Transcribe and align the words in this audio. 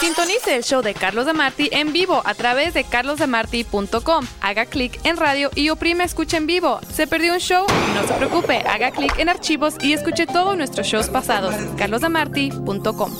Sintonice 0.00 0.56
el 0.56 0.64
show 0.64 0.80
de 0.80 0.94
Carlos 0.94 1.26
de 1.26 1.34
Marti 1.34 1.68
en 1.72 1.92
vivo 1.92 2.22
a 2.24 2.34
través 2.34 2.72
de 2.72 2.84
carlosdemarti.com. 2.84 4.26
Haga 4.40 4.64
clic 4.64 4.98
en 5.04 5.18
radio 5.18 5.50
y 5.54 5.68
oprime 5.68 6.04
escucha 6.04 6.38
en 6.38 6.46
vivo. 6.46 6.80
¿Se 6.90 7.06
perdió 7.06 7.34
un 7.34 7.38
show? 7.38 7.66
No 7.94 8.06
se 8.08 8.14
preocupe, 8.14 8.58
haga 8.58 8.92
clic 8.92 9.18
en 9.18 9.28
archivos 9.28 9.74
y 9.82 9.92
escuche 9.92 10.26
todos 10.26 10.56
nuestros 10.56 10.86
shows 10.86 11.10
pasados. 11.10 11.54
carlosdemarti.com. 11.76 13.12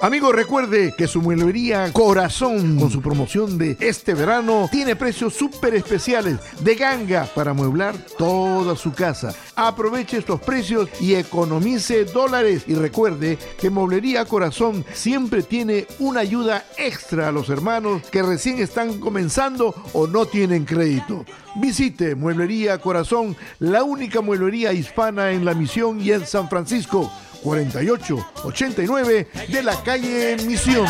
Amigo, 0.02 0.32
recuerde 0.32 0.92
que 0.98 1.06
su 1.06 1.22
mueblería 1.22 1.92
Corazón, 1.92 2.76
con 2.76 2.90
su 2.90 3.00
promoción 3.00 3.56
de 3.56 3.76
este 3.78 4.14
verano, 4.14 4.68
tiene 4.68 4.96
precios 4.96 5.32
súper 5.32 5.76
especiales 5.76 6.38
de 6.58 6.74
ganga 6.74 7.28
para 7.32 7.52
mueblar 7.52 7.94
toda 8.18 8.74
su 8.74 8.92
casa. 8.92 9.32
Aproveche 9.54 10.18
estos 10.18 10.40
precios 10.40 10.88
y 11.00 11.14
economice 11.14 12.04
dólares. 12.04 12.64
Y 12.66 12.74
recuerde 12.74 13.38
que 13.60 13.70
Mueblería 13.70 14.24
Corazón 14.24 14.84
siempre 14.92 15.44
tiene 15.44 15.86
una 16.00 16.18
ayuda 16.18 16.64
extra 16.78 17.28
a 17.28 17.32
los 17.32 17.48
hermanos 17.48 18.02
que 18.10 18.24
recién 18.24 18.58
están 18.58 18.98
comenzando 18.98 19.72
o 19.92 20.08
no 20.08 20.26
tienen 20.26 20.64
crédito. 20.64 21.24
Visite 21.54 22.16
Mueblería 22.16 22.78
Corazón, 22.78 23.36
la 23.60 23.84
única 23.84 24.20
mueblería 24.20 24.72
hispana 24.72 25.30
en 25.30 25.44
la 25.44 25.54
misión 25.54 26.00
y 26.00 26.10
en 26.10 26.26
San 26.26 26.48
Francisco. 26.48 27.08
4889 27.42 29.28
de 29.48 29.62
la 29.62 29.82
calle 29.82 30.36
Misión. 30.46 30.86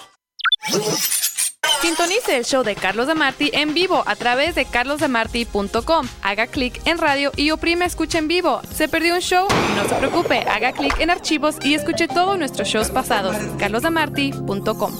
Sintonice 1.83 2.37
el 2.37 2.45
show 2.45 2.63
de 2.63 2.75
Carlos 2.75 3.07
de 3.07 3.13
en 3.51 3.73
vivo 3.73 4.03
a 4.05 4.15
través 4.15 4.55
de 4.55 4.63
carlosdemarti.com. 4.63 6.07
Haga 6.21 6.47
clic 6.47 6.79
en 6.85 6.97
radio 6.97 7.33
y 7.35 7.51
oprime 7.51 7.83
escucha 7.83 8.19
en 8.19 8.29
vivo. 8.29 8.61
¿Se 8.73 8.87
perdió 8.87 9.15
un 9.15 9.19
show? 9.19 9.49
No 9.75 9.89
se 9.89 9.95
preocupe, 9.95 10.39
haga 10.49 10.71
clic 10.71 10.97
en 11.01 11.09
archivos 11.09 11.57
y 11.61 11.73
escuche 11.73 12.07
todos 12.07 12.39
nuestros 12.39 12.69
shows 12.69 12.89
pasados. 12.89 13.35
carlosdemarti.com. 13.59 14.93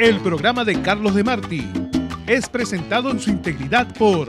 El 0.00 0.20
programa 0.20 0.64
de 0.64 0.82
Carlos 0.82 1.14
de 1.14 1.22
Marti 1.22 1.70
es 2.26 2.48
presentado 2.48 3.12
en 3.12 3.20
su 3.20 3.30
integridad 3.30 3.86
por 3.94 4.26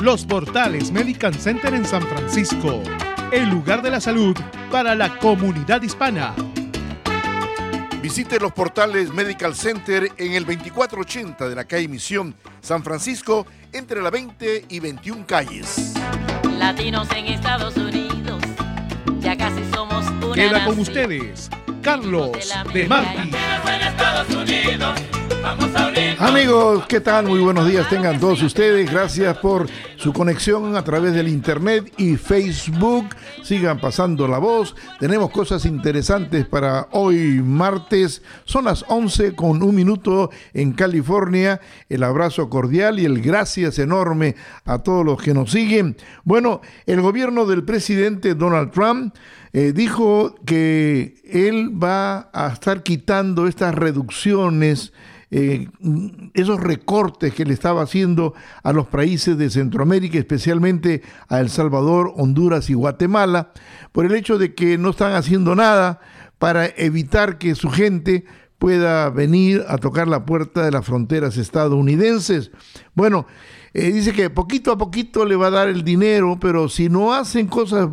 los 0.00 0.24
portales 0.24 0.90
Medical 0.90 1.34
Center 1.34 1.74
en 1.74 1.84
San 1.84 2.02
Francisco, 2.02 2.82
el 3.32 3.50
lugar 3.50 3.82
de 3.82 3.90
la 3.90 4.00
salud 4.00 4.34
para 4.70 4.94
la 4.94 5.18
comunidad 5.18 5.82
hispana. 5.82 6.34
Visite 8.00 8.40
los 8.40 8.52
portales 8.52 9.12
Medical 9.12 9.54
Center 9.54 10.10
en 10.16 10.32
el 10.32 10.46
2480 10.46 11.48
de 11.48 11.54
la 11.54 11.64
calle 11.64 11.86
Misión, 11.86 12.34
San 12.62 12.82
Francisco, 12.82 13.46
entre 13.72 14.00
la 14.00 14.10
20 14.10 14.64
y 14.70 14.80
21 14.80 15.26
calles. 15.26 15.92
Latinos 16.58 17.08
en 17.14 17.26
Estados 17.26 17.76
Unidos, 17.76 18.42
ya 19.20 19.36
casi 19.36 19.62
somos 19.74 20.06
una 20.24 20.34
Queda 20.34 20.64
con 20.64 20.78
nación. 20.78 20.80
ustedes, 20.80 21.50
Carlos 21.82 22.30
de 22.72 22.88
Marti. 22.88 23.30
Amigos, 26.18 26.84
¿qué 26.86 27.00
tal? 27.00 27.26
Muy 27.26 27.40
buenos 27.40 27.66
días 27.66 27.88
tengan 27.88 28.20
todos 28.20 28.42
ustedes. 28.42 28.90
Gracias 28.90 29.38
por 29.38 29.66
su 29.96 30.12
conexión 30.12 30.76
a 30.76 30.84
través 30.84 31.14
del 31.14 31.28
Internet 31.28 31.92
y 31.96 32.16
Facebook. 32.16 33.06
Sigan 33.42 33.80
pasando 33.80 34.28
la 34.28 34.38
voz. 34.38 34.76
Tenemos 34.98 35.30
cosas 35.30 35.64
interesantes 35.64 36.44
para 36.46 36.88
hoy 36.92 37.40
martes. 37.42 38.22
Son 38.44 38.66
las 38.66 38.84
11 38.88 39.34
con 39.34 39.62
un 39.62 39.74
minuto 39.74 40.30
en 40.52 40.72
California. 40.72 41.60
El 41.88 42.02
abrazo 42.02 42.50
cordial 42.50 42.98
y 43.00 43.06
el 43.06 43.22
gracias 43.22 43.78
enorme 43.78 44.36
a 44.66 44.78
todos 44.78 45.04
los 45.06 45.22
que 45.22 45.32
nos 45.32 45.50
siguen. 45.50 45.96
Bueno, 46.24 46.60
el 46.84 47.00
gobierno 47.00 47.46
del 47.46 47.64
presidente 47.64 48.34
Donald 48.34 48.72
Trump 48.72 49.14
eh, 49.52 49.72
dijo 49.72 50.34
que 50.44 51.16
él 51.24 51.70
va 51.82 52.30
a 52.32 52.48
estar 52.52 52.82
quitando 52.82 53.46
estas 53.46 53.74
reducciones, 53.74 54.92
eh, 55.32 55.68
esos 56.34 56.60
recortes 56.60 57.34
que 57.34 57.44
le 57.44 57.54
estaba 57.54 57.82
haciendo 57.82 58.34
a 58.62 58.72
los 58.72 58.86
países 58.86 59.38
de 59.38 59.50
Centroamérica, 59.50 60.18
especialmente 60.18 61.02
a 61.28 61.40
El 61.40 61.50
Salvador, 61.50 62.12
Honduras 62.16 62.70
y 62.70 62.74
Guatemala, 62.74 63.52
por 63.92 64.06
el 64.06 64.14
hecho 64.14 64.38
de 64.38 64.54
que 64.54 64.78
no 64.78 64.90
están 64.90 65.14
haciendo 65.14 65.54
nada 65.54 66.00
para 66.38 66.66
evitar 66.66 67.38
que 67.38 67.54
su 67.54 67.70
gente 67.70 68.24
pueda 68.58 69.08
venir 69.10 69.64
a 69.68 69.78
tocar 69.78 70.06
la 70.06 70.26
puerta 70.26 70.64
de 70.64 70.70
las 70.70 70.84
fronteras 70.84 71.36
estadounidenses. 71.38 72.50
Bueno, 72.94 73.26
eh, 73.72 73.90
dice 73.90 74.12
que 74.12 74.30
poquito 74.30 74.70
a 74.72 74.78
poquito 74.78 75.24
le 75.24 75.36
va 75.36 75.46
a 75.46 75.50
dar 75.50 75.68
el 75.68 75.82
dinero, 75.82 76.38
pero 76.40 76.68
si 76.68 76.88
no 76.88 77.14
hacen 77.14 77.46
cosas 77.46 77.88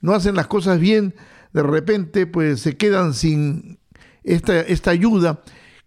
no 0.00 0.14
hacen 0.14 0.36
las 0.36 0.46
cosas 0.46 0.80
bien, 0.80 1.14
de 1.52 1.62
repente 1.62 2.26
pues 2.26 2.60
se 2.60 2.76
quedan 2.76 3.14
sin 3.14 3.78
esta, 4.24 4.60
esta 4.60 4.90
ayuda, 4.90 5.42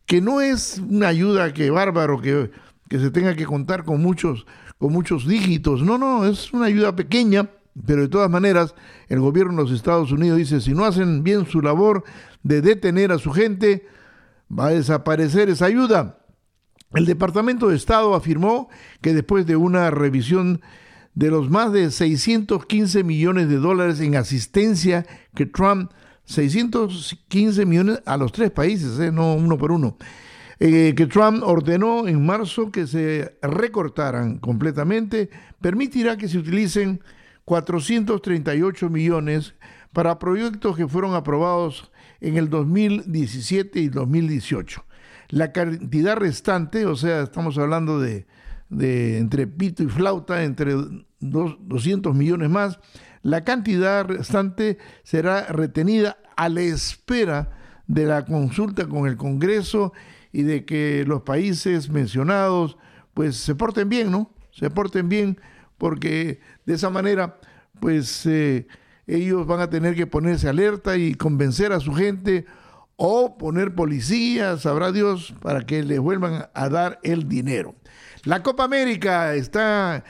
que 0.05 0.21
no 0.21 0.41
es 0.41 0.81
una 0.87 1.07
ayuda 1.07 1.53
que 1.53 1.69
bárbaro, 1.69 2.21
que, 2.21 2.51
que 2.89 2.99
se 2.99 3.11
tenga 3.11 3.35
que 3.35 3.45
contar 3.45 3.83
con 3.85 4.01
muchos, 4.01 4.45
con 4.77 4.91
muchos 4.91 5.27
dígitos. 5.27 5.83
No, 5.83 5.97
no, 5.97 6.25
es 6.25 6.51
una 6.53 6.65
ayuda 6.65 6.95
pequeña, 6.95 7.49
pero 7.85 8.01
de 8.01 8.09
todas 8.09 8.29
maneras 8.29 8.75
el 9.07 9.19
gobierno 9.19 9.53
de 9.53 9.69
los 9.69 9.71
Estados 9.71 10.11
Unidos 10.11 10.37
dice, 10.37 10.59
si 10.61 10.73
no 10.73 10.85
hacen 10.85 11.23
bien 11.23 11.45
su 11.45 11.61
labor 11.61 12.03
de 12.43 12.61
detener 12.61 13.11
a 13.11 13.19
su 13.19 13.31
gente, 13.31 13.87
va 14.51 14.67
a 14.67 14.71
desaparecer 14.71 15.49
esa 15.49 15.65
ayuda. 15.65 16.17
El 16.93 17.05
Departamento 17.05 17.69
de 17.69 17.77
Estado 17.77 18.15
afirmó 18.15 18.69
que 19.01 19.13
después 19.13 19.45
de 19.45 19.55
una 19.55 19.89
revisión 19.91 20.61
de 21.13 21.29
los 21.29 21.49
más 21.49 21.73
de 21.73 21.91
615 21.91 23.03
millones 23.03 23.49
de 23.49 23.57
dólares 23.57 23.99
en 23.99 24.15
asistencia 24.15 25.05
que 25.35 25.45
Trump, 25.45 25.91
615 26.25 27.65
millones 27.65 28.01
a 28.05 28.17
los 28.17 28.31
tres 28.31 28.51
países, 28.51 28.99
¿eh? 28.99 29.11
no 29.11 29.33
uno 29.33 29.57
por 29.57 29.71
uno, 29.71 29.97
eh, 30.59 30.93
que 30.95 31.07
Trump 31.07 31.43
ordenó 31.43 32.07
en 32.07 32.25
marzo 32.25 32.71
que 32.71 32.87
se 32.87 33.35
recortaran 33.41 34.37
completamente, 34.37 35.29
permitirá 35.59 36.17
que 36.17 36.27
se 36.27 36.37
utilicen 36.37 37.01
438 37.45 38.89
millones 38.89 39.55
para 39.91 40.19
proyectos 40.19 40.77
que 40.77 40.87
fueron 40.87 41.15
aprobados 41.15 41.91
en 42.21 42.37
el 42.37 42.49
2017 42.49 43.79
y 43.79 43.89
2018. 43.89 44.85
La 45.29 45.51
cantidad 45.51 46.15
restante, 46.15 46.85
o 46.85 46.95
sea, 46.95 47.23
estamos 47.23 47.57
hablando 47.57 47.99
de 47.99 48.25
de 48.71 49.19
entre 49.19 49.45
pito 49.45 49.83
y 49.83 49.87
flauta, 49.87 50.43
entre 50.43 50.73
200 51.19 52.15
millones 52.15 52.49
más, 52.49 52.79
la 53.21 53.43
cantidad 53.43 54.05
restante 54.05 54.79
será 55.03 55.45
retenida 55.47 56.17
a 56.35 56.49
la 56.49 56.61
espera 56.61 57.51
de 57.85 58.05
la 58.05 58.25
consulta 58.25 58.87
con 58.87 59.07
el 59.07 59.17
Congreso 59.17 59.93
y 60.31 60.43
de 60.43 60.65
que 60.65 61.03
los 61.05 61.21
países 61.21 61.89
mencionados 61.89 62.77
pues 63.13 63.35
se 63.35 63.53
porten 63.53 63.89
bien, 63.89 64.09
¿no? 64.09 64.33
Se 64.51 64.69
porten 64.69 65.09
bien 65.09 65.39
porque 65.77 66.39
de 66.65 66.73
esa 66.73 66.89
manera 66.89 67.39
pues 67.79 68.25
eh, 68.25 68.67
ellos 69.05 69.45
van 69.45 69.59
a 69.59 69.69
tener 69.69 69.95
que 69.95 70.07
ponerse 70.07 70.47
alerta 70.47 70.97
y 70.97 71.13
convencer 71.15 71.73
a 71.73 71.81
su 71.81 71.93
gente 71.93 72.45
o 72.95 73.37
poner 73.37 73.75
policías, 73.75 74.61
sabrá 74.61 74.91
Dios, 74.91 75.33
para 75.41 75.65
que 75.65 75.83
les 75.83 75.99
vuelvan 75.99 76.45
a 76.53 76.69
dar 76.69 76.99
el 77.03 77.27
dinero. 77.27 77.75
La 78.23 78.43
Copa 78.43 78.63
América 78.63 79.33
está 79.33 80.03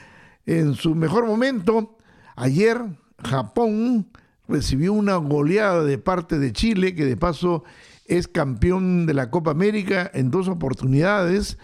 en 0.46 0.76
su 0.76 0.96
mejor 0.96 1.26
momento. 1.26 1.98
Ayer 2.36 2.82
Japón 3.24 4.10
recibió 4.50 4.92
una 4.92 5.16
goleada 5.16 5.86
de 5.86 5.98
parte 5.98 6.38
de 6.38 6.52
Chile, 6.52 6.94
que 6.94 7.06
de 7.06 7.16
paso 7.16 7.64
es 8.06 8.28
campeón 8.28 9.06
de 9.06 9.14
la 9.14 9.30
Copa 9.30 9.52
América 9.52 10.12
en 10.14 10.30
dos 10.30 10.50
oportunidades. 10.50 11.58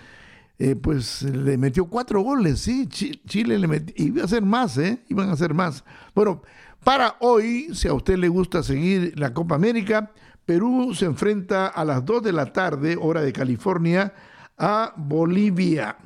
Eh, 0.57 0.77
pues 0.77 1.21
le 1.21 1.57
metió 1.57 1.85
cuatro 1.85 2.21
goles, 2.21 2.61
sí, 2.61 2.87
Chile 2.87 3.59
le 3.59 3.67
metió, 3.67 3.93
iba 3.97 4.21
a 4.21 4.25
hacer 4.25 4.41
más, 4.41 4.77
¿eh? 4.77 5.03
Iban 5.09 5.29
a 5.29 5.33
hacer 5.33 5.53
más. 5.53 5.83
Bueno, 6.15 6.41
para 6.83 7.17
hoy, 7.19 7.75
si 7.75 7.89
a 7.89 7.93
usted 7.93 8.17
le 8.17 8.29
gusta 8.29 8.63
seguir 8.63 9.19
la 9.19 9.33
Copa 9.33 9.55
América, 9.55 10.11
Perú 10.45 10.93
se 10.95 11.05
enfrenta 11.05 11.67
a 11.67 11.83
las 11.83 12.05
2 12.05 12.23
de 12.23 12.31
la 12.31 12.53
tarde, 12.53 12.97
hora 12.99 13.21
de 13.21 13.33
California, 13.33 14.13
a 14.57 14.93
Bolivia. 14.95 15.97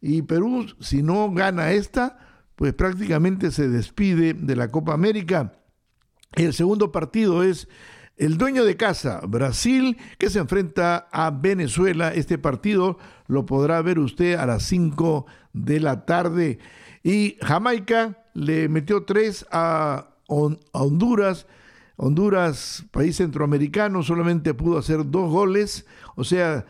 Y 0.00 0.22
Perú, 0.22 0.66
si 0.80 1.02
no 1.02 1.30
gana 1.32 1.72
esta, 1.72 2.18
pues 2.56 2.72
prácticamente 2.74 3.50
se 3.50 3.68
despide 3.68 4.34
de 4.34 4.56
la 4.56 4.68
Copa 4.68 4.92
América. 4.94 5.52
El 6.34 6.52
segundo 6.52 6.92
partido 6.92 7.42
es 7.42 7.68
el 8.16 8.36
dueño 8.36 8.64
de 8.64 8.76
casa, 8.76 9.20
Brasil, 9.26 9.96
que 10.18 10.28
se 10.28 10.40
enfrenta 10.40 11.08
a 11.10 11.30
Venezuela. 11.30 12.12
Este 12.12 12.36
partido 12.36 12.98
lo 13.26 13.46
podrá 13.46 13.80
ver 13.80 13.98
usted 13.98 14.34
a 14.34 14.44
las 14.44 14.62
5 14.64 15.24
de 15.54 15.80
la 15.80 16.04
tarde. 16.04 16.58
Y 17.02 17.38
Jamaica 17.40 18.24
le 18.34 18.68
metió 18.68 19.04
tres 19.04 19.46
a, 19.50 20.06
Honduras. 20.28 21.46
Honduras, 21.96 22.84
país 22.92 23.16
centroamericano, 23.16 24.02
solamente 24.02 24.54
pudo 24.54 24.78
hacer 24.78 25.10
dos 25.10 25.30
goles. 25.30 25.86
O 26.14 26.24
sea, 26.24 26.66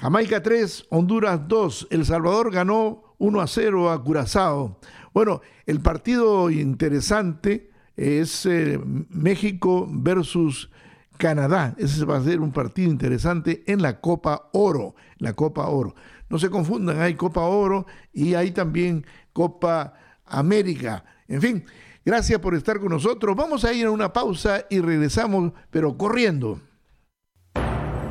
Jamaica 0.00 0.42
3, 0.42 0.86
Honduras 0.88 1.46
2. 1.46 1.88
El 1.90 2.06
Salvador 2.06 2.50
ganó 2.50 3.14
1 3.18 3.40
a 3.42 3.46
0 3.46 3.90
a 3.90 4.02
Curazao. 4.02 4.78
Bueno, 5.12 5.42
el 5.66 5.80
partido 5.80 6.50
interesante 6.50 7.70
es 7.98 8.46
eh, 8.46 8.80
México 9.10 9.86
versus 9.90 10.70
Canadá. 11.18 11.74
Ese 11.76 12.06
va 12.06 12.16
a 12.16 12.24
ser 12.24 12.40
un 12.40 12.50
partido 12.50 12.90
interesante 12.90 13.62
en 13.66 13.82
la 13.82 14.00
Copa 14.00 14.48
Oro. 14.54 14.94
La 15.18 15.34
Copa 15.34 15.66
Oro. 15.66 15.94
No 16.30 16.38
se 16.38 16.48
confundan, 16.48 16.98
hay 16.98 17.14
Copa 17.14 17.42
Oro 17.42 17.84
y 18.10 18.32
hay 18.32 18.52
también 18.52 19.04
Copa 19.34 19.92
América. 20.24 21.04
En 21.28 21.42
fin, 21.42 21.64
gracias 22.06 22.38
por 22.38 22.54
estar 22.54 22.80
con 22.80 22.88
nosotros. 22.88 23.36
Vamos 23.36 23.66
a 23.66 23.74
ir 23.74 23.84
a 23.84 23.90
una 23.90 24.14
pausa 24.14 24.64
y 24.70 24.80
regresamos, 24.80 25.52
pero 25.70 25.98
corriendo. 25.98 26.58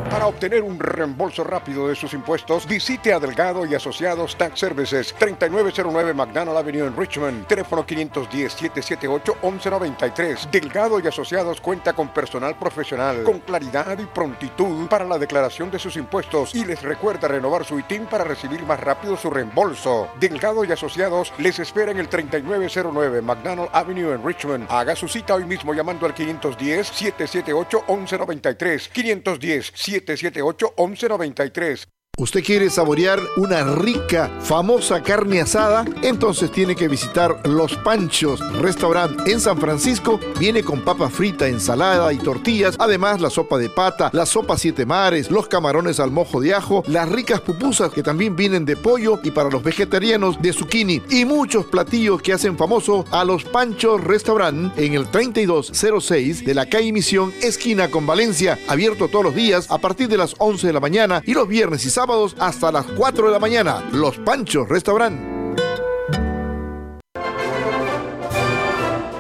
Para 0.09 0.25
obtener 0.25 0.63
un 0.63 0.79
reembolso 0.79 1.44
rápido 1.44 1.88
de 1.88 1.95
sus 1.95 2.13
impuestos, 2.13 2.67
visite 2.67 3.13
a 3.13 3.19
Delgado 3.19 3.67
y 3.67 3.75
Asociados 3.75 4.35
Tax 4.35 4.59
Services, 4.59 5.13
3909 5.19 6.15
McDonald 6.15 6.57
Avenue 6.57 6.88
en 6.88 6.97
Richmond, 6.97 7.45
teléfono 7.45 7.85
510-778-1193. 7.85 10.50
Delgado 10.50 11.00
y 11.00 11.06
Asociados 11.06 11.61
cuenta 11.61 11.94
con 11.94 12.11
personal 12.11 12.57
profesional, 12.57 13.21
con 13.23 13.41
claridad 13.41 14.00
y 14.00 14.07
prontitud 14.07 14.88
para 14.88 15.06
la 15.06 15.19
declaración 15.19 15.69
de 15.69 15.77
sus 15.77 15.95
impuestos 15.95 16.56
y 16.56 16.65
les 16.65 16.81
recuerda 16.81 17.27
renovar 17.27 17.63
su 17.63 17.77
ITIN 17.77 18.07
para 18.07 18.23
recibir 18.23 18.63
más 18.63 18.79
rápido 18.79 19.15
su 19.15 19.29
reembolso. 19.29 20.09
Delgado 20.19 20.65
y 20.65 20.71
Asociados 20.71 21.31
les 21.38 21.59
espera 21.59 21.91
en 21.91 22.00
el 22.00 22.09
3909 22.09 23.21
McDonald 23.21 23.69
Avenue 23.73 24.15
en 24.15 24.25
Richmond. 24.25 24.65
Haga 24.69 24.95
su 24.95 25.07
cita 25.07 25.35
hoy 25.35 25.45
mismo 25.45 25.75
llamando 25.75 26.07
al 26.07 26.15
510-778-1193. 26.15 28.89
510 28.89 29.71
778 29.75 30.00
1193 30.15 31.99
¿Usted 32.19 32.44
quiere 32.44 32.69
saborear 32.69 33.21
una 33.38 33.63
rica, 33.63 34.30
famosa 34.42 35.01
carne 35.01 35.39
asada? 35.39 35.86
Entonces 36.01 36.51
tiene 36.51 36.75
que 36.75 36.89
visitar 36.89 37.39
Los 37.48 37.77
Panchos 37.77 38.42
Restaurant 38.60 39.25
en 39.25 39.39
San 39.39 39.57
Francisco. 39.57 40.19
Viene 40.38 40.62
con 40.62 40.81
papa 40.81 41.10
frita, 41.10 41.48
ensalada 41.48 42.12
y 42.12 42.18
tortillas. 42.18 42.75
Además, 42.77 43.21
la 43.21 43.30
sopa 43.30 43.57
de 43.57 43.69
pata, 43.69 44.10
la 44.12 44.25
sopa 44.25 44.57
siete 44.57 44.86
mares, 44.86 45.31
los 45.31 45.48
camarones 45.48 46.01
al 46.01 46.12
mojo 46.12 46.42
de 46.42 46.54
ajo, 46.54 46.83
las 46.88 47.07
ricas 47.07 47.39
pupusas 47.39 47.94
que 47.94 48.04
también 48.04 48.35
vienen 48.35 48.66
de 48.66 48.76
pollo 48.76 49.21
y 49.23 49.31
para 49.31 49.49
los 49.49 49.64
vegetarianos 49.64 50.42
de 50.42 50.52
zucchini. 50.52 51.02
Y 51.09 51.23
muchos 51.23 51.68
platillos 51.68 52.21
que 52.21 52.33
hacen 52.33 52.57
famoso 52.57 53.06
a 53.11 53.23
Los 53.23 53.45
Panchos 53.45 54.04
Restaurant 54.04 54.78
en 54.78 54.94
el 54.94 55.07
3206 55.07 56.44
de 56.44 56.54
la 56.54 56.66
calle 56.66 56.92
Misión, 56.92 57.31
esquina 57.42 57.90
con 57.90 58.06
Valencia. 58.06 58.59
Abierto 58.68 59.07
todos 59.07 59.23
los 59.23 59.35
días 59.35 59.71
a 59.71 59.78
partir 59.78 60.09
de 60.09 60.18
las 60.18 60.35
11 60.38 60.68
de 60.68 60.73
la 60.73 60.81
mañana 60.81 61.23
y 61.26 61.33
los 61.33 61.47
viernes 61.47 61.85
y 61.85 61.90
sábados 61.90 62.08
hasta 62.39 62.71
las 62.71 62.85
4 62.87 63.28
de 63.28 63.31
la 63.31 63.39
mañana. 63.39 63.83
Los 63.92 64.18
Panchos 64.18 64.68
Restaurant. 64.68 65.48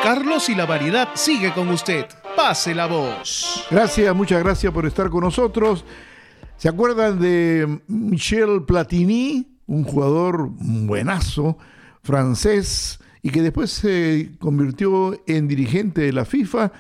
Carlos 0.04 0.48
y 0.48 0.56
la 0.56 0.66
variedad 0.66 1.10
sigue 1.16 1.54
con 1.54 1.68
usted. 1.70 2.06
Pase 2.36 2.74
la 2.74 2.88
voz. 2.88 3.66
Gracias, 3.70 4.16
muchas 4.16 4.42
gracias 4.42 4.72
por 4.72 4.86
estar 4.86 5.10
con 5.10 5.26
nosotros. 5.26 5.84
¿Se 6.56 6.70
acuerdan 6.70 7.20
de 7.20 7.82
Michel 7.88 8.64
Platini, 8.64 9.60
un 9.66 9.84
jugador 9.84 10.48
buenazo 10.50 11.58
francés 12.02 13.00
y 13.22 13.30
que 13.30 13.42
después 13.42 13.72
se 13.72 14.32
convirtió 14.40 15.22
en 15.28 15.48
dirigente 15.48 16.02
de 16.02 16.14
la 16.14 16.26
FIFA? 16.26 16.72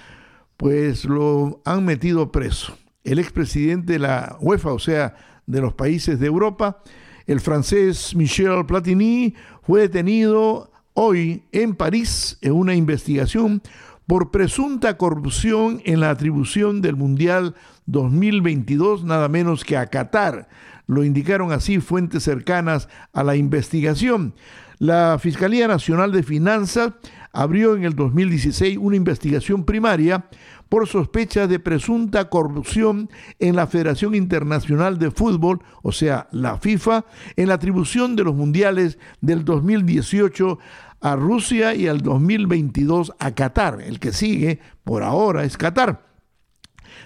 Pues 0.56 1.06
lo 1.06 1.62
han 1.66 1.86
metido 1.86 2.32
preso. 2.32 2.78
El 3.04 3.20
expresidente 3.20 3.94
de 3.94 4.00
la 4.00 4.38
UEFA, 4.40 4.74
o 4.74 4.80
sea, 4.80 5.16
de 5.50 5.62
los 5.62 5.74
países 5.74 6.20
de 6.20 6.28
Europa. 6.28 6.82
El 7.26 7.42
francés 7.42 8.16
Michel 8.16 8.66
Platini 8.66 9.34
fue 9.64 9.82
detenido 9.82 10.72
hoy 10.94 11.44
en 11.52 11.76
París 11.76 12.38
en 12.42 12.54
una 12.54 12.76
investigación 12.76 13.62
por 14.08 14.32
presunta 14.32 14.98
corrupción 14.98 15.82
en 15.86 16.00
la 16.00 16.12
atribución 16.12 16.82
del 16.82 16.96
Mundial 16.96 17.56
2022, 17.88 19.04
nada 19.04 19.28
menos 19.28 19.66
que 19.66 19.78
a 19.78 19.88
Qatar. 19.88 20.48
Lo 20.88 21.04
indicaron 21.04 21.52
así 21.52 21.80
fuentes 21.80 22.24
cercanas 22.24 22.88
a 23.14 23.24
la 23.24 23.36
investigación. 23.36 24.34
La 24.80 25.20
Fiscalía 25.20 25.68
Nacional 25.68 26.12
de 26.12 26.24
Finanzas 26.24 26.94
abrió 27.32 27.76
en 27.76 27.84
el 27.84 27.96
2016 27.96 28.78
una 28.80 28.96
investigación 28.96 29.64
primaria 29.64 30.26
por 30.70 30.88
sospecha 30.88 31.48
de 31.48 31.60
presunta 31.60 32.30
corrupción 32.30 33.10
en 33.40 33.56
la 33.56 33.68
Federación 33.68 34.16
Internacional 34.16 35.00
de 35.00 35.12
Fútbol, 35.12 35.62
o 35.82 35.92
sea, 35.92 36.28
la 36.32 36.58
FIFA, 36.58 37.06
en 37.36 37.50
la 37.50 37.56
atribución 37.56 38.16
de 38.16 38.24
los 38.24 38.36
mundiales 38.36 39.00
del 39.20 39.44
2018 39.44 40.60
a 41.02 41.16
Rusia 41.16 41.74
y 41.74 41.88
al 41.88 42.02
2022 42.02 43.14
a 43.20 43.32
Qatar. 43.34 43.82
El 43.82 44.00
que 44.00 44.14
sigue 44.14 44.60
por 44.84 45.04
ahora 45.04 45.44
es 45.44 45.58
Qatar. 45.58 46.08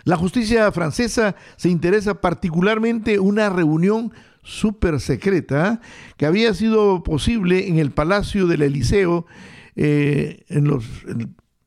La 0.04 0.18
justicia 0.18 0.72
francesa 0.72 1.36
se 1.56 1.70
interesa 1.70 2.20
particularmente 2.20 3.20
una 3.20 3.50
reunión 3.50 4.12
súper 4.44 5.00
secreta 5.00 5.80
que 6.18 6.26
había 6.26 6.54
sido 6.54 7.04
posible 7.04 7.70
en 7.70 7.80
el 7.80 7.92
Palacio 7.92 8.46
del 8.46 8.64
Eliseo 8.64 9.26
eh, 9.76 10.44
en 10.50 10.66
los, 10.66 10.86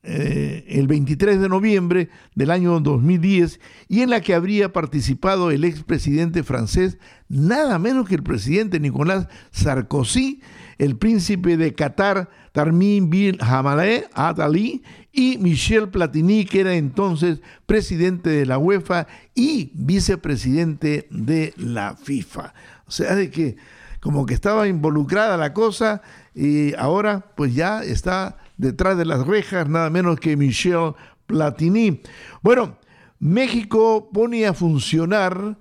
eh, 0.09 0.65
el 0.69 0.87
23 0.87 1.41
de 1.41 1.49
noviembre 1.49 2.11
del 2.37 2.53
año 2.53 2.79
2010 2.79 3.59
y 3.89 4.03
en 4.03 4.11
la 4.11 4.21
que 4.21 4.35
habría 4.35 4.73
participado 4.73 5.51
el 5.51 5.65
expresidente 5.65 6.45
francés, 6.45 6.99
nada 7.29 7.81
menos 7.81 8.09
que 8.09 8.15
el 8.15 8.23
presidente 8.23 8.79
Nicolás 8.79 9.27
Sarkozy, 9.51 10.41
el 10.79 10.97
príncipe 10.97 11.57
de 11.57 11.75
Qatar, 11.75 12.31
Tarmin 12.53 13.11
bin 13.11 13.37
Hamaleh 13.41 14.07
Atali, 14.15 14.85
y 15.11 15.39
Michel 15.39 15.89
Platini, 15.89 16.45
que 16.45 16.61
era 16.61 16.75
entonces 16.75 17.41
presidente 17.67 18.31
de 18.31 18.47
la 18.47 18.59
UEFA 18.59 19.09
y 19.35 19.73
vicepresidente 19.75 21.09
de 21.11 21.53
la 21.57 21.97
FIFA. 21.97 22.55
O 22.87 22.93
sea, 22.93 23.17
de 23.17 23.31
que 23.31 23.57
como 24.01 24.25
que 24.25 24.35
estaba 24.35 24.69
involucrada 24.69 25.37
la 25.37 25.53
cosa 25.53 26.01
y 26.33 26.75
ahora 26.75 27.33
pues 27.35 27.55
ya 27.57 27.83
está 27.83 28.37
detrás 28.57 28.97
de 28.97 29.05
las 29.05 29.27
rejas 29.27 29.69
nada 29.69 29.91
menos 29.91 30.19
que 30.21 30.37
Michel 30.37 30.95
Platini. 31.27 32.03
Bueno, 32.43 32.79
México 33.19 34.11
pone 34.13 34.47
a 34.47 34.55
funcionar, 34.55 35.59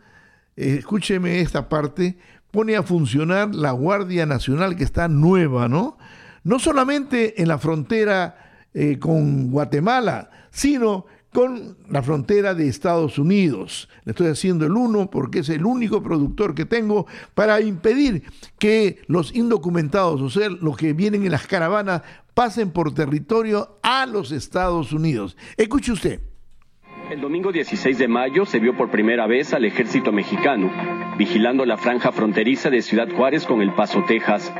eh, 0.55 0.75
escúcheme 0.79 1.41
esta 1.41 1.69
parte, 1.69 2.17
pone 2.51 2.75
a 2.75 2.83
funcionar 2.83 3.53
la 3.53 3.71
Guardia 3.71 4.25
Nacional 4.25 4.75
que 4.75 4.83
está 4.83 5.07
nueva, 5.07 5.67
¿no? 5.67 5.97
No 6.43 6.59
solamente 6.59 7.41
en 7.41 7.47
la 7.47 7.57
frontera 7.57 8.67
eh, 8.73 8.99
con 8.99 9.51
Guatemala, 9.51 10.29
sino 10.51 11.05
con 11.35 11.75
la 11.89 12.01
frontera 12.01 12.53
de 12.53 12.69
Estados 12.69 13.19
Unidos. 13.19 13.89
Le 14.05 14.11
estoy 14.11 14.27
haciendo 14.27 14.65
el 14.65 14.71
uno 14.71 15.09
porque 15.11 15.39
es 15.39 15.49
el 15.49 15.65
único 15.65 16.01
productor 16.01 16.55
que 16.55 16.63
tengo 16.63 17.07
para 17.33 17.59
impedir 17.59 18.23
que 18.57 19.01
los 19.07 19.35
indocumentados, 19.35 20.21
o 20.21 20.29
sea, 20.29 20.47
los 20.47 20.77
que 20.77 20.93
vienen 20.93 21.25
en 21.25 21.31
las 21.31 21.45
caravanas, 21.45 22.03
pasen 22.33 22.71
por 22.71 22.93
territorio 22.93 23.77
a 23.83 24.05
los 24.05 24.31
Estados 24.31 24.93
Unidos. 24.93 25.35
Escuche 25.57 25.91
usted. 25.91 26.21
El 27.11 27.19
domingo 27.19 27.51
16 27.51 27.97
de 27.97 28.07
mayo 28.07 28.45
se 28.45 28.59
vio 28.59 28.77
por 28.77 28.89
primera 28.89 29.27
vez 29.27 29.53
al 29.53 29.65
ejército 29.65 30.13
mexicano 30.13 30.71
vigilando 31.17 31.65
la 31.65 31.77
franja 31.77 32.11
fronteriza 32.11 32.69
de 32.69 32.81
Ciudad 32.81 33.07
Juárez 33.09 33.45
con 33.45 33.61
El 33.61 33.73
Paso, 33.73 34.03
Texas. 34.07 34.53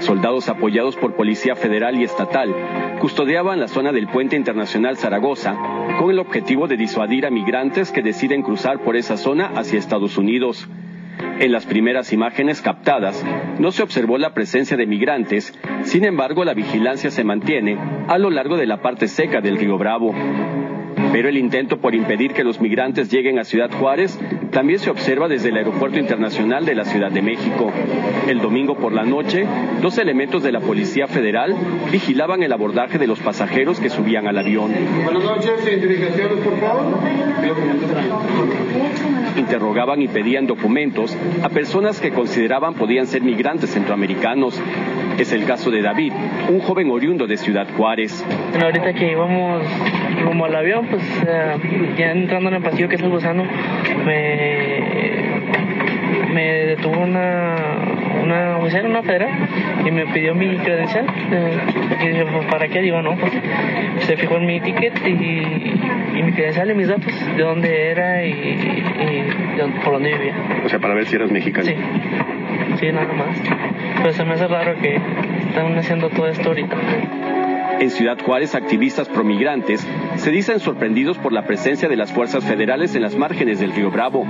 Soldados 0.00 0.48
apoyados 0.48 0.96
por 0.96 1.14
Policía 1.14 1.56
Federal 1.56 1.98
y 1.98 2.04
Estatal 2.04 2.54
custodiaban 3.00 3.60
la 3.60 3.68
zona 3.68 3.92
del 3.92 4.08
puente 4.08 4.36
internacional 4.36 4.96
Zaragoza 4.96 5.56
con 6.00 6.10
el 6.10 6.18
objetivo 6.18 6.66
de 6.66 6.78
disuadir 6.78 7.26
a 7.26 7.30
migrantes 7.30 7.92
que 7.92 8.00
deciden 8.00 8.40
cruzar 8.40 8.78
por 8.80 8.96
esa 8.96 9.18
zona 9.18 9.50
hacia 9.54 9.78
Estados 9.78 10.16
Unidos. 10.16 10.66
En 11.38 11.52
las 11.52 11.66
primeras 11.66 12.14
imágenes 12.14 12.62
captadas 12.62 13.22
no 13.58 13.70
se 13.70 13.82
observó 13.82 14.16
la 14.16 14.32
presencia 14.32 14.78
de 14.78 14.86
migrantes, 14.86 15.52
sin 15.82 16.06
embargo 16.06 16.42
la 16.42 16.54
vigilancia 16.54 17.10
se 17.10 17.22
mantiene 17.22 17.76
a 18.08 18.16
lo 18.16 18.30
largo 18.30 18.56
de 18.56 18.64
la 18.64 18.80
parte 18.80 19.08
seca 19.08 19.42
del 19.42 19.58
río 19.58 19.76
Bravo. 19.76 20.14
Pero 21.12 21.28
el 21.28 21.36
intento 21.36 21.78
por 21.78 21.94
impedir 21.94 22.32
que 22.32 22.44
los 22.44 22.60
migrantes 22.60 23.10
lleguen 23.10 23.38
a 23.38 23.44
Ciudad 23.44 23.70
Juárez 23.70 24.18
también 24.50 24.78
se 24.78 24.90
observa 24.90 25.28
desde 25.28 25.48
el 25.48 25.56
Aeropuerto 25.56 25.98
Internacional 25.98 26.64
de 26.64 26.74
la 26.74 26.84
Ciudad 26.84 27.10
de 27.10 27.22
México. 27.22 27.72
El 28.28 28.40
domingo 28.40 28.76
por 28.76 28.92
la 28.92 29.04
noche, 29.04 29.46
dos 29.80 29.98
elementos 29.98 30.42
de 30.42 30.52
la 30.52 30.60
Policía 30.60 31.06
Federal 31.06 31.56
vigilaban 31.90 32.42
el 32.42 32.52
abordaje 32.52 32.98
de 32.98 33.06
los 33.06 33.18
pasajeros 33.20 33.80
que 33.80 33.90
subían 33.90 34.26
al 34.26 34.38
avión. 34.38 34.72
Buenas 35.04 35.24
noches, 35.24 35.52
identificaciones 35.66 36.38
por 36.44 36.58
favor. 36.58 36.98
Interrogaban 39.36 40.02
y 40.02 40.08
pedían 40.08 40.46
documentos 40.46 41.16
a 41.42 41.48
personas 41.48 42.00
que 42.00 42.10
consideraban 42.10 42.74
podían 42.74 43.06
ser 43.06 43.22
migrantes 43.22 43.70
centroamericanos. 43.70 44.60
Es 45.20 45.32
el 45.32 45.44
caso 45.44 45.70
de 45.70 45.82
David, 45.82 46.14
un 46.48 46.60
joven 46.60 46.90
oriundo 46.90 47.26
de 47.26 47.36
Ciudad 47.36 47.68
Juárez. 47.76 48.24
ahorita 48.58 48.94
que 48.94 49.12
íbamos 49.12 49.62
como 50.24 50.46
al 50.46 50.56
avión, 50.56 50.86
pues 50.86 51.02
eh, 51.28 51.56
ya 51.98 52.12
entrando 52.12 52.48
en 52.48 52.56
el 52.56 52.62
pasillo 52.62 52.88
que 52.88 52.94
es 52.94 53.02
el 53.02 53.10
gusano, 53.10 53.44
me, 54.06 54.80
me 56.32 56.44
detuvo 56.68 57.00
una, 57.00 57.54
una 58.24 58.56
oficial, 58.56 58.86
una 58.86 59.02
federal, 59.02 59.28
y 59.84 59.90
me 59.90 60.06
pidió 60.06 60.34
mi 60.34 60.56
credencial. 60.56 61.04
Eh, 61.30 61.58
y 62.02 62.08
dije, 62.08 62.24
pues, 62.24 62.46
¿para 62.46 62.68
qué? 62.68 62.80
Digo, 62.80 63.02
no, 63.02 63.14
pues 63.16 63.30
se 64.06 64.16
fijó 64.16 64.38
en 64.38 64.46
mi 64.46 64.58
ticket 64.62 65.06
y, 65.06 65.10
y 66.18 66.22
mi 66.22 66.32
credencial 66.32 66.70
y 66.70 66.74
mis 66.74 66.88
datos, 66.88 67.12
de 67.36 67.42
dónde 67.42 67.90
era 67.90 68.24
y, 68.24 68.30
y 68.30 69.84
por 69.84 69.92
dónde 69.92 70.14
vivía. 70.14 70.34
O 70.64 70.68
sea, 70.70 70.78
para 70.78 70.94
ver 70.94 71.04
si 71.04 71.16
eras 71.16 71.30
mexicano. 71.30 71.66
Sí, 71.66 71.74
sí, 72.78 72.92
nada 72.92 73.12
más. 73.12 73.38
Pero 73.96 74.12
se 74.12 74.24
me 74.24 74.34
hace 74.34 74.48
raro 74.48 74.80
que 74.80 74.96
están 75.48 75.76
haciendo 75.78 76.08
todo 76.10 76.28
esto 76.28 76.48
ahorita. 76.48 76.76
En 77.80 77.90
Ciudad 77.90 78.18
Juárez, 78.22 78.54
activistas 78.54 79.08
promigrantes 79.08 79.86
se 80.16 80.30
dicen 80.30 80.60
sorprendidos 80.60 81.16
por 81.18 81.32
la 81.32 81.46
presencia 81.46 81.88
de 81.88 81.96
las 81.96 82.12
fuerzas 82.12 82.44
federales 82.44 82.94
en 82.94 83.02
las 83.02 83.16
márgenes 83.16 83.58
del 83.58 83.72
río 83.72 83.90
Bravo. 83.90 84.26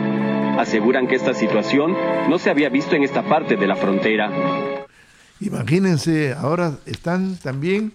Aseguran 0.59 1.09
que 1.09 1.17
esta 1.17 1.35
situación 1.35 1.97
no 2.29 2.39
se 2.39 2.51
había 2.51 2.69
visto 2.69 2.95
en 2.95 3.03
esta 3.03 3.23
parte 3.23 3.57
de 3.57 3.67
la 3.67 3.75
frontera. 3.75 4.31
Imagínense, 5.41 6.33
ahora 6.35 6.75
están 6.87 7.37
también 7.37 7.93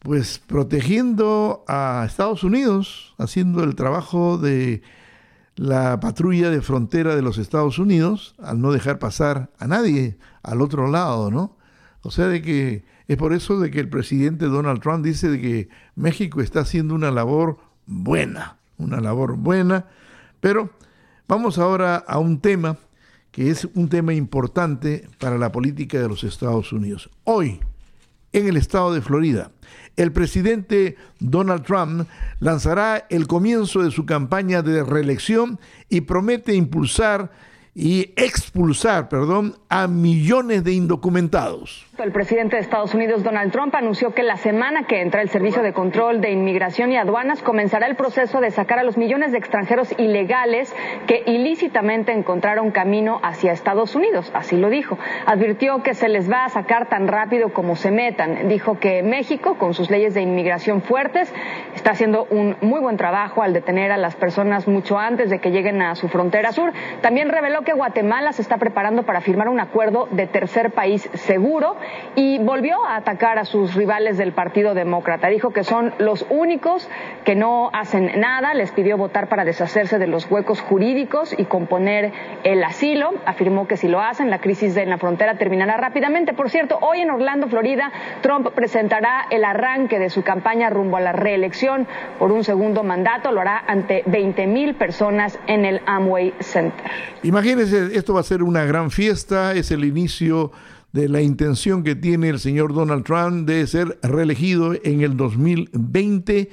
pues 0.00 0.38
protegiendo 0.38 1.64
a 1.66 2.04
Estados 2.06 2.44
Unidos, 2.44 3.14
haciendo 3.18 3.64
el 3.64 3.74
trabajo 3.74 4.38
de 4.38 4.82
la 5.56 5.98
patrulla 6.00 6.50
de 6.50 6.60
frontera 6.60 7.16
de 7.16 7.22
los 7.22 7.38
Estados 7.38 7.78
Unidos, 7.78 8.34
al 8.38 8.60
no 8.60 8.72
dejar 8.72 8.98
pasar 8.98 9.50
a 9.58 9.66
nadie 9.66 10.18
al 10.42 10.60
otro 10.60 10.90
lado, 10.90 11.30
¿no? 11.30 11.56
O 12.02 12.10
sea, 12.10 12.28
de 12.28 12.42
que 12.42 12.84
es 13.08 13.16
por 13.16 13.32
eso 13.32 13.58
de 13.58 13.70
que 13.70 13.80
el 13.80 13.88
presidente 13.88 14.46
Donald 14.46 14.80
Trump 14.80 15.04
dice 15.04 15.28
de 15.28 15.40
que 15.40 15.68
México 15.94 16.40
está 16.40 16.60
haciendo 16.60 16.94
una 16.94 17.10
labor 17.10 17.58
buena, 17.86 18.58
una 18.78 19.00
labor 19.00 19.36
buena, 19.36 19.86
pero 20.40 20.70
vamos 21.26 21.58
ahora 21.58 21.96
a 21.96 22.18
un 22.18 22.40
tema 22.40 22.76
que 23.30 23.50
es 23.50 23.68
un 23.74 23.88
tema 23.88 24.14
importante 24.14 25.08
para 25.18 25.38
la 25.38 25.52
política 25.52 25.98
de 26.00 26.08
los 26.08 26.24
Estados 26.24 26.72
Unidos. 26.72 27.10
Hoy, 27.24 27.60
en 28.32 28.48
el 28.48 28.56
estado 28.56 28.92
de 28.92 29.00
Florida, 29.00 29.50
el 29.96 30.12
presidente 30.12 30.96
Donald 31.20 31.64
Trump 31.64 32.06
lanzará 32.38 33.06
el 33.08 33.26
comienzo 33.26 33.82
de 33.82 33.90
su 33.90 34.04
campaña 34.04 34.62
de 34.62 34.84
reelección 34.84 35.58
y 35.88 36.02
promete 36.02 36.54
impulsar 36.54 37.32
y 37.74 38.12
expulsar, 38.16 39.08
perdón, 39.08 39.56
a 39.68 39.86
millones 39.86 40.64
de 40.64 40.72
indocumentados. 40.72 41.85
El 41.98 42.12
presidente 42.12 42.56
de 42.56 42.62
Estados 42.62 42.92
Unidos, 42.92 43.22
Donald 43.22 43.50
Trump, 43.52 43.74
anunció 43.74 44.12
que 44.12 44.22
la 44.22 44.36
semana 44.36 44.82
que 44.82 45.00
entra 45.00 45.22
el 45.22 45.30
Servicio 45.30 45.62
de 45.62 45.72
Control 45.72 46.20
de 46.20 46.30
Inmigración 46.30 46.92
y 46.92 46.98
Aduanas 46.98 47.42
comenzará 47.42 47.86
el 47.86 47.96
proceso 47.96 48.42
de 48.42 48.50
sacar 48.50 48.78
a 48.78 48.82
los 48.82 48.98
millones 48.98 49.32
de 49.32 49.38
extranjeros 49.38 49.94
ilegales 49.96 50.76
que 51.06 51.22
ilícitamente 51.24 52.12
encontraron 52.12 52.70
camino 52.70 53.18
hacia 53.22 53.52
Estados 53.52 53.94
Unidos. 53.94 54.30
Así 54.34 54.58
lo 54.58 54.68
dijo. 54.68 54.98
Advirtió 55.24 55.82
que 55.82 55.94
se 55.94 56.10
les 56.10 56.30
va 56.30 56.44
a 56.44 56.50
sacar 56.50 56.90
tan 56.90 57.08
rápido 57.08 57.54
como 57.54 57.76
se 57.76 57.90
metan. 57.90 58.46
Dijo 58.46 58.78
que 58.78 59.02
México, 59.02 59.56
con 59.56 59.72
sus 59.72 59.90
leyes 59.90 60.12
de 60.12 60.20
inmigración 60.20 60.82
fuertes, 60.82 61.32
está 61.74 61.92
haciendo 61.92 62.26
un 62.28 62.56
muy 62.60 62.80
buen 62.80 62.98
trabajo 62.98 63.42
al 63.42 63.54
detener 63.54 63.90
a 63.90 63.96
las 63.96 64.16
personas 64.16 64.68
mucho 64.68 64.98
antes 64.98 65.30
de 65.30 65.38
que 65.38 65.50
lleguen 65.50 65.80
a 65.80 65.94
su 65.94 66.08
frontera 66.08 66.52
sur. 66.52 66.74
También 67.00 67.30
reveló 67.30 67.62
que 67.62 67.72
Guatemala 67.72 68.34
se 68.34 68.42
está 68.42 68.58
preparando 68.58 69.04
para 69.04 69.22
firmar 69.22 69.48
un 69.48 69.60
acuerdo 69.60 70.08
de 70.10 70.26
tercer 70.26 70.72
país 70.72 71.08
seguro 71.14 71.76
y 72.14 72.38
volvió 72.38 72.84
a 72.86 72.96
atacar 72.96 73.38
a 73.38 73.44
sus 73.44 73.74
rivales 73.74 74.16
del 74.16 74.32
Partido 74.32 74.74
Demócrata. 74.74 75.28
Dijo 75.28 75.50
que 75.50 75.64
son 75.64 75.92
los 75.98 76.26
únicos 76.30 76.88
que 77.24 77.34
no 77.34 77.70
hacen 77.72 78.20
nada, 78.20 78.54
les 78.54 78.72
pidió 78.72 78.96
votar 78.96 79.28
para 79.28 79.44
deshacerse 79.44 79.98
de 79.98 80.06
los 80.06 80.30
huecos 80.30 80.60
jurídicos 80.60 81.34
y 81.36 81.44
componer 81.44 82.12
el 82.44 82.62
asilo. 82.64 83.12
Afirmó 83.26 83.68
que 83.68 83.76
si 83.76 83.88
lo 83.88 84.00
hacen, 84.00 84.30
la 84.30 84.40
crisis 84.40 84.76
en 84.76 84.90
la 84.90 84.98
frontera 84.98 85.36
terminará 85.36 85.76
rápidamente. 85.76 86.32
Por 86.32 86.50
cierto, 86.50 86.78
hoy 86.80 87.00
en 87.00 87.10
Orlando, 87.10 87.48
Florida, 87.48 87.92
Trump 88.22 88.48
presentará 88.54 89.26
el 89.30 89.44
arranque 89.44 89.98
de 89.98 90.10
su 90.10 90.22
campaña 90.22 90.70
rumbo 90.70 90.96
a 90.96 91.00
la 91.00 91.12
reelección 91.12 91.86
por 92.18 92.32
un 92.32 92.44
segundo 92.44 92.82
mandato. 92.82 93.32
Lo 93.32 93.40
hará 93.40 93.62
ante 93.66 94.02
20 94.06 94.46
mil 94.46 94.74
personas 94.74 95.38
en 95.46 95.64
el 95.64 95.80
Amway 95.86 96.34
Center. 96.40 96.90
Imagínense, 97.22 97.96
esto 97.96 98.14
va 98.14 98.20
a 98.20 98.24
ser 98.24 98.42
una 98.42 98.64
gran 98.64 98.90
fiesta, 98.90 99.52
es 99.52 99.70
el 99.70 99.84
inicio 99.84 100.52
de 100.96 101.10
la 101.10 101.20
intención 101.20 101.84
que 101.84 101.94
tiene 101.94 102.30
el 102.30 102.40
señor 102.40 102.72
Donald 102.72 103.04
Trump 103.04 103.46
de 103.46 103.66
ser 103.66 103.98
reelegido 104.02 104.72
en 104.82 105.02
el 105.02 105.14
2020 105.14 106.48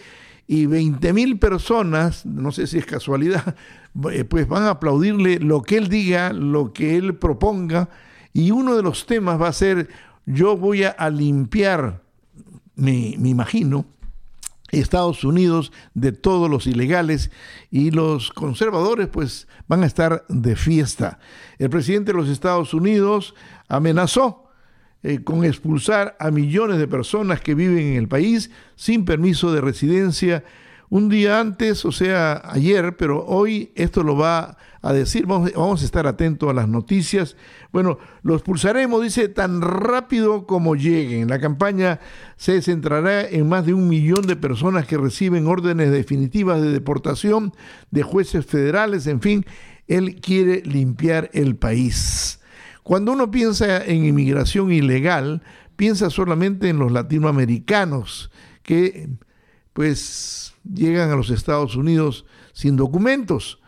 y 0.47 0.65
20 0.65 1.13
mil 1.13 1.39
personas, 1.39 2.25
no 2.25 2.51
sé 2.51 2.67
si 2.67 2.77
es 2.77 2.85
casualidad, 2.85 3.55
eh, 4.11 4.25
pues 4.25 4.45
van 4.49 4.63
a 4.63 4.71
aplaudirle 4.71 5.39
lo 5.39 5.61
que 5.61 5.77
él 5.77 5.87
diga, 5.87 6.33
lo 6.33 6.73
que 6.73 6.97
él 6.97 7.15
proponga, 7.15 7.87
y 8.33 8.51
uno 8.51 8.75
de 8.75 8.83
los 8.83 9.05
temas 9.05 9.41
va 9.41 9.47
a 9.47 9.53
ser, 9.53 9.87
yo 10.25 10.57
voy 10.57 10.83
a 10.83 11.09
limpiar, 11.09 12.01
me, 12.75 13.15
me 13.17 13.29
imagino, 13.29 13.85
Estados 14.79 15.23
Unidos 15.23 15.71
de 15.93 16.11
todos 16.11 16.49
los 16.49 16.67
ilegales 16.67 17.31
y 17.71 17.91
los 17.91 18.31
conservadores 18.31 19.07
pues 19.07 19.47
van 19.67 19.83
a 19.83 19.85
estar 19.85 20.25
de 20.29 20.55
fiesta. 20.55 21.19
El 21.57 21.69
presidente 21.69 22.11
de 22.11 22.17
los 22.17 22.29
Estados 22.29 22.73
Unidos 22.73 23.35
amenazó 23.67 24.49
eh, 25.03 25.23
con 25.23 25.43
expulsar 25.43 26.15
a 26.19 26.31
millones 26.31 26.77
de 26.79 26.87
personas 26.87 27.41
que 27.41 27.55
viven 27.55 27.79
en 27.79 27.95
el 27.95 28.07
país 28.07 28.51
sin 28.75 29.05
permiso 29.05 29.51
de 29.51 29.61
residencia 29.61 30.43
un 30.93 31.09
día 31.09 31.39
antes, 31.39 31.85
o 31.85 31.91
sea, 31.91 32.39
ayer, 32.45 32.95
pero 32.95 33.25
hoy 33.25 33.71
esto 33.73 34.03
lo 34.03 34.15
va 34.15 34.57
a 34.83 34.93
decir. 34.93 35.25
Vamos, 35.25 35.81
a 35.81 35.85
estar 35.85 36.05
atentos 36.05 36.47
a 36.47 36.53
las 36.53 36.67
noticias. 36.67 37.35
Bueno, 37.71 37.97
los 38.21 38.43
pulsaremos, 38.43 39.01
dice, 39.01 39.27
tan 39.27 39.61
rápido 39.61 40.45
como 40.45 40.75
lleguen. 40.75 41.29
La 41.29 41.39
campaña 41.39 41.99
se 42.37 42.61
centrará 42.61 43.27
en 43.27 43.49
más 43.49 43.65
de 43.65 43.73
un 43.73 43.89
millón 43.89 44.27
de 44.27 44.35
personas 44.35 44.85
que 44.85 44.99
reciben 44.99 45.47
órdenes 45.47 45.89
definitivas 45.89 46.61
de 46.61 46.71
deportación 46.71 47.53
de 47.89 48.03
jueces 48.03 48.45
federales. 48.45 49.07
En 49.07 49.19
fin, 49.19 49.47
él 49.87 50.21
quiere 50.21 50.61
limpiar 50.63 51.31
el 51.33 51.55
país. 51.55 52.39
Cuando 52.83 53.13
uno 53.13 53.31
piensa 53.31 53.83
en 53.83 54.05
inmigración 54.05 54.71
ilegal, 54.71 55.41
piensa 55.75 56.11
solamente 56.11 56.69
en 56.69 56.77
los 56.77 56.91
latinoamericanos 56.91 58.29
que 58.61 59.09
pues 59.73 60.53
llegan 60.63 61.11
a 61.11 61.15
los 61.15 61.29
Estados 61.29 61.75
Unidos 61.75 62.25
sin 62.53 62.75
documentos. 62.75 63.59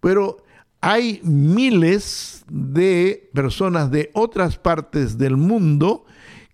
Pero 0.00 0.44
hay 0.80 1.20
miles 1.24 2.44
de 2.48 3.30
personas 3.34 3.90
de 3.90 4.10
otras 4.12 4.58
partes 4.58 5.18
del 5.18 5.36
mundo 5.36 6.04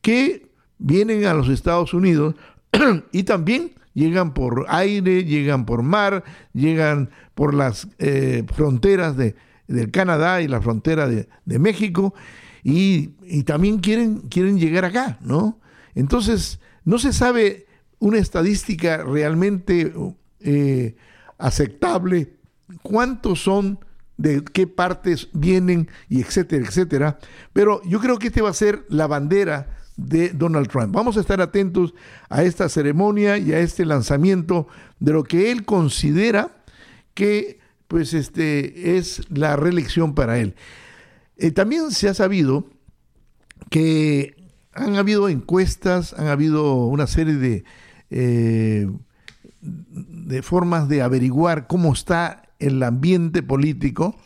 que 0.00 0.50
vienen 0.78 1.26
a 1.26 1.34
los 1.34 1.48
Estados 1.48 1.92
Unidos 1.92 2.34
y 3.12 3.24
también 3.24 3.72
llegan 3.94 4.32
por 4.32 4.66
aire, 4.68 5.24
llegan 5.24 5.66
por 5.66 5.82
mar, 5.82 6.24
llegan 6.52 7.10
por 7.34 7.54
las 7.54 7.88
eh, 7.98 8.44
fronteras 8.54 9.16
de, 9.16 9.34
del 9.66 9.90
Canadá 9.90 10.40
y 10.40 10.48
la 10.48 10.60
frontera 10.60 11.08
de, 11.08 11.28
de 11.44 11.58
México 11.58 12.14
y, 12.62 13.10
y, 13.24 13.42
también 13.42 13.78
quieren, 13.80 14.20
quieren 14.28 14.58
llegar 14.58 14.84
acá, 14.84 15.18
¿no? 15.20 15.58
Entonces, 15.94 16.60
no 16.84 16.98
se 16.98 17.12
sabe 17.12 17.66
una 18.02 18.18
estadística 18.18 19.04
realmente 19.04 19.94
eh, 20.40 20.96
aceptable, 21.38 22.32
cuántos 22.82 23.44
son, 23.44 23.78
de 24.16 24.42
qué 24.42 24.66
partes 24.66 25.28
vienen 25.32 25.88
y 26.08 26.20
etcétera, 26.20 26.66
etcétera. 26.66 27.18
Pero 27.52 27.80
yo 27.84 28.00
creo 28.00 28.18
que 28.18 28.26
este 28.26 28.42
va 28.42 28.50
a 28.50 28.54
ser 28.54 28.84
la 28.88 29.06
bandera 29.06 29.78
de 29.96 30.30
Donald 30.30 30.68
Trump. 30.68 30.92
Vamos 30.92 31.16
a 31.16 31.20
estar 31.20 31.40
atentos 31.40 31.94
a 32.28 32.42
esta 32.42 32.68
ceremonia 32.68 33.38
y 33.38 33.52
a 33.52 33.60
este 33.60 33.86
lanzamiento 33.86 34.66
de 34.98 35.12
lo 35.12 35.22
que 35.22 35.52
él 35.52 35.64
considera 35.64 36.64
que 37.14 37.60
pues 37.86 38.14
este 38.14 38.96
es 38.96 39.22
la 39.30 39.54
reelección 39.54 40.16
para 40.16 40.40
él. 40.40 40.56
Eh, 41.36 41.52
también 41.52 41.92
se 41.92 42.08
ha 42.08 42.14
sabido 42.14 42.66
que 43.70 44.34
han 44.72 44.96
habido 44.96 45.28
encuestas, 45.28 46.14
han 46.14 46.26
habido 46.26 46.74
una 46.86 47.06
serie 47.06 47.34
de 47.34 47.64
eh, 48.14 48.90
de 49.62 50.42
formas 50.42 50.86
de 50.86 51.00
averiguar 51.00 51.66
cómo 51.66 51.94
está 51.94 52.42
el 52.58 52.82
ambiente 52.82 53.42
político 53.42 54.18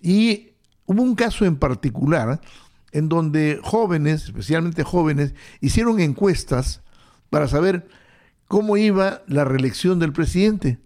y 0.00 0.52
hubo 0.86 1.02
un 1.02 1.14
caso 1.14 1.44
en 1.44 1.56
particular 1.56 2.40
en 2.92 3.10
donde 3.10 3.60
jóvenes, 3.62 4.24
especialmente 4.24 4.84
jóvenes, 4.84 5.34
hicieron 5.60 6.00
encuestas 6.00 6.80
para 7.28 7.46
saber 7.46 7.88
cómo 8.48 8.78
iba 8.78 9.22
la 9.26 9.44
reelección 9.44 9.98
del 9.98 10.14
presidente, 10.14 10.78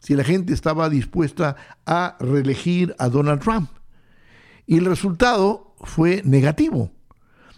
si 0.00 0.16
la 0.16 0.24
gente 0.24 0.52
estaba 0.52 0.90
dispuesta 0.90 1.54
a 1.86 2.16
reelegir 2.18 2.96
a 2.98 3.08
Donald 3.08 3.40
Trump. 3.40 3.70
Y 4.66 4.78
el 4.78 4.86
resultado 4.86 5.74
fue 5.82 6.22
negativo. 6.24 6.90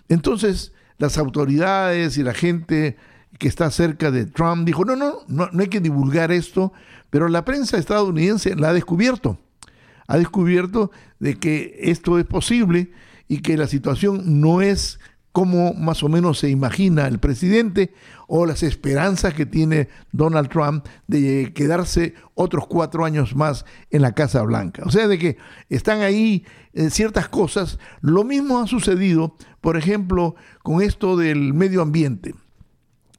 Entonces, 0.09 0.72
las 0.98 1.16
autoridades 1.16 2.18
y 2.18 2.22
la 2.22 2.35
gente 2.35 2.98
que 3.42 3.48
está 3.48 3.72
cerca 3.72 4.12
de 4.12 4.24
Trump, 4.24 4.64
dijo, 4.64 4.85
no, 4.85 4.94
no, 4.94 5.14
no, 5.26 5.48
no 5.50 5.62
hay 5.62 5.66
que 5.66 5.81
divulgar 5.81 6.31
esto, 6.31 6.72
pero 7.11 7.26
la 7.26 7.44
prensa 7.44 7.76
estadounidense 7.76 8.55
la 8.55 8.68
ha 8.68 8.72
descubierto. 8.72 9.37
Ha 10.07 10.16
descubierto 10.16 10.92
de 11.18 11.40
que 11.40 11.76
esto 11.81 12.20
es 12.20 12.24
posible 12.24 12.92
y 13.26 13.38
que 13.38 13.57
la 13.57 13.66
situación 13.66 14.40
no 14.40 14.62
es 14.62 15.00
como 15.33 15.74
más 15.74 16.05
o 16.05 16.09
menos 16.09 16.38
se 16.38 16.50
imagina 16.50 17.09
el 17.09 17.18
presidente 17.18 17.92
o 18.28 18.46
las 18.46 18.62
esperanzas 18.62 19.35
que 19.35 19.44
tiene 19.44 19.88
Donald 20.12 20.48
Trump 20.48 20.87
de 21.09 21.52
quedarse 21.52 22.14
otros 22.35 22.68
cuatro 22.68 23.05
años 23.05 23.35
más 23.35 23.64
en 23.90 24.02
la 24.02 24.12
Casa 24.12 24.42
Blanca. 24.42 24.85
O 24.87 24.90
sea, 24.92 25.09
de 25.09 25.18
que 25.18 25.37
están 25.68 26.02
ahí 26.02 26.44
eh, 26.74 26.90
ciertas 26.90 27.28
cosas. 27.28 27.81
Lo 28.02 28.22
mismo 28.22 28.61
ha 28.61 28.68
sucedido, 28.68 29.35
por 29.61 29.76
ejemplo, 29.76 30.37
con 30.62 30.81
esto 30.81 31.16
del 31.16 31.55
medio 31.55 31.83
ambiente 31.83 32.37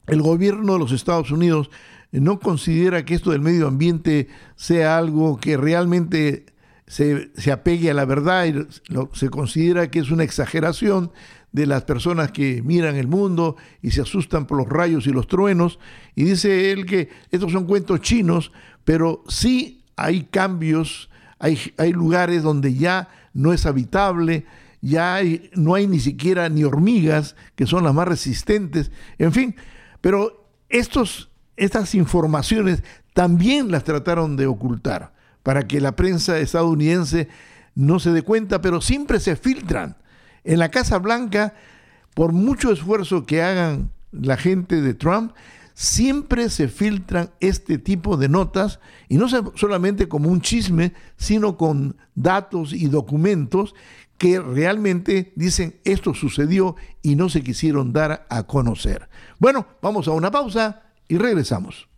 el 0.07 0.21
gobierno 0.21 0.73
de 0.73 0.79
los 0.79 0.91
Estados 0.91 1.31
Unidos 1.31 1.69
no 2.11 2.39
considera 2.39 3.05
que 3.05 3.15
esto 3.15 3.31
del 3.31 3.41
medio 3.41 3.67
ambiente 3.67 4.27
sea 4.55 4.97
algo 4.97 5.39
que 5.39 5.57
realmente 5.57 6.45
se, 6.85 7.51
apegue 7.51 7.89
a 7.89 7.93
la 7.93 8.05
verdad 8.05 8.45
y 8.45 8.67
se 9.13 9.29
considera 9.29 9.89
que 9.89 9.99
es 9.99 10.11
una 10.11 10.23
exageración 10.23 11.11
de 11.51 11.65
las 11.65 11.83
personas 11.83 12.31
que 12.31 12.61
miran 12.61 12.95
el 12.95 13.07
mundo 13.07 13.55
y 13.81 13.91
se 13.91 14.01
asustan 14.01 14.45
por 14.45 14.57
los 14.57 14.67
rayos 14.67 15.07
y 15.07 15.11
los 15.11 15.27
truenos. 15.27 15.79
Y 16.15 16.23
dice 16.23 16.71
él 16.71 16.85
que 16.85 17.09
estos 17.31 17.51
son 17.51 17.65
cuentos 17.65 18.01
chinos, 18.01 18.51
pero 18.83 19.23
sí 19.27 19.83
hay 19.95 20.23
cambios, 20.23 21.09
hay, 21.39 21.59
hay 21.77 21.93
lugares 21.93 22.43
donde 22.43 22.75
ya 22.75 23.09
no 23.33 23.53
es 23.53 23.65
habitable, 23.65 24.45
ya 24.81 25.19
no 25.53 25.75
hay 25.75 25.87
ni 25.87 25.99
siquiera 25.99 26.49
ni 26.49 26.63
hormigas, 26.63 27.35
que 27.55 27.65
son 27.65 27.83
las 27.83 27.93
más 27.93 28.07
resistentes. 28.07 28.91
En 29.17 29.31
fin, 29.31 29.55
pero 30.03 30.49
estos, 30.67 31.29
estas 31.55 31.95
informaciones 31.95 32.83
también 33.13 33.71
las 33.71 33.85
trataron 33.85 34.35
de 34.35 34.47
ocultar 34.47 35.13
para 35.43 35.65
que 35.65 35.79
la 35.79 35.95
prensa 35.95 36.39
estadounidense 36.39 37.29
no 37.73 38.01
se 38.01 38.11
dé 38.11 38.21
cuenta, 38.21 38.59
pero 38.59 38.81
siempre 38.81 39.21
se 39.21 39.37
filtran. 39.37 39.95
En 40.43 40.59
la 40.59 40.71
Casa 40.71 40.97
Blanca, 40.97 41.53
por 42.15 42.33
mucho 42.33 42.73
esfuerzo 42.73 43.25
que 43.25 43.43
hagan 43.43 43.91
la 44.11 44.35
gente 44.35 44.81
de 44.81 44.93
Trump, 44.93 45.31
siempre 45.73 46.49
se 46.49 46.67
filtran 46.67 47.31
este 47.39 47.77
tipo 47.77 48.17
de 48.17 48.27
notas, 48.27 48.81
y 49.07 49.15
no 49.15 49.29
solamente 49.55 50.09
como 50.09 50.29
un 50.29 50.41
chisme, 50.41 50.91
sino 51.15 51.55
con 51.55 51.95
datos 52.13 52.73
y 52.73 52.87
documentos 52.87 53.73
que 54.23 54.39
realmente 54.39 55.33
dicen 55.35 55.81
esto 55.83 56.13
sucedió 56.13 56.77
y 57.01 57.17
no 57.17 57.27
se 57.27 57.43
quisieron 57.43 57.91
dar 57.91 58.25
a 58.29 58.43
conocer. 58.43 59.09
Bueno, 59.37 59.67
vamos 59.81 60.07
a 60.07 60.11
una 60.11 60.31
pausa 60.31 60.83
y 61.09 61.17
regresamos. 61.17 61.89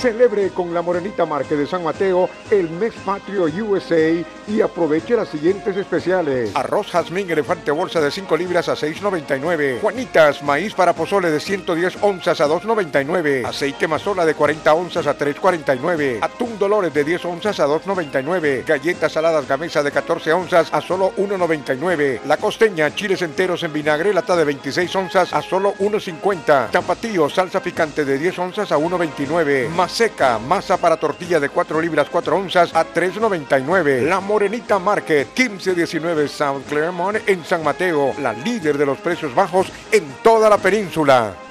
Celebre 0.00 0.48
con 0.48 0.74
la 0.74 0.82
Morenita 0.82 1.24
Market 1.24 1.56
de 1.56 1.68
San 1.68 1.84
Mateo 1.84 2.28
el 2.50 2.68
mes 2.70 2.92
patrio 3.06 3.44
USA 3.44 4.24
y 4.48 4.60
aproveche 4.60 5.16
las 5.16 5.28
siguientes 5.28 5.76
especiales. 5.76 6.50
Arroz 6.54 6.90
jazmín 6.90 7.30
elefante 7.30 7.70
bolsa 7.70 8.00
de 8.00 8.10
5 8.10 8.36
libras 8.36 8.68
a 8.68 8.74
6.99. 8.74 9.80
Juanitas, 9.80 10.42
maíz 10.42 10.74
para 10.74 10.94
pozole 10.94 11.30
de 11.30 11.40
110 11.40 11.98
onzas 12.02 12.40
a 12.40 12.48
2.99. 12.48 13.44
Aceite 13.44 13.86
mazola 13.86 14.24
de 14.24 14.34
40 14.34 14.72
onzas 14.74 15.06
a 15.06 15.18
3.49. 15.18 16.18
Atún 16.22 16.58
Dolores 16.58 16.94
de 16.94 17.04
10 17.04 17.24
onzas 17.26 17.60
a 17.60 17.66
2.99. 17.66 18.64
Galletas 18.64 19.12
saladas 19.12 19.46
gamesa 19.46 19.82
de 19.82 19.90
14 19.90 20.32
onzas 20.32 20.68
a 20.72 20.80
solo 20.80 21.12
1.99. 21.16 22.20
La 22.26 22.36
costeña, 22.36 22.94
chiles 22.94 23.22
enteros 23.22 23.62
en 23.62 23.72
vinagre, 23.72 24.14
lata 24.14 24.36
de 24.36 24.44
26 24.44 24.96
onzas 24.96 25.32
a 25.32 25.42
solo 25.42 25.74
1.50. 25.74 26.70
Tapatío, 26.70 27.28
salsa 27.28 27.60
picante 27.60 28.04
de 28.04 28.18
10 28.18 28.38
onzas 28.38 28.72
a 28.72 28.78
1.29 28.78 29.88
seca, 29.98 30.38
masa 30.38 30.76
para 30.76 30.96
tortilla 30.96 31.40
de 31.40 31.48
4 31.48 31.80
libras 31.80 32.08
4 32.08 32.36
onzas 32.36 32.74
a 32.74 32.84
3.99. 32.84 34.02
La 34.02 34.20
Morenita 34.38 34.78
Market, 34.78 35.36
1519 35.36 36.28
South 36.28 36.62
Claremont 36.68 37.18
en 37.26 37.44
San 37.44 37.64
Mateo, 37.64 38.14
la 38.20 38.32
líder 38.32 38.78
de 38.78 38.86
los 38.86 38.96
precios 38.98 39.34
bajos 39.34 39.66
en 39.90 40.04
toda 40.22 40.48
la 40.48 40.58
península. 40.58 41.47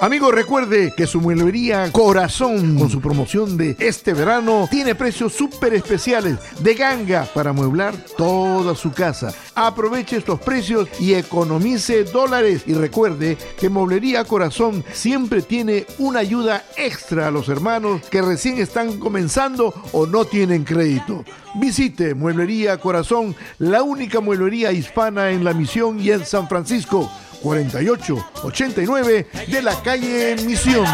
Amigo, 0.00 0.30
recuerde 0.30 0.94
que 0.96 1.08
su 1.08 1.20
mueblería 1.20 1.90
Corazón, 1.90 2.78
con 2.78 2.88
su 2.88 3.00
promoción 3.00 3.56
de 3.56 3.74
este 3.80 4.14
verano, 4.14 4.68
tiene 4.70 4.94
precios 4.94 5.32
súper 5.32 5.74
especiales 5.74 6.38
de 6.60 6.74
ganga 6.74 7.26
para 7.34 7.52
mueblar 7.52 7.96
toda 8.16 8.76
su 8.76 8.92
casa. 8.92 9.34
Aproveche 9.56 10.18
estos 10.18 10.38
precios 10.38 10.88
y 11.00 11.14
economice 11.14 12.04
dólares. 12.04 12.62
Y 12.66 12.74
recuerde 12.74 13.36
que 13.58 13.68
Mueblería 13.68 14.22
Corazón 14.22 14.84
siempre 14.92 15.42
tiene 15.42 15.84
una 15.98 16.20
ayuda 16.20 16.64
extra 16.76 17.26
a 17.26 17.32
los 17.32 17.48
hermanos 17.48 18.02
que 18.08 18.22
recién 18.22 18.58
están 18.58 19.00
comenzando 19.00 19.74
o 19.90 20.06
no 20.06 20.24
tienen 20.26 20.62
crédito. 20.62 21.24
Visite 21.56 22.14
Mueblería 22.14 22.76
Corazón, 22.76 23.34
la 23.58 23.82
única 23.82 24.20
mueblería 24.20 24.70
hispana 24.70 25.30
en 25.30 25.42
la 25.42 25.54
misión 25.54 25.98
y 25.98 26.12
en 26.12 26.24
San 26.24 26.48
Francisco. 26.48 27.10
4889 27.42 29.26
de 29.48 29.62
la 29.62 29.74
calle 29.82 30.36
Misión. 30.44 30.86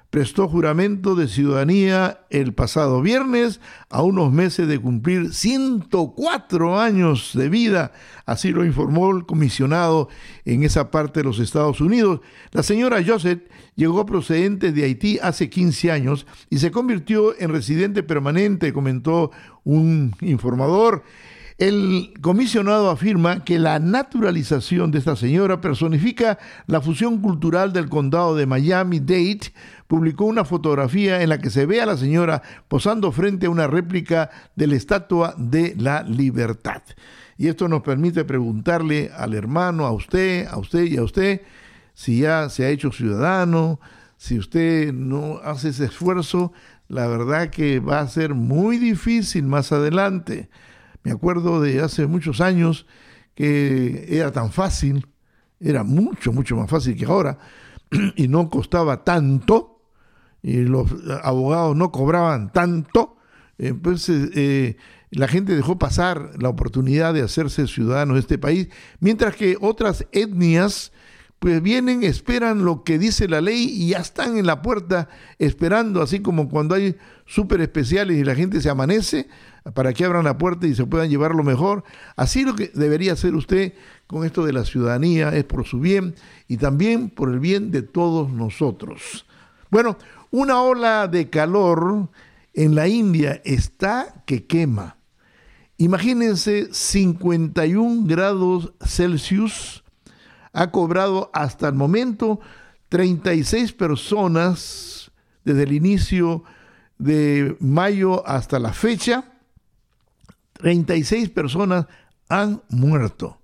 prestó 0.09 0.47
juramento 0.47 1.13
de 1.13 1.27
ciudadanía 1.27 2.21
el 2.31 2.53
pasado 2.53 3.01
viernes 3.01 3.61
a 3.89 4.01
unos 4.01 4.31
meses 4.31 4.67
de 4.67 4.79
cumplir 4.79 5.33
104 5.33 6.79
años 6.79 7.31
de 7.35 7.49
vida, 7.49 7.91
así 8.25 8.51
lo 8.51 8.65
informó 8.65 9.11
el 9.15 9.25
comisionado 9.25 10.09
en 10.45 10.63
esa 10.63 10.89
parte 10.89 11.19
de 11.19 11.25
los 11.25 11.39
Estados 11.39 11.79
Unidos. 11.79 12.21
La 12.51 12.63
señora 12.63 13.03
Joseph 13.05 13.43
llegó 13.75 14.05
procedente 14.05 14.71
de 14.71 14.83
Haití 14.83 15.19
hace 15.21 15.49
15 15.49 15.91
años 15.91 16.25
y 16.49 16.57
se 16.57 16.71
convirtió 16.71 17.39
en 17.39 17.51
residente 17.51 18.01
permanente, 18.01 18.73
comentó 18.73 19.31
un 19.63 20.15
informador. 20.21 21.03
El 21.59 22.13
comisionado 22.21 22.89
afirma 22.89 23.43
que 23.43 23.59
la 23.59 23.79
naturalización 23.79 24.91
de 24.91 24.99
esta 24.99 25.17
señora 25.17 25.59
personifica 25.59 26.39
la 26.67 26.79
fusión 26.79 27.19
cultural 27.19 27.73
del 27.73 27.89
condado 27.89 28.33
de 28.33 28.45
Miami-Dade. 28.45 29.51
Publicó 29.85 30.23
una 30.23 30.45
fotografía 30.45 31.21
en 31.21 31.27
la 31.27 31.39
que 31.39 31.49
se 31.49 31.65
ve 31.65 31.81
a 31.81 31.85
la 31.85 31.97
señora 31.97 32.43
posando 32.69 33.11
frente 33.11 33.47
a 33.47 33.49
una 33.49 33.67
réplica 33.67 34.29
de 34.55 34.67
la 34.67 34.75
Estatua 34.77 35.35
de 35.37 35.75
la 35.77 36.03
Libertad. 36.03 36.81
Y 37.37 37.49
esto 37.49 37.67
nos 37.67 37.81
permite 37.81 38.23
preguntarle 38.23 39.11
al 39.13 39.33
hermano, 39.33 39.85
a 39.85 39.91
usted, 39.91 40.47
a 40.47 40.57
usted 40.57 40.85
y 40.85 40.95
a 40.95 41.03
usted, 41.03 41.41
si 41.93 42.21
ya 42.21 42.47
se 42.47 42.63
ha 42.63 42.69
hecho 42.69 42.93
ciudadano, 42.93 43.81
si 44.15 44.39
usted 44.39 44.93
no 44.93 45.41
hace 45.43 45.69
ese 45.69 45.85
esfuerzo, 45.85 46.53
la 46.87 47.05
verdad 47.07 47.49
que 47.49 47.81
va 47.81 47.99
a 47.99 48.07
ser 48.07 48.33
muy 48.33 48.77
difícil 48.77 49.43
más 49.43 49.73
adelante. 49.73 50.47
Me 51.03 51.11
acuerdo 51.11 51.61
de 51.61 51.81
hace 51.81 52.07
muchos 52.07 52.41
años 52.41 52.85
que 53.35 54.05
era 54.09 54.31
tan 54.31 54.51
fácil, 54.51 55.07
era 55.59 55.83
mucho, 55.83 56.33
mucho 56.33 56.55
más 56.55 56.69
fácil 56.69 56.97
que 56.97 57.05
ahora, 57.05 57.37
y 58.15 58.27
no 58.27 58.49
costaba 58.49 59.03
tanto, 59.03 59.81
y 60.41 60.57
los 60.57 60.89
abogados 61.23 61.75
no 61.75 61.91
cobraban 61.91 62.51
tanto, 62.51 63.17
entonces 63.57 64.31
eh, 64.35 64.77
la 65.11 65.27
gente 65.27 65.55
dejó 65.55 65.77
pasar 65.77 66.31
la 66.39 66.49
oportunidad 66.49 67.13
de 67.13 67.21
hacerse 67.21 67.67
ciudadanos 67.67 68.15
de 68.15 68.21
este 68.21 68.37
país, 68.37 68.69
mientras 68.99 69.35
que 69.35 69.57
otras 69.59 70.05
etnias 70.11 70.91
pues 71.39 71.61
vienen, 71.61 72.03
esperan 72.03 72.65
lo 72.65 72.83
que 72.83 72.99
dice 72.99 73.27
la 73.29 73.39
ley 73.39 73.69
y 73.69 73.89
ya 73.89 73.99
están 73.99 74.37
en 74.37 74.45
la 74.45 74.61
puerta 74.61 75.07
esperando, 75.37 76.01
así 76.01 76.19
como 76.19 76.49
cuando 76.49 76.75
hay 76.75 76.97
súper 77.25 77.61
especiales 77.61 78.17
y 78.17 78.23
la 78.23 78.35
gente 78.35 78.59
se 78.61 78.69
amanece, 78.69 79.27
para 79.73 79.93
que 79.93 80.03
abran 80.05 80.25
la 80.25 80.37
puerta 80.37 80.67
y 80.67 80.75
se 80.75 80.85
puedan 80.85 81.09
llevar 81.09 81.35
lo 81.35 81.43
mejor. 81.43 81.83
Así 82.15 82.43
lo 82.43 82.55
que 82.55 82.71
debería 82.73 83.13
hacer 83.13 83.35
usted 83.35 83.73
con 84.07 84.25
esto 84.25 84.45
de 84.45 84.53
la 84.53 84.65
ciudadanía 84.65 85.29
es 85.29 85.43
por 85.45 85.65
su 85.65 85.79
bien 85.79 86.15
y 86.47 86.57
también 86.57 87.09
por 87.09 87.29
el 87.29 87.39
bien 87.39 87.71
de 87.71 87.83
todos 87.83 88.29
nosotros. 88.31 89.25
Bueno, 89.69 89.97
una 90.31 90.61
ola 90.61 91.07
de 91.07 91.29
calor 91.29 92.09
en 92.53 92.75
la 92.75 92.87
India 92.87 93.41
está 93.45 94.23
que 94.25 94.45
quema. 94.45 94.97
Imagínense 95.77 96.69
51 96.71 98.05
grados 98.05 98.73
Celsius. 98.85 99.83
Ha 100.53 100.71
cobrado 100.71 101.29
hasta 101.33 101.67
el 101.67 101.75
momento 101.75 102.39
36 102.89 103.73
personas 103.73 105.11
desde 105.43 105.63
el 105.63 105.73
inicio 105.73 106.43
de 106.97 107.55
mayo 107.59 108.27
hasta 108.27 108.59
la 108.59 108.73
fecha 108.73 109.25
36 110.59 111.29
personas 111.29 111.85
han 112.27 112.61
muerto. 112.69 113.37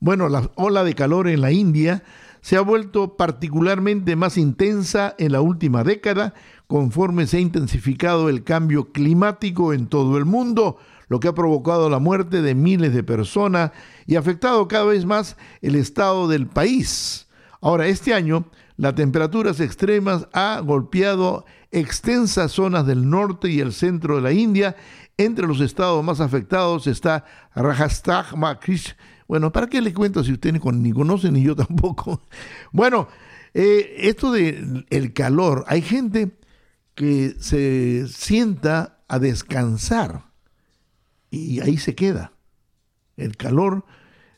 Bueno, 0.00 0.28
la 0.28 0.50
ola 0.56 0.82
de 0.82 0.94
calor 0.94 1.28
en 1.28 1.40
la 1.40 1.52
India 1.52 2.02
se 2.40 2.56
ha 2.56 2.60
vuelto 2.60 3.16
particularmente 3.16 4.16
más 4.16 4.36
intensa 4.36 5.14
en 5.18 5.32
la 5.32 5.40
última 5.40 5.84
década 5.84 6.34
conforme 6.66 7.26
se 7.26 7.36
ha 7.36 7.40
intensificado 7.40 8.28
el 8.28 8.44
cambio 8.44 8.92
climático 8.92 9.72
en 9.72 9.86
todo 9.86 10.18
el 10.18 10.24
mundo, 10.24 10.78
lo 11.08 11.20
que 11.20 11.28
ha 11.28 11.34
provocado 11.34 11.88
la 11.90 11.98
muerte 11.98 12.42
de 12.42 12.54
miles 12.54 12.94
de 12.94 13.02
personas 13.02 13.72
y 14.06 14.16
afectado 14.16 14.68
cada 14.68 14.84
vez 14.84 15.04
más 15.04 15.36
el 15.60 15.76
estado 15.76 16.28
del 16.28 16.46
país. 16.46 17.28
Ahora, 17.60 17.86
este 17.86 18.14
año, 18.14 18.46
las 18.76 18.94
temperaturas 18.94 19.60
extremas 19.60 20.28
ha 20.32 20.60
golpeado 20.60 21.44
extensas 21.70 22.52
zonas 22.52 22.86
del 22.86 23.08
norte 23.08 23.50
y 23.50 23.60
el 23.60 23.72
centro 23.72 24.16
de 24.16 24.22
la 24.22 24.32
India 24.32 24.76
entre 25.16 25.46
los 25.46 25.60
estados 25.60 26.02
más 26.04 26.20
afectados 26.20 26.86
está 26.86 27.24
Rajasthan. 27.54 28.26
Bueno, 29.26 29.52
¿para 29.52 29.68
qué 29.68 29.80
le 29.80 29.94
cuento 29.94 30.22
si 30.22 30.32
usted 30.32 30.52
ni 30.52 30.92
conoce 30.92 31.30
ni 31.30 31.42
yo 31.42 31.56
tampoco? 31.56 32.22
Bueno, 32.72 33.08
eh, 33.54 33.94
esto 33.98 34.32
de 34.32 34.84
el 34.90 35.12
calor, 35.12 35.64
hay 35.68 35.82
gente 35.82 36.36
que 36.94 37.34
se 37.38 38.06
sienta 38.08 39.04
a 39.08 39.18
descansar 39.18 40.33
y 41.34 41.60
ahí 41.60 41.76
se 41.76 41.94
queda. 41.94 42.32
El 43.16 43.36
calor 43.36 43.84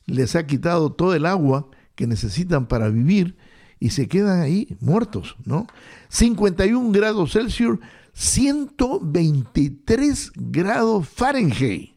les 0.06 0.34
ha 0.36 0.46
quitado 0.46 0.92
todo 0.92 1.14
el 1.14 1.26
agua 1.26 1.68
que 1.94 2.06
necesitan 2.06 2.66
para 2.66 2.88
vivir 2.88 3.36
y 3.78 3.90
se 3.90 4.08
quedan 4.08 4.40
ahí 4.40 4.74
muertos, 4.80 5.36
¿no? 5.44 5.66
51 6.08 6.92
grados 6.92 7.32
Celsius 7.32 7.78
123 8.14 10.32
grados 10.34 11.06
Fahrenheit. 11.08 11.94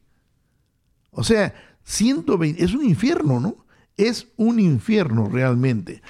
O 1.12 1.24
sea, 1.24 1.54
120, 1.84 2.62
es 2.64 2.74
un 2.74 2.84
infierno, 2.84 3.40
¿no? 3.40 3.66
Es 3.96 4.28
un 4.38 4.60
infierno 4.60 5.30
realmente. 5.30 6.02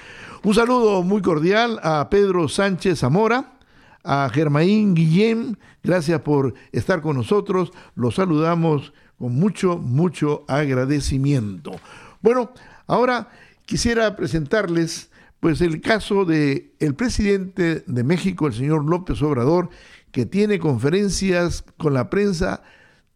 Un 0.42 0.54
saludo 0.54 1.02
muy 1.02 1.20
cordial 1.22 1.78
a 1.82 2.08
Pedro 2.10 2.48
Sánchez 2.48 3.00
Zamora, 3.00 3.58
a 4.04 4.28
Germaín 4.32 4.94
Guillén, 4.94 5.58
gracias 5.82 6.20
por 6.20 6.54
estar 6.72 7.00
con 7.02 7.16
nosotros. 7.16 7.72
Los 7.94 8.16
saludamos 8.16 8.92
con 9.18 9.34
mucho, 9.34 9.76
mucho 9.76 10.44
agradecimiento. 10.48 11.72
Bueno, 12.22 12.52
ahora 12.86 13.28
quisiera 13.66 14.16
presentarles 14.16 15.10
pues 15.40 15.60
el 15.60 15.80
caso 15.80 16.24
de 16.24 16.74
el 16.80 16.94
presidente 16.94 17.82
de 17.86 18.04
México, 18.04 18.46
el 18.46 18.52
señor 18.52 18.84
López 18.84 19.22
Obrador, 19.22 19.70
que 20.12 20.26
tiene 20.26 20.58
conferencias 20.58 21.64
con 21.78 21.94
la 21.94 22.10
prensa 22.10 22.62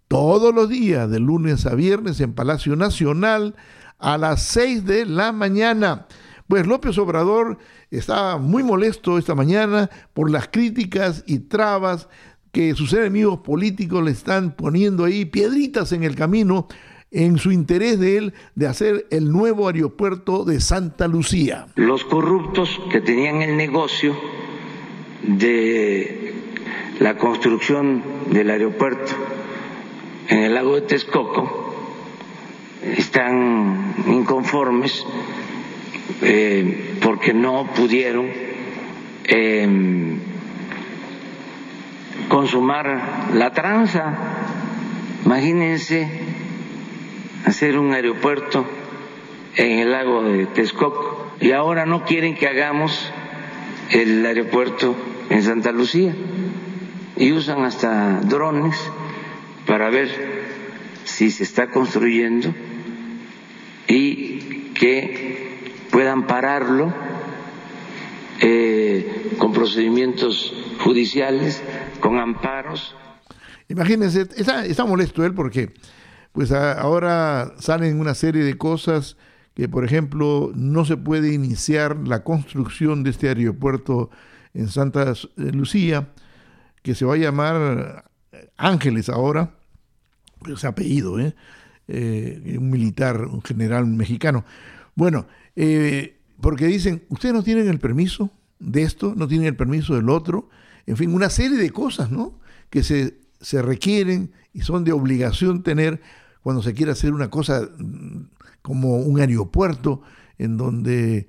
todos 0.09 0.55
los 0.55 0.69
días, 0.69 1.11
de 1.11 1.21
lunes 1.21 1.67
a 1.67 1.75
viernes, 1.75 2.21
en 2.21 2.35
Palacio 2.35 2.77
Nacional, 2.77 3.55
a 3.99 4.17
las 4.17 4.43
6 4.43 4.85
de 4.85 5.07
la 5.07 5.33
mañana. 5.33 6.07
Pues 6.49 6.67
López 6.67 6.99
Obrador 6.99 7.59
está 7.91 8.37
muy 8.37 8.63
molesto 8.63 9.19
esta 9.19 9.35
mañana 9.35 9.89
por 10.13 10.31
las 10.31 10.49
críticas 10.49 11.25
y 11.27 11.39
trabas 11.41 12.09
que 12.53 12.75
sus 12.75 12.93
enemigos 12.93 13.41
políticos 13.41 14.05
le 14.05 14.11
están 14.11 14.53
poniendo 14.53 15.05
ahí, 15.05 15.25
piedritas 15.25 15.93
en 15.93 16.05
el 16.05 16.15
camino, 16.15 16.69
en 17.11 17.39
su 17.39 17.51
interés 17.51 17.99
de 17.99 18.19
él 18.19 18.35
de 18.55 18.67
hacer 18.67 19.07
el 19.11 19.31
nuevo 19.31 19.69
aeropuerto 19.69 20.45
de 20.45 20.61
Santa 20.61 21.09
Lucía. 21.09 21.67
Los 21.77 22.05
corruptos 22.05 22.81
que 22.91 23.01
tenían 23.01 23.41
el 23.41 23.57
negocio 23.57 24.15
de 25.23 26.35
la 27.01 27.17
construcción 27.17 28.03
del 28.31 28.51
aeropuerto 28.51 29.13
en 30.29 30.41
el 30.41 30.55
lago 30.55 30.75
de 30.75 30.83
Texcoco 30.83 31.75
están 32.83 33.95
inconformes 34.07 35.05
eh, 36.23 36.97
porque 37.01 37.33
no 37.33 37.71
pudieron 37.75 38.29
eh, 39.25 40.19
consumar 42.29 43.31
la 43.35 43.53
tranza. 43.53 44.17
Imagínense 45.25 46.09
hacer 47.47 47.79
un 47.79 47.93
aeropuerto 47.93 48.67
en 49.57 49.79
el 49.79 49.93
lago 49.93 50.23
de 50.23 50.47
Texcoco 50.47 51.33
y 51.41 51.53
ahora 51.53 51.87
no 51.87 52.05
quieren 52.05 52.35
que 52.35 52.49
hagamos 52.49 53.13
el 53.91 54.25
aeropuerto 54.25 54.97
en 55.31 55.43
Santa 55.43 55.73
Lucía 55.73 56.15
y 57.17 57.33
usan 57.33 57.65
hasta 57.65 58.21
drones 58.21 58.77
para 59.67 59.91
ver 59.91 60.09
si 61.05 61.31
se 61.31 61.45
está 61.45 61.71
construyendo 61.71 62.53
y 63.87 64.71
que 64.75 65.44
puedan 65.95 66.27
pararlo 66.27 66.93
eh, 68.41 69.37
con 69.39 69.53
procedimientos 69.53 70.53
judiciales, 70.83 71.63
con 72.01 72.19
amparos. 72.19 72.97
Imagínense, 73.69 74.23
está, 74.37 74.67
está 74.67 74.85
molesto 74.85 75.25
él 75.25 75.35
porque 75.35 75.73
pues 76.33 76.51
ahora 76.51 77.55
salen 77.61 78.01
una 78.01 78.15
serie 78.15 78.43
de 78.43 78.59
cosas 78.59 79.17
que, 79.55 79.69
por 79.69 79.85
ejemplo, 79.85 80.51
no 80.57 80.85
se 80.85 80.97
puede 80.97 81.33
iniciar 81.33 81.97
la 82.09 82.25
construcción 82.25 83.05
de 83.05 83.11
este 83.11 83.29
aeropuerto 83.29 84.11
en 84.53 84.67
Santa 84.67 85.13
Lucía, 85.37 86.09
que 86.83 86.97
se 86.97 87.05
va 87.05 87.15
a 87.15 87.19
llamar 87.19 88.11
Ángeles 88.57 89.09
ahora, 89.09 89.55
ese 90.53 90.67
apellido, 90.67 91.21
¿eh? 91.21 91.37
Eh, 91.87 92.57
un 92.59 92.69
militar, 92.71 93.27
un 93.27 93.43
general 93.43 93.87
mexicano. 93.87 94.45
Bueno, 94.95 95.27
eh, 95.57 96.17
porque 96.41 96.67
dicen, 96.67 97.05
ustedes 97.09 97.35
no 97.35 97.43
tienen 97.43 97.69
el 97.69 97.79
permiso 97.79 98.31
de 98.59 98.83
esto, 98.83 99.15
no 99.17 99.29
tienen 99.29 99.49
el 99.49 99.57
permiso 99.57 99.95
del 99.95 100.09
otro, 100.09 100.49
en 100.87 100.97
fin, 100.97 101.15
una 101.15 101.31
serie 101.31 101.59
de 101.59 101.71
cosas, 101.71 102.11
¿no? 102.11 102.39
Que 102.71 102.83
se, 102.83 103.19
se 103.41 103.63
requieren 103.63 104.33
y 104.53 104.61
son 104.61 104.85
de 104.85 104.93
obligación 104.93 105.63
tener 105.63 106.01
cuando 106.43 106.63
se 106.63 106.75
quiere 106.75 106.93
hacer 106.93 107.13
una 107.13 107.31
cosa 107.31 107.69
mm, 107.79 108.29
como 108.63 108.99
un 108.99 109.21
aeropuerto 109.21 110.03
en 110.39 110.57
donde 110.57 111.29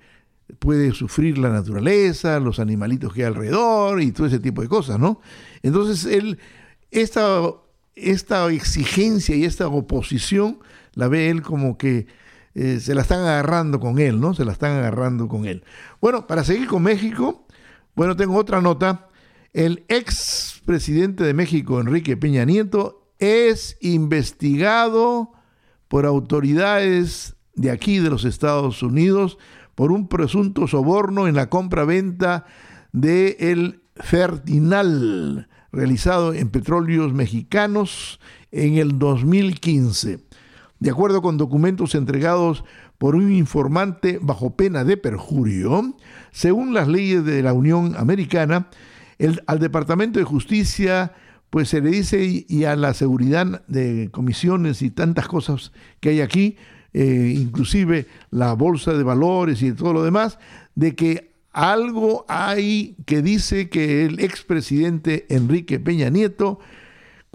puede 0.59 0.91
sufrir 0.91 1.37
la 1.37 1.49
naturaleza, 1.49 2.39
los 2.39 2.59
animalitos 2.59 3.13
que 3.13 3.21
hay 3.21 3.27
alrededor 3.27 4.01
y 4.01 4.11
todo 4.11 4.27
ese 4.27 4.39
tipo 4.39 4.61
de 4.61 4.67
cosas, 4.67 4.99
¿no? 4.99 5.19
Entonces, 5.63 6.05
él, 6.05 6.37
esta 6.91 7.39
esta 7.95 8.51
exigencia 8.51 9.35
y 9.35 9.45
esta 9.45 9.67
oposición 9.67 10.59
la 10.93 11.07
ve 11.07 11.29
él 11.29 11.41
como 11.41 11.77
que 11.77 12.07
eh, 12.55 12.79
se 12.79 12.95
la 12.95 13.01
están 13.01 13.19
agarrando 13.19 13.79
con 13.79 13.99
él, 13.99 14.19
¿no? 14.19 14.33
Se 14.33 14.45
la 14.45 14.53
están 14.53 14.77
agarrando 14.77 15.27
con 15.27 15.45
él. 15.45 15.63
Bueno, 16.01 16.25
para 16.25 16.43
seguir 16.43 16.67
con 16.67 16.83
México, 16.83 17.45
bueno, 17.95 18.15
tengo 18.15 18.35
otra 18.35 18.61
nota. 18.61 19.09
El 19.53 19.85
ex 19.89 20.61
presidente 20.65 21.23
de 21.23 21.33
México, 21.33 21.79
Enrique 21.79 22.17
Peña 22.17 22.45
Nieto, 22.45 23.09
es 23.19 23.77
investigado 23.81 25.33
por 25.87 26.05
autoridades 26.05 27.35
de 27.55 27.71
aquí, 27.71 27.99
de 27.99 28.09
los 28.09 28.25
Estados 28.25 28.83
Unidos, 28.83 29.37
por 29.75 29.91
un 29.91 30.07
presunto 30.07 30.67
soborno 30.67 31.27
en 31.27 31.35
la 31.35 31.49
compra-venta 31.49 32.45
de 32.91 33.35
el 33.39 33.81
Fertinal 33.95 35.47
realizado 35.71 36.33
en 36.33 36.49
petróleos 36.49 37.13
mexicanos 37.13 38.19
en 38.51 38.77
el 38.77 38.97
2015. 38.97 40.19
De 40.79 40.89
acuerdo 40.89 41.21
con 41.21 41.37
documentos 41.37 41.95
entregados 41.95 42.63
por 42.97 43.15
un 43.15 43.31
informante 43.31 44.19
bajo 44.21 44.55
pena 44.55 44.83
de 44.83 44.97
perjurio, 44.97 45.95
según 46.31 46.73
las 46.73 46.87
leyes 46.87 47.23
de 47.23 47.41
la 47.41 47.53
Unión 47.53 47.95
Americana, 47.97 48.67
al 49.47 49.59
Departamento 49.59 50.19
de 50.19 50.25
Justicia 50.25 51.13
pues 51.49 51.69
se 51.69 51.79
le 51.79 51.89
dice 51.89 52.45
y 52.47 52.63
a 52.65 52.75
la 52.75 52.93
seguridad 52.93 53.65
de 53.67 54.09
comisiones 54.11 54.81
y 54.81 54.89
tantas 54.89 55.27
cosas 55.29 55.71
que 56.01 56.09
hay 56.09 56.19
aquí, 56.19 56.57
eh, 56.93 57.33
inclusive 57.37 58.07
la 58.29 58.51
bolsa 58.53 58.91
de 58.93 59.03
valores 59.03 59.61
y 59.61 59.71
todo 59.71 59.93
lo 59.93 60.03
demás, 60.03 60.37
de 60.75 60.95
que 60.95 61.31
algo 61.53 62.25
hay 62.27 62.97
que 63.05 63.21
dice 63.21 63.69
que 63.69 64.03
el 64.03 64.19
expresidente 64.19 65.25
Enrique 65.29 65.79
Peña 65.79 66.09
Nieto 66.09 66.59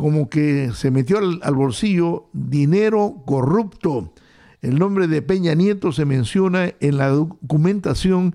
como 0.00 0.30
que 0.30 0.72
se 0.74 0.90
metió 0.90 1.18
al, 1.18 1.54
bolsillo 1.54 2.30
dinero 2.32 3.22
corrupto. 3.26 4.14
El 4.62 4.78
nombre 4.78 5.08
de 5.08 5.20
Peña 5.20 5.52
Nieto 5.52 5.92
se 5.92 6.06
menciona 6.06 6.72
en 6.80 6.96
la 6.96 7.08
documentación, 7.08 8.34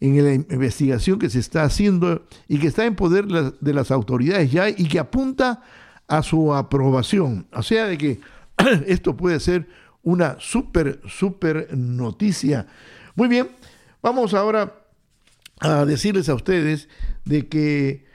en 0.00 0.22
la 0.22 0.34
investigación 0.34 1.18
que 1.18 1.30
se 1.30 1.38
está 1.38 1.62
haciendo 1.62 2.26
y 2.48 2.58
que 2.58 2.66
está 2.66 2.84
en 2.84 2.96
poder 2.96 3.26
de 3.26 3.72
las 3.72 3.90
autoridades 3.90 4.52
ya 4.52 4.68
y 4.68 4.88
que 4.88 4.98
apunta 4.98 5.62
a 6.06 6.22
su 6.22 6.54
aprobación. 6.54 7.46
O 7.54 7.62
sea, 7.62 7.86
de 7.86 7.96
que 7.96 8.20
esto 8.86 9.16
puede 9.16 9.40
ser 9.40 9.68
una 10.02 10.36
súper, 10.38 11.00
súper 11.08 11.74
noticia. 11.74 12.66
Muy 13.14 13.28
bien, 13.28 13.48
vamos 14.02 14.34
ahora 14.34 14.84
a 15.60 15.86
decirles 15.86 16.28
a 16.28 16.34
ustedes 16.34 16.90
de 17.24 17.48
que 17.48 18.09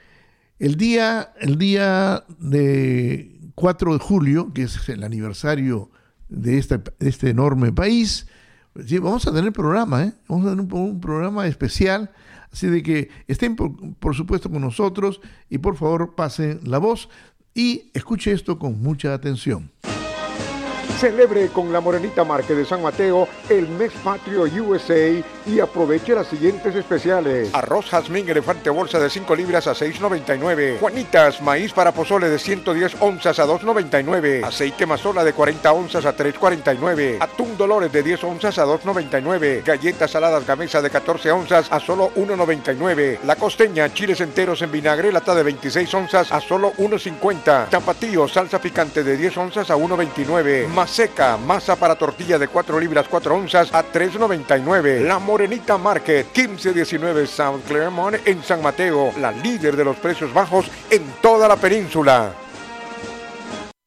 el 0.60 0.78
día, 0.78 1.34
el 1.40 1.58
día 1.58 2.24
de 2.40 3.40
4 3.56 3.94
de 3.94 4.00
julio, 4.00 4.54
que 4.54 4.64
es 4.64 4.90
el 4.90 5.04
aniversario 5.04 5.90
de 6.30 6.58
este, 6.58 6.82
este 7.00 7.30
enorme 7.30 7.72
país, 7.72 8.28
vamos 9.02 9.28
a 9.28 9.34
tener 9.34 9.52
programa, 9.54 10.04
¿eh? 10.04 10.14
vamos 10.28 10.46
a 10.46 10.50
tener 10.52 10.74
un, 10.74 11.00
programa 11.00 11.48
especial, 11.48 12.12
así 12.52 12.68
de 12.68 12.84
que 12.84 13.10
estén 13.28 13.56
por, 13.56 13.72
por 13.96 14.16
supuesto 14.16 14.50
con 14.50 14.62
nosotros 14.62 15.22
y 15.50 15.58
por 15.58 15.76
favor 15.78 16.16
pasen 16.16 16.60
la 16.64 16.78
voz 16.78 17.10
y 17.54 17.90
escuche 17.94 18.32
esto 18.32 18.60
con 18.60 18.82
mucha 18.82 19.14
atención. 19.14 19.72
Celebre 21.00 21.50
con 21.50 21.74
la 21.74 21.82
Morenita 21.82 22.24
Marque 22.24 22.56
de 22.56 22.64
San 22.64 22.82
Mateo 22.82 23.28
el 23.50 23.68
mes 23.68 23.92
patrio 24.02 24.44
USA 24.44 25.22
y 25.46 25.60
aproveche 25.60 26.16
las 26.16 26.28
siguientes 26.28 26.74
especiales. 26.74 27.50
Arroz 27.54 27.90
jazmín 27.90 28.30
elefante 28.30 28.70
bolsa 28.70 28.98
de 29.00 29.10
5 29.10 29.36
libras 29.36 29.68
a 29.68 29.74
6.99. 29.74 30.80
Juanitas, 30.80 31.42
maíz 31.42 31.74
para 31.74 31.92
pozole 31.92 32.30
de 32.30 32.40
110 32.40 32.96
onzas 33.02 33.40
a 33.40 33.46
2.99. 33.46 34.46
Aceite 34.46 34.86
mazola 34.86 35.24
de 35.26 35.34
40 35.34 35.72
onzas 35.74 36.06
a 36.06 36.16
3.49. 36.16 37.18
Atún 37.20 37.58
Dolores 37.58 37.92
de 37.92 38.02
10 38.02 38.24
onzas 38.24 38.58
a 38.58 38.66
2.99. 38.66 39.64
Galletas 39.66 40.12
saladas 40.12 40.48
gamesa 40.48 40.82
de 40.82 40.90
14 40.90 41.32
onzas 41.32 41.68
a 41.72 41.80
solo 41.80 42.12
1.99. 42.16 43.20
La 43.26 43.36
costeña, 43.36 43.94
chiles 43.94 44.22
enteros 44.22 44.62
en 44.62 44.72
vinagre, 44.72 45.12
lata 45.12 45.36
de 45.36 45.44
26 45.44 45.94
onzas 45.94 46.32
a 46.32 46.40
solo 46.40 46.72
1.50. 46.78 47.70
Tapatío, 47.70 48.28
salsa 48.30 48.60
picante 48.60 49.04
de 49.04 49.18
10 49.18 49.38
onzas 49.38 49.70
a 49.70 49.76
1.29 49.76 50.85
seca, 50.88 51.38
masa 51.38 51.76
para 51.76 51.96
tortilla 51.96 52.38
de 52.38 52.48
4 52.48 52.80
libras 52.80 53.08
4 53.08 53.36
onzas 53.36 53.74
a 53.74 53.84
3.99. 53.84 55.02
La 55.02 55.20
Morenita 55.20 55.78
Market, 55.78 56.28
1519 56.36 57.28
South 57.28 57.62
Claremont 57.68 58.16
en 58.26 58.44
San 58.44 58.62
Mateo, 58.62 59.12
la 59.20 59.32
líder 59.32 59.76
de 59.76 59.86
los 59.86 59.98
precios 59.98 60.34
bajos 60.34 60.70
en 60.90 61.04
toda 61.22 61.48
la 61.48 61.56
península. 61.56 62.45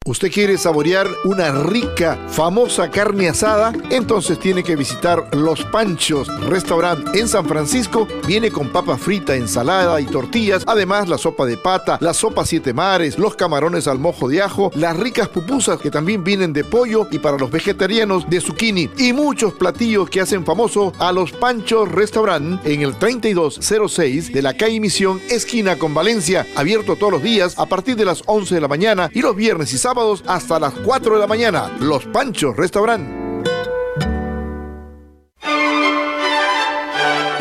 ¿Usted 0.09 0.33
quiere 0.33 0.57
saborear 0.57 1.07
una 1.25 1.53
rica, 1.53 2.19
famosa 2.31 2.91
carne 2.91 3.29
asada? 3.29 3.75
Entonces 3.91 4.39
tiene 4.39 4.65
que 4.65 4.75
visitar 4.75 5.29
Los 5.37 5.65
Panchos 5.65 6.29
Restaurant 6.49 7.15
en 7.15 7.29
San 7.29 7.45
Francisco. 7.45 8.09
Viene 8.27 8.51
con 8.51 8.71
papa 8.71 8.97
frita, 8.97 9.37
ensalada 9.37 10.01
y 10.01 10.07
tortillas. 10.07 10.63
Además, 10.67 11.11
la 11.11 11.19
sopa 11.19 11.45
de 11.45 11.59
pata, 11.59 11.99
la 12.01 12.15
sopa 12.15 12.47
siete 12.47 12.73
mares, 12.73 13.19
los 13.19 13.37
camarones 13.37 13.87
al 13.87 13.99
mojo 13.99 14.29
de 14.31 14.41
ajo, 14.41 14.71
las 14.77 14.97
ricas 14.97 15.29
pupusas 15.29 15.79
que 15.79 15.91
también 15.91 16.25
vienen 16.25 16.55
de 16.55 16.65
pollo 16.65 17.07
y 17.11 17.19
para 17.19 17.37
los 17.37 17.51
vegetarianos 17.51 18.31
de 18.31 18.41
zucchini. 18.41 18.89
Y 18.97 19.13
muchos 19.13 19.53
platillos 19.53 20.09
que 20.09 20.23
hacen 20.23 20.47
famoso 20.47 20.95
a 20.99 21.13
Los 21.13 21.33
Panchos 21.33 21.93
Restaurant 21.93 22.65
en 22.67 22.81
el 22.81 22.97
3206 22.97 24.33
de 24.33 24.41
la 24.41 24.57
calle 24.57 24.81
Misión, 24.81 25.21
esquina 25.29 25.77
con 25.77 25.93
Valencia. 25.93 26.47
Abierto 26.57 26.97
todos 26.97 27.13
los 27.13 27.23
días 27.23 27.59
a 27.59 27.67
partir 27.67 27.95
de 27.97 28.07
las 28.07 28.23
11 28.25 28.55
de 28.55 28.61
la 28.63 28.69
mañana 28.69 29.11
y 29.13 29.21
los 29.21 29.37
viernes 29.37 29.71
y 29.75 29.77
sábados 29.77 29.98
hasta 30.27 30.61
las 30.61 30.75
4 30.75 31.15
de 31.15 31.19
la 31.19 31.27
mañana. 31.27 31.77
Los 31.81 32.05
Panchos 32.07 32.57
Restaurant. 32.57 33.45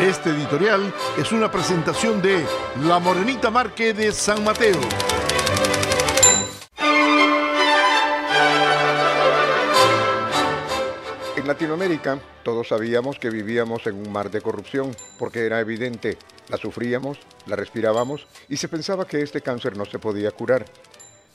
Este 0.00 0.30
editorial 0.30 0.92
es 1.16 1.30
una 1.30 1.52
presentación 1.52 2.20
de 2.20 2.44
La 2.82 2.98
Morenita 2.98 3.50
Marque 3.50 3.94
de 3.94 4.10
San 4.10 4.42
Mateo. 4.42 4.80
En 11.36 11.46
Latinoamérica 11.46 12.18
todos 12.42 12.68
sabíamos 12.68 13.20
que 13.20 13.30
vivíamos 13.30 13.86
en 13.86 13.94
un 13.94 14.10
mar 14.10 14.32
de 14.32 14.40
corrupción 14.40 14.96
porque 15.16 15.46
era 15.46 15.60
evidente, 15.60 16.18
la 16.48 16.56
sufríamos, 16.56 17.18
la 17.46 17.54
respirábamos 17.54 18.26
y 18.48 18.56
se 18.56 18.68
pensaba 18.68 19.06
que 19.06 19.22
este 19.22 19.42
cáncer 19.42 19.76
no 19.76 19.84
se 19.84 20.00
podía 20.00 20.32
curar. 20.32 20.64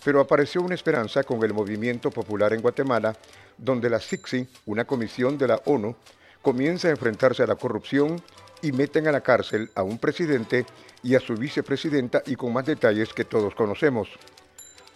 Pero 0.03 0.19
apareció 0.19 0.61
una 0.61 0.75
esperanza 0.75 1.23
con 1.23 1.43
el 1.43 1.53
movimiento 1.53 2.11
popular 2.11 2.53
en 2.53 2.61
Guatemala, 2.61 3.15
donde 3.57 3.89
la 3.89 3.99
CICSI, 3.99 4.47
una 4.65 4.85
comisión 4.85 5.37
de 5.37 5.47
la 5.47 5.61
ONU, 5.65 5.95
comienza 6.41 6.89
a 6.89 6.91
enfrentarse 6.91 7.43
a 7.43 7.47
la 7.47 7.55
corrupción 7.55 8.21
y 8.61 8.71
meten 8.71 9.07
a 9.07 9.11
la 9.11 9.21
cárcel 9.21 9.69
a 9.75 9.83
un 9.83 9.97
presidente 9.97 10.65
y 11.03 11.15
a 11.15 11.19
su 11.19 11.35
vicepresidenta 11.35 12.23
y 12.25 12.35
con 12.35 12.53
más 12.53 12.65
detalles 12.65 13.13
que 13.13 13.25
todos 13.25 13.55
conocemos. 13.55 14.09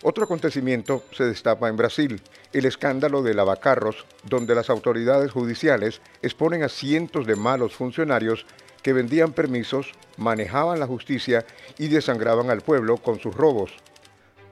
Otro 0.03 0.25
acontecimiento 0.25 1.03
se 1.11 1.23
destapa 1.23 1.69
en 1.69 1.75
Brasil, 1.75 2.21
el 2.53 2.65
escándalo 2.65 3.23
de 3.23 3.33
lavacarros, 3.33 4.05
donde 4.23 4.53
las 4.53 4.69
autoridades 4.69 5.31
judiciales 5.31 6.01
exponen 6.21 6.63
a 6.63 6.69
cientos 6.69 7.25
de 7.25 7.35
malos 7.35 7.73
funcionarios 7.73 8.45
que 8.83 8.93
vendían 8.93 9.33
permisos, 9.33 9.91
manejaban 10.17 10.79
la 10.79 10.85
justicia 10.85 11.45
y 11.79 11.87
desangraban 11.87 12.51
al 12.51 12.61
pueblo 12.61 12.97
con 12.97 13.19
sus 13.19 13.33
robos. 13.33 13.71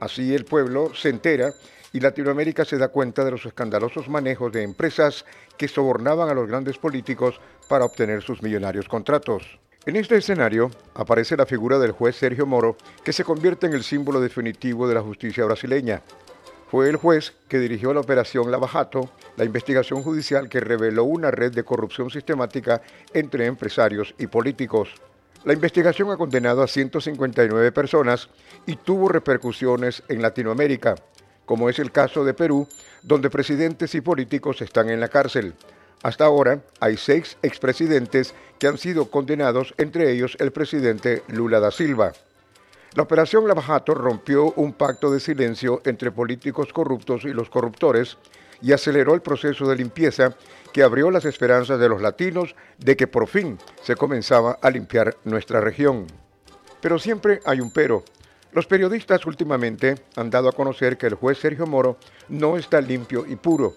Así 0.00 0.34
el 0.34 0.44
pueblo 0.44 0.94
se 0.94 1.08
entera 1.08 1.52
y 1.92 2.00
Latinoamérica 2.00 2.64
se 2.64 2.76
da 2.76 2.88
cuenta 2.88 3.24
de 3.24 3.30
los 3.30 3.46
escandalosos 3.46 4.08
manejos 4.08 4.52
de 4.52 4.62
empresas 4.62 5.24
que 5.56 5.68
sobornaban 5.68 6.28
a 6.28 6.34
los 6.34 6.46
grandes 6.46 6.76
políticos 6.78 7.40
para 7.68 7.84
obtener 7.84 8.22
sus 8.22 8.42
millonarios 8.42 8.88
contratos. 8.88 9.58
En 9.86 9.96
este 9.96 10.16
escenario 10.16 10.70
aparece 10.94 11.36
la 11.36 11.46
figura 11.46 11.78
del 11.78 11.92
juez 11.92 12.16
Sergio 12.16 12.44
Moro, 12.44 12.76
que 13.04 13.12
se 13.12 13.24
convierte 13.24 13.66
en 13.66 13.72
el 13.72 13.84
símbolo 13.84 14.20
definitivo 14.20 14.88
de 14.88 14.94
la 14.94 15.00
justicia 15.00 15.44
brasileña. 15.44 16.02
Fue 16.68 16.88
el 16.90 16.96
juez 16.96 17.34
que 17.48 17.60
dirigió 17.60 17.94
la 17.94 18.00
operación 18.00 18.50
Lavajato, 18.50 19.08
la 19.36 19.44
investigación 19.44 20.02
judicial 20.02 20.48
que 20.48 20.58
reveló 20.58 21.04
una 21.04 21.30
red 21.30 21.52
de 21.52 21.62
corrupción 21.62 22.10
sistemática 22.10 22.82
entre 23.14 23.46
empresarios 23.46 24.14
y 24.18 24.26
políticos. 24.26 24.90
La 25.46 25.52
investigación 25.52 26.10
ha 26.10 26.16
condenado 26.16 26.60
a 26.60 26.66
159 26.66 27.70
personas 27.70 28.28
y 28.66 28.74
tuvo 28.74 29.08
repercusiones 29.08 30.02
en 30.08 30.20
Latinoamérica, 30.20 30.96
como 31.44 31.68
es 31.70 31.78
el 31.78 31.92
caso 31.92 32.24
de 32.24 32.34
Perú, 32.34 32.66
donde 33.04 33.30
presidentes 33.30 33.94
y 33.94 34.00
políticos 34.00 34.60
están 34.60 34.90
en 34.90 34.98
la 34.98 35.06
cárcel. 35.06 35.54
Hasta 36.02 36.24
ahora 36.24 36.62
hay 36.80 36.96
seis 36.96 37.38
expresidentes 37.44 38.34
que 38.58 38.66
han 38.66 38.76
sido 38.76 39.08
condenados, 39.08 39.72
entre 39.78 40.10
ellos 40.10 40.36
el 40.40 40.50
presidente 40.50 41.22
Lula 41.28 41.60
da 41.60 41.70
Silva. 41.70 42.12
La 42.96 43.04
operación 43.04 43.46
Lavajato 43.46 43.94
rompió 43.94 44.52
un 44.56 44.72
pacto 44.72 45.12
de 45.12 45.20
silencio 45.20 45.80
entre 45.84 46.10
políticos 46.10 46.72
corruptos 46.72 47.24
y 47.24 47.28
los 47.28 47.50
corruptores 47.50 48.18
y 48.62 48.72
aceleró 48.72 49.14
el 49.14 49.22
proceso 49.22 49.68
de 49.68 49.76
limpieza 49.76 50.34
que 50.72 50.82
abrió 50.82 51.10
las 51.10 51.24
esperanzas 51.24 51.78
de 51.78 51.88
los 51.88 52.02
latinos 52.02 52.54
de 52.78 52.96
que 52.96 53.06
por 53.06 53.28
fin 53.28 53.58
se 53.82 53.96
comenzaba 53.96 54.58
a 54.60 54.70
limpiar 54.70 55.16
nuestra 55.24 55.60
región. 55.60 56.06
Pero 56.80 56.98
siempre 56.98 57.40
hay 57.44 57.60
un 57.60 57.70
pero. 57.70 58.04
Los 58.52 58.66
periodistas 58.66 59.26
últimamente 59.26 59.96
han 60.16 60.30
dado 60.30 60.48
a 60.48 60.52
conocer 60.52 60.96
que 60.96 61.06
el 61.06 61.14
juez 61.14 61.38
Sergio 61.38 61.66
Moro 61.66 61.98
no 62.28 62.56
está 62.56 62.80
limpio 62.80 63.24
y 63.26 63.36
puro. 63.36 63.74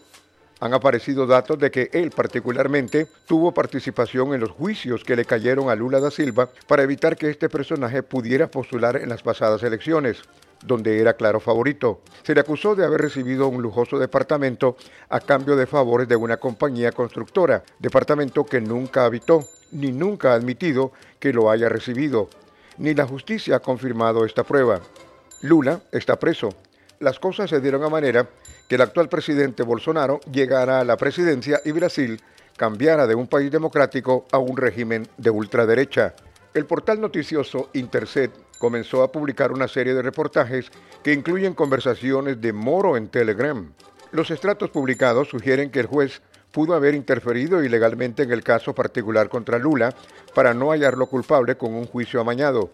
Han 0.61 0.73
aparecido 0.73 1.25
datos 1.25 1.57
de 1.57 1.71
que 1.71 1.89
él 1.93 2.11
particularmente 2.11 3.07
tuvo 3.25 3.53
participación 3.53 4.33
en 4.33 4.41
los 4.41 4.51
juicios 4.51 5.03
que 5.03 5.15
le 5.15 5.23
cayeron 5.23 5.69
a 5.69 5.75
Lula 5.75 6.01
da 6.01 6.11
Silva 6.11 6.49
para 6.67 6.83
evitar 6.83 7.15
que 7.15 7.29
este 7.29 7.47
personaje 7.47 8.03
pudiera 8.03 8.51
postular 8.51 8.97
en 8.97 9.09
las 9.09 9.23
pasadas 9.23 9.63
elecciones 9.63 10.21
donde 10.63 10.99
era 10.99 11.13
claro 11.13 11.39
favorito. 11.39 12.01
Se 12.23 12.33
le 12.33 12.41
acusó 12.41 12.75
de 12.75 12.85
haber 12.85 13.01
recibido 13.01 13.47
un 13.47 13.61
lujoso 13.61 13.97
departamento 13.97 14.75
a 15.09 15.19
cambio 15.19 15.55
de 15.55 15.67
favores 15.67 16.07
de 16.07 16.15
una 16.15 16.37
compañía 16.37 16.91
constructora, 16.91 17.63
departamento 17.79 18.45
que 18.45 18.61
nunca 18.61 19.05
habitó, 19.05 19.45
ni 19.71 19.91
nunca 19.91 20.31
ha 20.31 20.35
admitido 20.35 20.91
que 21.19 21.33
lo 21.33 21.49
haya 21.49 21.69
recibido. 21.69 22.29
Ni 22.77 22.93
la 22.93 23.05
justicia 23.05 23.57
ha 23.57 23.59
confirmado 23.59 24.25
esta 24.25 24.43
prueba. 24.43 24.79
Lula 25.41 25.81
está 25.91 26.17
preso. 26.17 26.49
Las 26.99 27.19
cosas 27.19 27.49
se 27.49 27.61
dieron 27.61 27.83
a 27.83 27.89
manera 27.89 28.29
que 28.67 28.75
el 28.75 28.81
actual 28.81 29.09
presidente 29.09 29.63
Bolsonaro 29.63 30.19
llegara 30.31 30.79
a 30.79 30.83
la 30.83 30.97
presidencia 30.97 31.61
y 31.63 31.71
Brasil 31.71 32.21
cambiara 32.57 33.07
de 33.07 33.15
un 33.15 33.27
país 33.27 33.49
democrático 33.49 34.25
a 34.31 34.37
un 34.37 34.57
régimen 34.57 35.07
de 35.17 35.29
ultraderecha. 35.29 36.13
El 36.53 36.65
portal 36.65 36.99
noticioso 36.99 37.69
Intercept 37.73 38.48
comenzó 38.59 39.01
a 39.01 39.11
publicar 39.11 39.51
una 39.51 39.67
serie 39.67 39.95
de 39.95 40.03
reportajes 40.03 40.69
que 41.03 41.13
incluyen 41.13 41.55
conversaciones 41.55 42.39
de 42.39 42.53
Moro 42.53 42.95
en 42.97 43.07
Telegram. 43.07 43.71
Los 44.11 44.29
estratos 44.29 44.69
publicados 44.69 45.29
sugieren 45.29 45.71
que 45.71 45.79
el 45.79 45.87
juez 45.87 46.21
pudo 46.51 46.75
haber 46.75 46.93
interferido 46.93 47.63
ilegalmente 47.63 48.23
en 48.23 48.31
el 48.31 48.43
caso 48.43 48.75
particular 48.75 49.29
contra 49.29 49.57
Lula 49.57 49.95
para 50.35 50.53
no 50.53 50.69
hallarlo 50.69 51.07
culpable 51.07 51.55
con 51.55 51.73
un 51.73 51.85
juicio 51.85 52.19
amañado. 52.19 52.71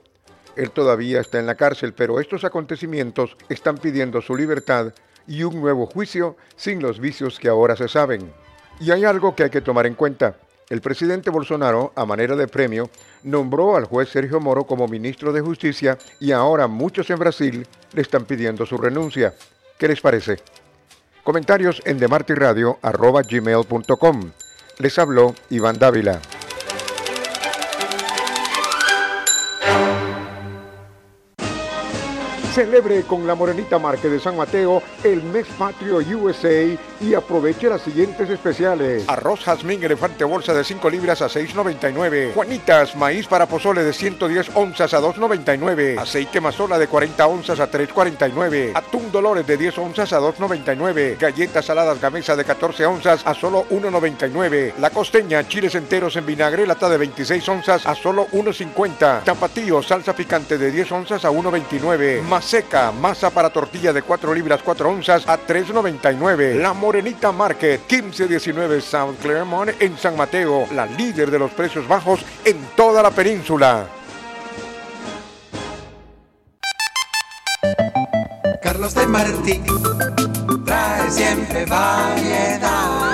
Él 0.56 0.71
todavía 0.71 1.19
está 1.19 1.39
en 1.39 1.45
la 1.45 1.56
cárcel, 1.56 1.93
pero 1.93 2.19
estos 2.19 2.43
acontecimientos 2.45 3.36
están 3.50 3.78
pidiendo 3.78 4.21
su 4.21 4.36
libertad 4.36 4.93
y 5.28 5.43
un 5.43 5.60
nuevo 5.60 5.86
juicio 5.86 6.38
sin 6.56 6.82
los 6.82 7.00
vicios 7.00 7.39
que 7.39 7.50
ahora 7.50 7.76
se 7.76 7.88
saben. 7.88 8.32
Y 8.80 8.91
hay 8.91 9.06
algo 9.06 9.36
que 9.36 9.43
hay 9.43 9.50
que 9.50 9.62
tomar 9.62 9.86
en 9.86 9.95
cuenta. 9.95 10.38
El 10.69 10.82
presidente 10.82 11.30
Bolsonaro, 11.30 11.93
a 11.95 12.06
manera 12.06 12.36
de 12.36 12.47
premio, 12.47 12.89
nombró 13.23 13.75
al 13.75 13.86
juez 13.86 14.10
Sergio 14.10 14.39
Moro 14.39 14.65
como 14.65 14.88
ministro 14.88 15.32
de 15.32 15.41
Justicia 15.41 15.99
y 16.19 16.32
ahora 16.32 16.65
muchos 16.67 17.12
en 17.12 17.19
Brasil 17.19 17.67
le 17.93 18.01
están 18.01 18.25
pidiendo 18.25 18.65
su 18.65 18.78
renuncia. 18.78 19.36
¿Qué 19.78 19.88
les 19.88 20.01
parece? 20.01 20.39
Comentarios 21.23 21.84
en 21.86 21.99
demartiradio.com. 21.99 24.32
Les 24.80 24.99
habló 24.99 25.34
Iván 25.49 25.80
Dávila. 25.80 26.19
Celebre 32.56 33.04
con 33.04 33.28
la 33.28 33.36
Morenita 33.36 33.78
Marque 33.80 34.08
de 34.08 34.18
San 34.18 34.38
Mateo 34.38 34.82
el 35.04 35.22
mes 35.24 35.46
patrio 35.60 35.98
USA 35.98 36.78
y 37.02 37.13
aproveche 37.13 37.68
las 37.68 37.82
siguientes 37.82 38.30
especiales. 38.30 39.04
Arroz 39.10 39.44
jazmín 39.44 39.84
elefante 39.84 40.24
bolsa 40.24 40.54
de 40.54 40.63
5 40.63 40.89
libras 40.89 41.22
a 41.22 41.26
6.99. 41.26 42.34
Juanitas, 42.34 42.96
maíz 42.96 43.28
para 43.28 43.46
pozole 43.46 43.84
de 43.84 43.91
110 43.91 44.52
onzas 44.56 44.94
a 44.94 45.02
2.99. 45.02 46.00
Aceite 46.00 46.39
mazola 46.39 46.80
de 46.80 46.88
40 46.88 47.28
onzas 47.28 47.60
a 47.60 47.70
3.49. 47.70 48.72
Atún 48.74 49.12
Dolores 49.12 49.46
de 49.46 49.58
10 49.58 49.78
onzas 49.80 50.13
a 50.13 50.22
2.99. 50.22 51.20
Galletas 51.20 51.65
saladas 51.65 52.00
gamesa 52.00 52.38
de 52.38 52.46
14 52.46 52.86
onzas 52.86 53.22
a 53.28 53.34
solo 53.34 53.65
1.99. 53.70 54.76
La 54.80 54.91
costeña, 54.91 55.46
chiles 55.46 55.76
enteros 55.76 56.15
en 56.15 56.26
vinagre, 56.26 56.65
lata 56.65 56.88
de 56.88 57.00
26 57.00 57.50
onzas 57.50 57.86
a 57.86 57.94
solo 57.96 58.28
1.50. 58.32 59.26
Tapatío, 59.26 59.84
salsa 59.84 60.15
picante 60.15 60.58
de 60.58 60.72
10 60.72 60.91
onzas 60.94 61.26
a 61.26 61.32
1.29 61.32 62.44
seca, 62.45 62.91
masa 62.91 63.29
para 63.29 63.49
tortilla 63.49 63.91
de 63.91 64.03
4 64.03 64.34
libras 64.34 64.62
4 64.63 64.89
onzas 64.89 65.27
a 65.27 65.38
3.99. 65.38 66.55
La 66.55 66.73
Morenita 66.73 67.31
Market, 67.31 67.81
1519 67.91 68.81
South 68.81 69.15
Claremont 69.21 69.71
en 69.79 69.97
San 69.97 70.15
Mateo, 70.15 70.67
la 70.73 70.86
líder 70.86 71.31
de 71.31 71.39
los 71.39 71.51
precios 71.51 71.88
bajos 71.88 72.21
en 72.45 72.58
toda 72.75 73.01
la 73.01 73.12
península. 73.12 73.88
Carlos 78.62 78.93
de 78.93 79.08
Martí 79.08 79.62
trae 80.65 81.12
siempre 81.12 81.65
variedad. 81.65 83.05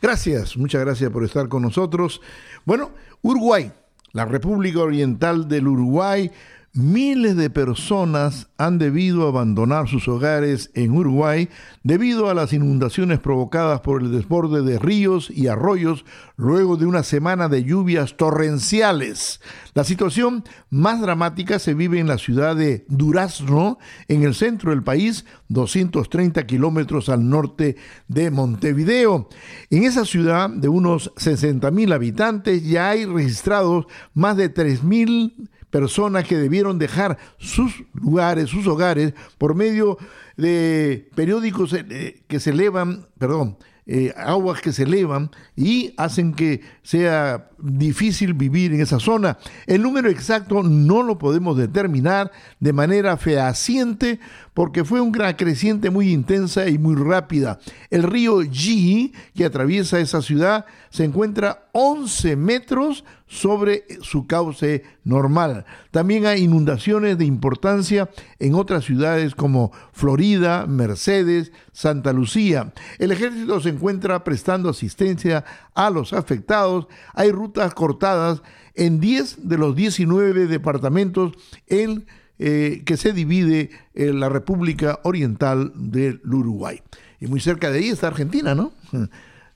Gracias, 0.00 0.56
muchas 0.56 0.80
gracias 0.80 1.10
por 1.10 1.24
estar 1.24 1.48
con 1.48 1.62
nosotros. 1.62 2.20
Bueno, 2.64 2.92
Uruguay, 3.22 3.72
la 4.12 4.24
República 4.24 4.80
Oriental 4.80 5.48
del 5.48 5.68
Uruguay 5.68 6.30
Miles 6.74 7.34
de 7.34 7.48
personas 7.48 8.48
han 8.58 8.76
debido 8.76 9.26
abandonar 9.26 9.88
sus 9.88 10.06
hogares 10.06 10.70
en 10.74 10.92
Uruguay 10.92 11.48
debido 11.82 12.28
a 12.28 12.34
las 12.34 12.52
inundaciones 12.52 13.20
provocadas 13.20 13.80
por 13.80 14.02
el 14.02 14.12
desborde 14.12 14.60
de 14.60 14.78
ríos 14.78 15.30
y 15.30 15.46
arroyos 15.46 16.04
luego 16.36 16.76
de 16.76 16.84
una 16.84 17.04
semana 17.04 17.48
de 17.48 17.64
lluvias 17.64 18.18
torrenciales. 18.18 19.40
La 19.72 19.82
situación 19.82 20.44
más 20.68 21.00
dramática 21.00 21.58
se 21.58 21.72
vive 21.72 22.00
en 22.00 22.06
la 22.06 22.18
ciudad 22.18 22.54
de 22.54 22.84
Durazno, 22.88 23.78
en 24.06 24.22
el 24.22 24.34
centro 24.34 24.70
del 24.70 24.82
país, 24.82 25.24
230 25.48 26.46
kilómetros 26.46 27.08
al 27.08 27.30
norte 27.30 27.76
de 28.08 28.30
Montevideo. 28.30 29.30
En 29.70 29.84
esa 29.84 30.04
ciudad 30.04 30.50
de 30.50 30.68
unos 30.68 31.12
60 31.16 31.70
mil 31.70 31.94
habitantes 31.94 32.62
ya 32.62 32.90
hay 32.90 33.06
registrados 33.06 33.86
más 34.12 34.36
de 34.36 34.50
3 34.50 34.84
mil 34.84 35.48
personas 35.70 36.24
que 36.24 36.36
debieron 36.36 36.78
dejar 36.78 37.18
sus 37.38 37.84
lugares, 37.92 38.50
sus 38.50 38.66
hogares, 38.66 39.14
por 39.38 39.54
medio 39.54 39.98
de 40.36 41.08
periódicos 41.14 41.74
eh, 41.74 42.22
que 42.26 42.40
se 42.40 42.50
elevan, 42.50 43.06
perdón, 43.18 43.58
eh, 43.90 44.12
aguas 44.18 44.60
que 44.60 44.70
se 44.70 44.82
elevan 44.82 45.30
y 45.56 45.94
hacen 45.96 46.34
que 46.34 46.60
sea 46.82 47.48
difícil 47.58 48.34
vivir 48.34 48.74
en 48.74 48.82
esa 48.82 49.00
zona. 49.00 49.38
El 49.66 49.82
número 49.82 50.10
exacto 50.10 50.62
no 50.62 51.02
lo 51.02 51.16
podemos 51.16 51.56
determinar 51.56 52.30
de 52.60 52.74
manera 52.74 53.16
fehaciente 53.16 54.20
porque 54.58 54.84
fue 54.84 55.00
una 55.00 55.36
creciente 55.36 55.88
muy 55.88 56.10
intensa 56.10 56.68
y 56.68 56.78
muy 56.78 56.96
rápida. 56.96 57.60
El 57.90 58.02
río 58.02 58.40
G, 58.40 59.12
que 59.32 59.44
atraviesa 59.44 60.00
esa 60.00 60.20
ciudad, 60.20 60.66
se 60.90 61.04
encuentra 61.04 61.68
11 61.70 62.34
metros 62.34 63.04
sobre 63.28 63.84
su 64.00 64.26
cauce 64.26 64.82
normal. 65.04 65.64
También 65.92 66.26
hay 66.26 66.42
inundaciones 66.42 67.18
de 67.18 67.24
importancia 67.24 68.10
en 68.40 68.56
otras 68.56 68.84
ciudades 68.84 69.36
como 69.36 69.70
Florida, 69.92 70.66
Mercedes, 70.66 71.52
Santa 71.70 72.12
Lucía. 72.12 72.72
El 72.98 73.12
ejército 73.12 73.60
se 73.60 73.68
encuentra 73.68 74.24
prestando 74.24 74.70
asistencia 74.70 75.44
a 75.72 75.88
los 75.88 76.12
afectados. 76.12 76.88
Hay 77.14 77.30
rutas 77.30 77.74
cortadas 77.74 78.42
en 78.74 78.98
10 78.98 79.48
de 79.48 79.56
los 79.56 79.76
19 79.76 80.48
departamentos 80.48 81.34
en, 81.68 82.06
eh, 82.38 82.82
que 82.84 82.96
se 82.96 83.12
divide 83.12 83.70
en 83.94 84.20
la 84.20 84.28
República 84.28 85.00
Oriental 85.02 85.72
del 85.74 86.20
Uruguay. 86.24 86.80
Y 87.20 87.26
muy 87.26 87.40
cerca 87.40 87.70
de 87.70 87.78
ahí 87.78 87.88
está 87.88 88.06
Argentina, 88.06 88.54
¿no? 88.54 88.72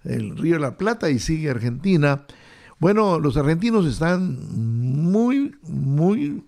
El 0.05 0.37
Río 0.37 0.55
de 0.55 0.61
la 0.61 0.76
Plata 0.76 1.09
y 1.09 1.20
sigue 1.20 1.49
Argentina. 1.49 2.26
Bueno, 2.80 3.20
los 3.20 3.37
argentinos 3.37 3.87
están 3.87 4.37
muy, 5.12 5.55
muy 5.62 6.43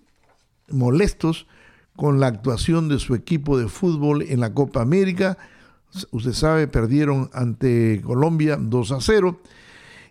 molestos 0.69 1.47
con 1.95 2.19
la 2.19 2.27
actuación 2.27 2.89
de 2.89 2.99
su 2.99 3.15
equipo 3.15 3.57
de 3.57 3.69
fútbol 3.69 4.21
en 4.23 4.41
la 4.41 4.53
Copa 4.53 4.81
América. 4.81 5.37
Usted 6.11 6.33
sabe, 6.33 6.67
perdieron 6.67 7.29
ante 7.33 8.01
Colombia 8.03 8.57
2 8.59 8.91
a 8.91 8.99
0 8.99 9.39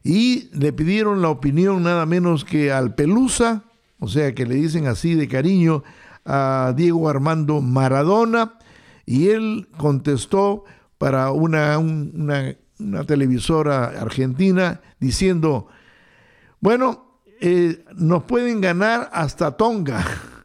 y 0.03 0.49
le 0.53 0.73
pidieron 0.73 1.21
la 1.21 1.29
opinión 1.29 1.83
nada 1.83 2.07
menos 2.07 2.47
que 2.47 2.73
al 2.73 2.95
Pelusa, 2.95 3.65
o 3.99 4.09
sea 4.09 4.35
que 4.35 4.47
le 4.47 4.55
dicen 4.55 4.87
así 4.87 5.15
de 5.15 5.29
cariño 5.29 5.83
a 6.25 6.73
Diego 6.77 7.09
Armando 7.09 7.61
Maradona, 7.61 8.59
y 9.07 9.29
él 9.29 9.69
contestó 9.77 10.65
para 10.99 11.31
una, 11.33 11.79
una, 11.79 12.55
televisora 13.07 13.87
argentina 14.01 14.81
diciendo, 14.99 15.69
bueno, 16.61 17.21
eh, 17.41 17.85
nos 17.95 18.25
pueden 18.25 18.61
ganar 18.61 19.11
hasta 19.13 19.57
Tonga. 19.57 20.05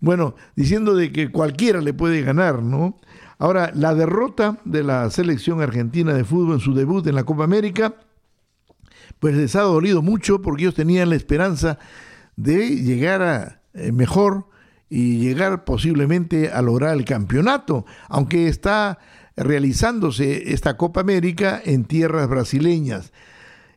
Bueno, 0.00 0.36
diciendo 0.54 0.94
de 0.94 1.10
que 1.10 1.32
cualquiera 1.32 1.80
le 1.80 1.92
puede 1.92 2.22
ganar, 2.22 2.62
¿no? 2.62 3.00
Ahora, 3.40 3.72
la 3.74 3.96
derrota 3.96 4.58
de 4.64 4.84
la 4.84 5.10
selección 5.10 5.60
argentina 5.60 6.12
de 6.12 6.22
fútbol 6.22 6.54
en 6.54 6.60
su 6.60 6.72
debut 6.72 7.04
en 7.08 7.16
la 7.16 7.24
Copa 7.24 7.42
América, 7.42 7.94
pues 9.18 9.36
les 9.36 9.56
ha 9.56 9.62
dolido 9.62 10.02
mucho 10.02 10.40
porque 10.40 10.62
ellos 10.62 10.74
tenían 10.74 11.10
la 11.10 11.16
esperanza 11.16 11.78
de 12.36 12.68
llegar 12.76 13.22
a 13.22 13.62
eh, 13.74 13.92
mejor 13.92 14.47
y 14.88 15.18
llegar 15.18 15.64
posiblemente 15.64 16.50
a 16.50 16.62
lograr 16.62 16.96
el 16.96 17.04
campeonato, 17.04 17.86
aunque 18.08 18.48
está 18.48 18.98
realizándose 19.36 20.52
esta 20.52 20.76
Copa 20.76 21.00
América 21.00 21.60
en 21.64 21.84
tierras 21.84 22.28
brasileñas. 22.28 23.12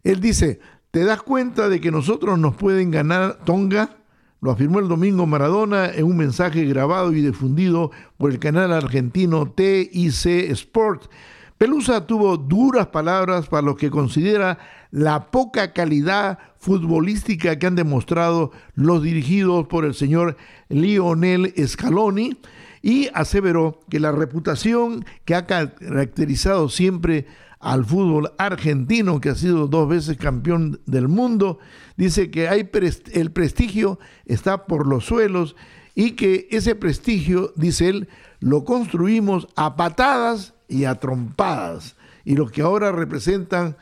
Él 0.04 0.20
dice, 0.20 0.60
¿Te 0.92 1.06
das 1.06 1.22
cuenta 1.24 1.70
de 1.70 1.80
que 1.80 1.90
nosotros 1.90 2.38
nos 2.38 2.58
pueden 2.58 2.92
ganar 2.92 3.46
Tonga? 3.46 3.96
Lo 4.42 4.52
afirmó 4.52 4.80
el 4.80 4.90
domingo 4.90 5.26
Maradona 5.26 5.90
en 5.90 6.04
un 6.04 6.18
mensaje 6.18 6.66
grabado 6.66 7.14
y 7.14 7.22
difundido 7.22 7.92
por 8.18 8.30
el 8.30 8.40
canal 8.40 8.74
argentino 8.74 9.50
TIC 9.50 10.52
Sport. 10.52 11.10
Pelusa 11.58 12.06
tuvo 12.06 12.36
duras 12.36 12.88
palabras 12.88 13.48
para 13.48 13.62
lo 13.62 13.78
que 13.78 13.90
considera 13.90 14.60
la 14.92 15.32
poca 15.32 15.74
calidad 15.74 16.40
futbolística 16.58 17.58
que 17.58 17.66
han 17.66 17.76
demostrado 17.76 18.52
los 18.76 19.02
dirigidos 19.02 19.68
por 19.68 19.86
el 19.86 19.96
señor 19.96 20.38
Lionel 20.70 21.54
Scaloni 21.66 22.38
y 22.82 23.10
aseveró 23.14 23.80
que 23.90 24.00
la 24.00 24.12
reputación 24.12 25.06
que 25.26 25.36
ha 25.36 25.46
caracterizado 25.46 26.70
siempre 26.70 27.26
al 27.60 27.86
fútbol 27.86 28.32
argentino, 28.38 29.22
que 29.22 29.30
ha 29.30 29.36
sido 29.36 29.68
dos 29.68 29.88
veces 29.88 30.18
campeón 30.18 30.82
del 30.86 31.08
mundo. 31.08 31.60
Dice 31.96 32.32
que 32.32 32.50
hay 32.50 32.70
el 33.14 33.32
prestigio 33.32 34.00
está 34.26 34.66
por 34.66 34.88
los 34.88 35.06
suelos 35.06 35.56
y 35.94 36.12
que 36.12 36.48
ese 36.52 36.76
prestigio, 36.76 37.54
dice 37.56 37.90
él, 37.90 38.10
lo 38.40 38.66
construimos 38.66 39.48
a 39.56 39.76
patadas 39.76 40.56
y 40.68 40.86
a 40.86 40.96
trompadas. 40.96 41.96
Y 42.26 42.36
los 42.36 42.52
que 42.52 42.62
ahora 42.62 42.92
representan 42.92 43.78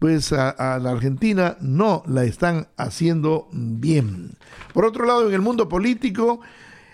pues 0.00 0.32
a, 0.32 0.78
la 0.82 0.90
Argentina 0.90 1.58
no 1.60 2.02
la 2.06 2.24
están 2.24 2.68
haciendo 2.78 3.48
bien. 3.52 4.32
Por 4.72 4.86
otro 4.86 5.04
lado, 5.04 5.28
en 5.28 5.34
el 5.34 5.42
mundo 5.42 5.68
político, 5.68 6.40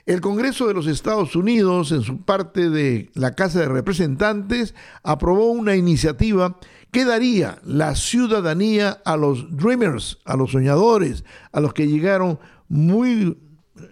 el 0.07 0.21
Congreso 0.21 0.67
de 0.67 0.75
los 0.75 0.89
Estados 0.89 1.37
Unidos, 1.37 1.93
en 1.93 2.03
su 2.03 2.23
parte 2.23 2.69
de 2.69 3.11
la 3.15 3.37
Casa 3.37 3.61
de 3.61 3.69
Representantes, 3.69 4.75
aprobó 5.05 5.53
una 5.53 5.77
iniciativa 5.77 6.59
que 6.91 7.05
daría 7.05 7.61
la 7.65 7.95
ciudadanía 7.95 9.01
a 9.05 9.17
los 9.17 9.57
dreamers, 9.57 10.19
a 10.25 10.37
los 10.37 10.51
soñadores, 10.51 11.25
a 11.53 11.61
los 11.61 11.75
que 11.75 11.87
llegaron 11.87 12.41
muy 12.69 13.39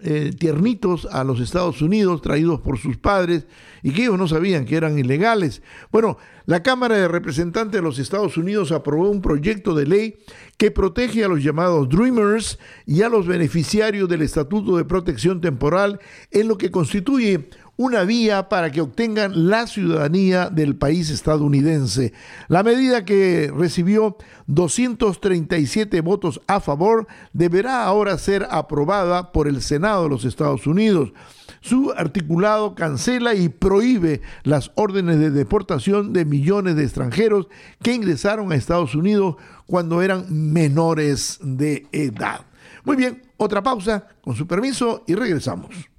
eh, 0.03 0.31
tiernitos 0.37 1.07
a 1.11 1.23
los 1.23 1.39
Estados 1.39 1.81
Unidos, 1.81 2.21
traídos 2.21 2.61
por 2.61 2.77
sus 2.77 2.97
padres, 2.97 3.45
y 3.83 3.91
que 3.91 4.03
ellos 4.03 4.17
no 4.17 4.27
sabían 4.27 4.65
que 4.65 4.75
eran 4.75 4.97
ilegales. 4.97 5.61
Bueno, 5.91 6.17
la 6.45 6.63
Cámara 6.63 6.95
de 6.95 7.07
Representantes 7.07 7.73
de 7.73 7.81
los 7.81 7.99
Estados 7.99 8.37
Unidos 8.37 8.71
aprobó 8.71 9.09
un 9.09 9.21
proyecto 9.21 9.75
de 9.75 9.85
ley 9.85 10.17
que 10.57 10.71
protege 10.71 11.23
a 11.23 11.27
los 11.27 11.43
llamados 11.43 11.89
Dreamers 11.89 12.59
y 12.85 13.01
a 13.01 13.09
los 13.09 13.27
beneficiarios 13.27 14.09
del 14.09 14.21
Estatuto 14.21 14.77
de 14.77 14.85
Protección 14.85 15.41
Temporal 15.41 15.99
en 16.31 16.47
lo 16.47 16.57
que 16.57 16.71
constituye 16.71 17.49
una 17.77 18.03
vía 18.03 18.47
para 18.49 18.71
que 18.71 18.81
obtengan 18.81 19.49
la 19.49 19.67
ciudadanía 19.67 20.49
del 20.49 20.75
país 20.75 21.09
estadounidense. 21.09 22.13
La 22.47 22.63
medida 22.63 23.05
que 23.05 23.51
recibió 23.55 24.17
237 24.47 26.01
votos 26.01 26.41
a 26.47 26.59
favor 26.59 27.07
deberá 27.33 27.83
ahora 27.83 28.17
ser 28.17 28.47
aprobada 28.49 29.31
por 29.31 29.47
el 29.47 29.61
Senado 29.61 30.03
de 30.03 30.09
los 30.09 30.25
Estados 30.25 30.67
Unidos. 30.67 31.11
Su 31.61 31.91
articulado 31.97 32.75
cancela 32.75 33.33
y 33.33 33.49
prohíbe 33.49 34.21
las 34.43 34.71
órdenes 34.75 35.19
de 35.19 35.31
deportación 35.31 36.13
de 36.13 36.23
millones 36.23 36.75
de 36.75 36.83
extranjeros 36.83 37.47
que 37.81 37.93
ingresaron 37.93 38.51
a 38.51 38.55
Estados 38.55 38.95
Unidos 38.95 39.35
cuando 39.65 40.01
eran 40.01 40.25
menores 40.53 41.39
de 41.41 41.87
edad. 41.91 42.41
Muy 42.83 42.95
bien, 42.95 43.23
otra 43.37 43.63
pausa, 43.63 44.07
con 44.21 44.35
su 44.35 44.45
permiso, 44.45 45.03
y 45.07 45.15
regresamos. 45.15 45.94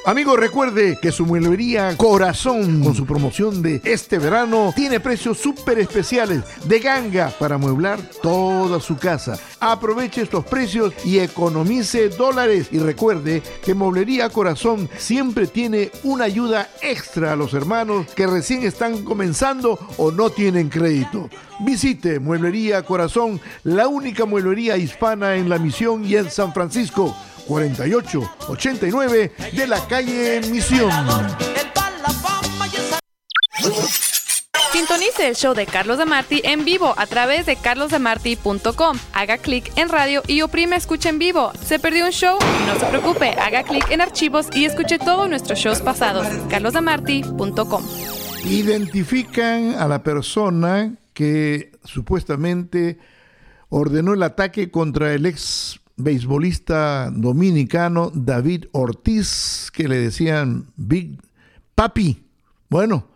Amigo, 0.04 0.36
recuerde 0.36 0.98
que 1.00 1.12
su 1.12 1.24
mueblería 1.24 1.96
Corazón, 1.96 2.82
con 2.82 2.92
su 2.92 3.06
promoción 3.06 3.62
de 3.62 3.80
este 3.84 4.18
verano, 4.18 4.72
tiene 4.74 4.98
precios 4.98 5.38
súper 5.38 5.78
especiales 5.78 6.42
de 6.64 6.80
ganga 6.80 7.32
para 7.38 7.56
mueblar 7.56 8.00
toda 8.20 8.80
su 8.80 8.96
casa. 8.96 9.38
Aproveche 9.60 10.22
estos 10.22 10.44
precios 10.44 10.92
y 11.04 11.20
economice 11.20 12.08
dólares. 12.08 12.66
Y 12.72 12.80
recuerde 12.80 13.44
que 13.64 13.74
Mueblería 13.74 14.28
Corazón 14.28 14.90
siempre 14.98 15.46
tiene 15.46 15.92
una 16.02 16.24
ayuda 16.24 16.68
extra 16.82 17.32
a 17.32 17.36
los 17.36 17.54
hermanos 17.54 18.08
que 18.16 18.26
recién 18.26 18.64
están 18.64 19.04
comenzando 19.04 19.78
o 19.98 20.10
no 20.10 20.30
tienen 20.30 20.68
crédito. 20.68 21.30
Visite 21.60 22.18
Mueblería 22.18 22.82
Corazón, 22.82 23.40
la 23.62 23.86
única 23.86 24.24
mueblería 24.24 24.76
hispana 24.76 25.36
en 25.36 25.48
la 25.48 25.58
misión 25.58 26.04
y 26.04 26.16
en 26.16 26.28
San 26.28 26.52
Francisco. 26.52 27.14
4889 27.52 29.32
de 29.52 29.66
la 29.66 29.86
calle 29.86 30.40
Misión. 30.50 30.90
Sintonice 34.72 35.28
el 35.28 35.36
show 35.36 35.54
de 35.54 35.66
Carlos 35.66 35.98
de 35.98 36.06
Marti 36.06 36.40
en 36.44 36.64
vivo 36.64 36.94
a 36.96 37.06
través 37.06 37.44
de 37.44 37.56
carlosdemarti.com. 37.56 38.96
Haga 39.12 39.36
clic 39.36 39.70
en 39.76 39.90
radio 39.90 40.22
y 40.26 40.40
oprime 40.40 40.76
escucha 40.76 41.10
en 41.10 41.18
vivo. 41.18 41.52
¿Se 41.62 41.78
perdió 41.78 42.06
un 42.06 42.12
show? 42.12 42.38
No 42.66 42.80
se 42.80 42.86
preocupe, 42.86 43.28
haga 43.32 43.64
clic 43.64 43.90
en 43.90 44.00
archivos 44.00 44.46
y 44.54 44.64
escuche 44.64 44.98
todos 44.98 45.28
nuestros 45.28 45.58
shows 45.58 45.82
pasados. 45.82 46.26
carlosdemarti.com. 46.48 47.84
Identifican 48.44 49.74
a 49.74 49.86
la 49.86 50.02
persona 50.02 50.94
que 51.12 51.72
supuestamente 51.84 52.98
ordenó 53.68 54.14
el 54.14 54.22
ataque 54.22 54.70
contra 54.70 55.12
el 55.12 55.26
ex 55.26 55.81
beisbolista 55.96 57.10
dominicano 57.10 58.10
David 58.14 58.66
Ortiz, 58.72 59.70
que 59.72 59.88
le 59.88 59.98
decían 59.98 60.66
Big 60.76 61.18
Papi. 61.74 62.22
Bueno, 62.68 63.08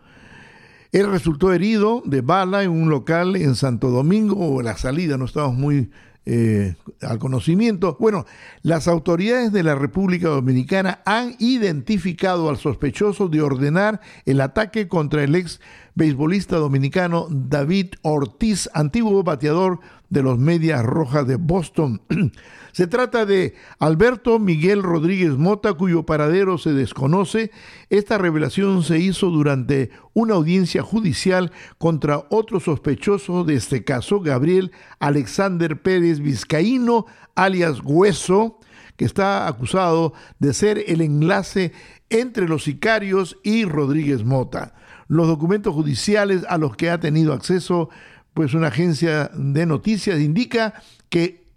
él 0.91 1.09
resultó 1.11 1.53
herido 1.53 2.01
de 2.05 2.21
bala 2.21 2.63
en 2.63 2.71
un 2.71 2.89
local 2.89 3.35
en 3.35 3.55
Santo 3.55 3.89
Domingo, 3.89 4.61
la 4.61 4.77
salida, 4.77 5.17
no 5.17 5.25
estamos 5.25 5.55
muy 5.55 5.89
eh, 6.29 6.75
al 7.01 7.19
conocimiento. 7.19 7.95
Bueno, 8.01 8.25
las 8.61 8.89
autoridades 8.89 9.53
de 9.53 9.63
la 9.63 9.75
República 9.75 10.27
Dominicana 10.27 10.99
han 11.05 11.37
identificado 11.39 12.49
al 12.49 12.57
sospechoso 12.57 13.29
de 13.29 13.41
ordenar 13.41 14.01
el 14.25 14.41
ataque 14.41 14.89
contra 14.89 15.23
el 15.23 15.35
ex 15.35 15.61
beisbolista 15.95 16.57
dominicano 16.57 17.27
David 17.29 17.93
Ortiz, 18.01 18.69
antiguo 18.73 19.23
bateador 19.23 19.79
de 20.09 20.23
los 20.23 20.37
Medias 20.37 20.83
Rojas 20.83 21.27
de 21.27 21.35
Boston. 21.35 22.01
Se 22.71 22.85
trata 22.85 23.25
de 23.25 23.55
Alberto 23.79 24.37
Miguel 24.37 24.83
Rodríguez 24.83 25.31
Mota, 25.31 25.73
cuyo 25.73 26.05
paradero 26.05 26.59
se 26.59 26.73
desconoce. 26.73 27.49
Esta 27.89 28.19
revelación 28.19 28.83
se 28.83 28.99
hizo 28.99 29.31
durante 29.31 29.89
una 30.13 30.35
audiencia 30.35 30.83
judicial 30.83 31.51
contra 31.79 32.25
otro 32.29 32.59
sospechoso 32.59 33.43
de 33.45 33.55
este 33.55 33.83
caso, 33.83 34.19
Gabriel 34.19 34.71
Alexander 34.99 35.81
Pérez 35.81 36.19
Vizcaíno, 36.19 37.07
alias 37.33 37.81
Hueso, 37.83 38.59
que 38.95 39.05
está 39.05 39.47
acusado 39.47 40.13
de 40.37 40.53
ser 40.53 40.83
el 40.85 41.01
enlace 41.01 41.71
entre 42.11 42.47
los 42.47 42.63
sicarios 42.63 43.37
y 43.43 43.65
Rodríguez 43.65 44.23
Mota. 44.23 44.75
Los 45.07 45.27
documentos 45.27 45.73
judiciales 45.73 46.43
a 46.49 46.57
los 46.57 46.75
que 46.75 46.89
ha 46.89 46.99
tenido 46.99 47.33
acceso, 47.33 47.89
pues 48.37 48.53
una 48.53 48.67
agencia 48.67 49.31
de 49.33 49.65
noticias 49.65 50.19
indica 50.19 50.75
que 51.09 51.47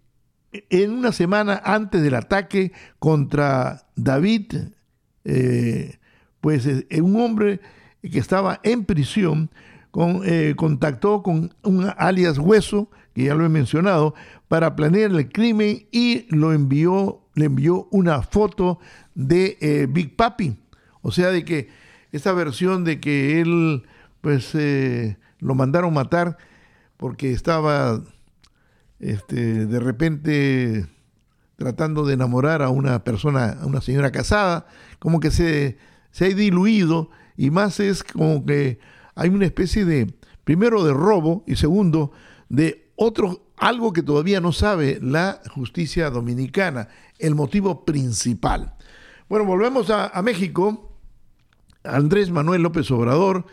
en 0.70 0.92
una 0.92 1.12
semana 1.12 1.60
antes 1.62 2.00
del 2.00 2.14
ataque 2.14 2.72
contra 2.98 3.86
David, 3.96 4.54
eh, 5.26 5.98
pues 6.40 6.64
eh, 6.66 6.86
un 7.02 7.20
hombre 7.20 7.60
que 8.00 8.18
estaba 8.18 8.60
en 8.62 8.86
prisión 8.86 9.50
eh, 10.24 10.54
contactó 10.56 11.22
con 11.22 11.52
un 11.64 11.92
alias 11.98 12.38
Hueso, 12.38 12.90
que 13.12 13.24
ya 13.24 13.34
lo 13.34 13.44
he 13.44 13.50
mencionado, 13.50 14.14
para 14.48 14.74
planear 14.74 15.10
el 15.10 15.30
crimen 15.30 15.86
y 15.92 16.34
lo 16.34 16.54
envió, 16.54 17.20
le 17.34 17.44
envió 17.44 17.88
una 17.90 18.22
foto 18.22 18.78
de 19.14 19.86
Big 19.92 20.16
Papi. 20.16 20.56
O 21.02 21.12
sea, 21.12 21.28
de 21.30 21.44
que 21.44 21.68
esta 22.10 22.32
versión 22.32 22.84
de 22.84 23.00
que 23.00 23.42
él, 23.42 23.82
pues, 24.22 24.56
lo 25.40 25.54
mandaron 25.54 25.92
matar 25.92 26.38
porque 27.00 27.32
estaba 27.32 28.02
este, 28.98 29.64
de 29.64 29.80
repente 29.80 30.86
tratando 31.56 32.04
de 32.04 32.12
enamorar 32.12 32.60
a 32.60 32.68
una 32.68 33.04
persona, 33.04 33.56
a 33.62 33.64
una 33.64 33.80
señora 33.80 34.12
casada, 34.12 34.66
como 34.98 35.18
que 35.18 35.30
se, 35.30 35.78
se 36.10 36.26
ha 36.26 36.28
diluido 36.28 37.08
y 37.38 37.48
más 37.50 37.80
es 37.80 38.04
como 38.04 38.44
que 38.44 38.80
hay 39.14 39.30
una 39.30 39.46
especie 39.46 39.86
de, 39.86 40.12
primero 40.44 40.84
de 40.84 40.92
robo 40.92 41.42
y 41.46 41.56
segundo 41.56 42.12
de 42.50 42.92
otro, 42.96 43.46
algo 43.56 43.94
que 43.94 44.02
todavía 44.02 44.42
no 44.42 44.52
sabe 44.52 44.98
la 45.00 45.40
justicia 45.54 46.10
dominicana, 46.10 46.88
el 47.18 47.34
motivo 47.34 47.86
principal. 47.86 48.74
Bueno, 49.26 49.46
volvemos 49.46 49.88
a, 49.88 50.08
a 50.08 50.20
México. 50.20 50.98
Andrés 51.82 52.30
Manuel 52.30 52.60
López 52.60 52.90
Obrador 52.90 53.46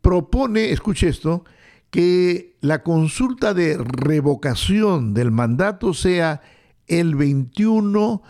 propone, 0.00 0.70
escuche 0.70 1.08
esto, 1.08 1.44
que 1.90 2.56
la 2.60 2.82
consulta 2.82 3.54
de 3.54 3.78
revocación 3.78 5.14
del 5.14 5.30
mandato 5.30 5.94
sea 5.94 6.42
el 6.86 7.14
21 7.14 8.22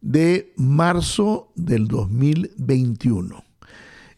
de 0.00 0.52
marzo 0.56 1.52
del 1.56 1.88
2021. 1.88 3.44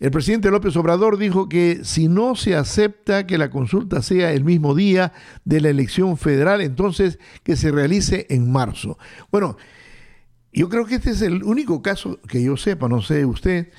El 0.00 0.12
presidente 0.12 0.50
López 0.50 0.76
Obrador 0.76 1.18
dijo 1.18 1.48
que 1.48 1.80
si 1.82 2.06
no 2.06 2.36
se 2.36 2.54
acepta 2.54 3.26
que 3.26 3.36
la 3.36 3.50
consulta 3.50 4.00
sea 4.00 4.32
el 4.32 4.44
mismo 4.44 4.76
día 4.76 5.12
de 5.44 5.60
la 5.60 5.70
elección 5.70 6.16
federal, 6.16 6.60
entonces 6.60 7.18
que 7.42 7.56
se 7.56 7.72
realice 7.72 8.26
en 8.30 8.52
marzo. 8.52 8.96
Bueno, 9.32 9.56
yo 10.52 10.68
creo 10.68 10.86
que 10.86 10.96
este 10.96 11.10
es 11.10 11.22
el 11.22 11.42
único 11.42 11.82
caso 11.82 12.20
que 12.28 12.42
yo 12.42 12.56
sepa, 12.56 12.88
no 12.88 13.02
sé 13.02 13.24
usted, 13.24 13.70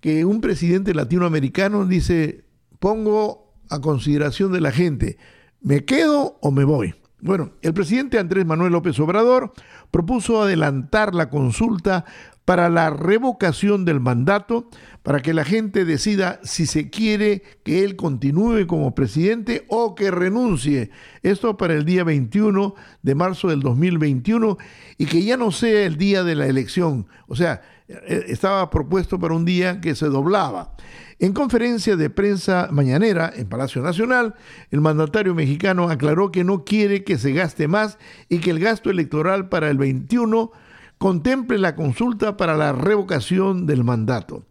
que 0.00 0.24
un 0.24 0.40
presidente 0.40 0.94
latinoamericano 0.94 1.84
dice, 1.84 2.44
pongo 2.78 3.47
a 3.70 3.80
consideración 3.80 4.52
de 4.52 4.60
la 4.60 4.72
gente, 4.72 5.18
¿me 5.60 5.84
quedo 5.84 6.38
o 6.40 6.50
me 6.50 6.64
voy? 6.64 6.94
Bueno, 7.20 7.50
el 7.62 7.74
presidente 7.74 8.18
Andrés 8.18 8.46
Manuel 8.46 8.72
López 8.72 8.98
Obrador 9.00 9.52
propuso 9.90 10.40
adelantar 10.40 11.14
la 11.14 11.30
consulta 11.30 12.04
para 12.44 12.70
la 12.70 12.88
revocación 12.88 13.84
del 13.84 14.00
mandato, 14.00 14.68
para 15.02 15.20
que 15.20 15.34
la 15.34 15.44
gente 15.44 15.84
decida 15.84 16.40
si 16.44 16.64
se 16.64 16.88
quiere 16.88 17.42
que 17.62 17.84
él 17.84 17.94
continúe 17.96 18.66
como 18.66 18.94
presidente 18.94 19.66
o 19.68 19.94
que 19.94 20.10
renuncie. 20.10 20.90
Esto 21.22 21.58
para 21.58 21.74
el 21.74 21.84
día 21.84 22.04
21 22.04 22.74
de 23.02 23.14
marzo 23.14 23.48
del 23.48 23.60
2021 23.60 24.56
y 24.96 25.04
que 25.04 25.22
ya 25.24 25.36
no 25.36 25.50
sea 25.50 25.84
el 25.84 25.98
día 25.98 26.24
de 26.24 26.36
la 26.36 26.46
elección. 26.46 27.06
O 27.26 27.36
sea, 27.36 27.60
estaba 27.88 28.68
propuesto 28.70 29.18
para 29.18 29.34
un 29.34 29.44
día 29.44 29.80
que 29.80 29.94
se 29.94 30.06
doblaba. 30.06 30.72
En 31.18 31.32
conferencia 31.32 31.96
de 31.96 32.10
prensa 32.10 32.68
mañanera 32.70 33.32
en 33.34 33.48
Palacio 33.48 33.82
Nacional, 33.82 34.34
el 34.70 34.80
mandatario 34.80 35.34
mexicano 35.34 35.88
aclaró 35.88 36.30
que 36.30 36.44
no 36.44 36.64
quiere 36.64 37.02
que 37.02 37.18
se 37.18 37.32
gaste 37.32 37.66
más 37.66 37.98
y 38.28 38.38
que 38.38 38.50
el 38.50 38.60
gasto 38.60 38.90
electoral 38.90 39.48
para 39.48 39.68
el 39.70 39.78
21 39.78 40.52
contemple 40.98 41.58
la 41.58 41.74
consulta 41.74 42.36
para 42.36 42.56
la 42.56 42.72
revocación 42.72 43.66
del 43.66 43.84
mandato. 43.84 44.44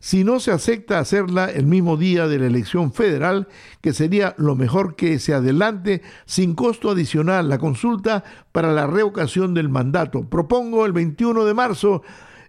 Si 0.00 0.24
no 0.24 0.40
se 0.40 0.50
acepta 0.50 0.98
hacerla 0.98 1.48
el 1.48 1.66
mismo 1.66 1.96
día 1.96 2.26
de 2.26 2.40
la 2.40 2.46
elección 2.46 2.92
federal, 2.92 3.46
que 3.80 3.92
sería 3.92 4.34
lo 4.36 4.56
mejor 4.56 4.96
que 4.96 5.20
se 5.20 5.32
adelante 5.32 6.02
sin 6.24 6.54
costo 6.54 6.90
adicional 6.90 7.48
la 7.48 7.58
consulta 7.58 8.24
para 8.50 8.72
la 8.72 8.88
revocación 8.88 9.54
del 9.54 9.68
mandato. 9.68 10.28
Propongo 10.28 10.86
el 10.86 10.92
21 10.92 11.44
de 11.44 11.54
marzo, 11.54 12.02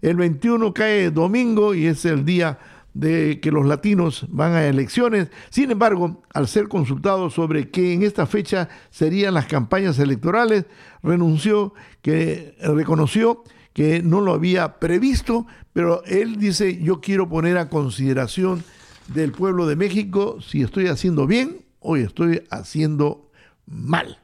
el 0.03 0.17
21 0.17 0.73
cae 0.73 1.11
domingo 1.11 1.73
y 1.73 1.87
es 1.87 2.03
el 2.03 2.25
día 2.25 2.59
de 2.93 3.39
que 3.39 3.51
los 3.51 3.65
latinos 3.65 4.27
van 4.29 4.51
a 4.51 4.65
elecciones. 4.67 5.29
Sin 5.49 5.71
embargo, 5.71 6.21
al 6.33 6.49
ser 6.49 6.67
consultado 6.67 7.29
sobre 7.29 7.69
que 7.71 7.93
en 7.93 8.03
esta 8.03 8.27
fecha 8.27 8.67
serían 8.91 9.33
las 9.33 9.45
campañas 9.45 9.97
electorales, 9.99 10.65
renunció, 11.01 11.73
que 12.01 12.55
reconoció 12.59 13.43
que 13.71 14.03
no 14.03 14.19
lo 14.19 14.33
había 14.33 14.77
previsto, 14.77 15.47
pero 15.71 16.03
él 16.03 16.37
dice, 16.37 16.83
yo 16.83 16.99
quiero 16.99 17.29
poner 17.29 17.57
a 17.57 17.69
consideración 17.69 18.61
del 19.07 19.31
pueblo 19.31 19.67
de 19.67 19.77
México 19.77 20.39
si 20.41 20.61
estoy 20.61 20.87
haciendo 20.87 21.25
bien 21.27 21.61
o 21.79 21.95
estoy 21.95 22.43
haciendo 22.51 23.31
mal. 23.65 24.19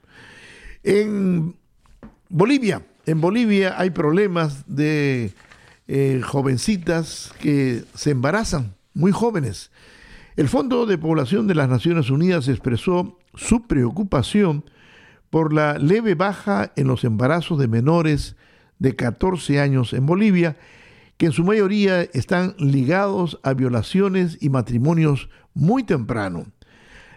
En 0.84 1.56
Bolivia, 2.28 2.86
en 3.06 3.22
Bolivia 3.22 3.76
hay 3.80 3.92
problemas 3.92 4.66
de 4.68 5.34
eh, 5.92 6.22
jovencitas 6.24 7.34
que 7.40 7.84
se 7.96 8.12
embarazan, 8.12 8.76
muy 8.94 9.12
jóvenes. 9.12 9.72
El 10.36 10.48
Fondo 10.48 10.86
de 10.86 11.00
Población 11.00 11.48
de 11.48 11.56
las 11.56 11.68
Naciones 11.68 12.12
Unidas 12.12 12.48
expresó 12.48 13.18
su 13.34 13.64
preocupación 13.66 14.66
por 15.32 15.52
la 15.52 15.80
leve 15.80 16.14
baja 16.14 16.72
en 16.76 16.86
los 16.86 17.04
embarazos 17.06 17.58
de 17.58 17.68
menores 17.68 18.36
de 18.78 18.96
14 18.96 19.60
años 19.60 19.94
en 19.94 20.06
Bolivia, 20.06 20.58
que 21.18 21.26
en 21.26 21.32
su 21.32 21.44
mayoría 21.44 22.04
están 22.04 22.54
ligados 22.60 23.40
a 23.42 23.56
violaciones 23.56 24.38
y 24.42 24.50
matrimonios 24.50 25.28
muy 25.56 25.84
temprano. 25.84 26.46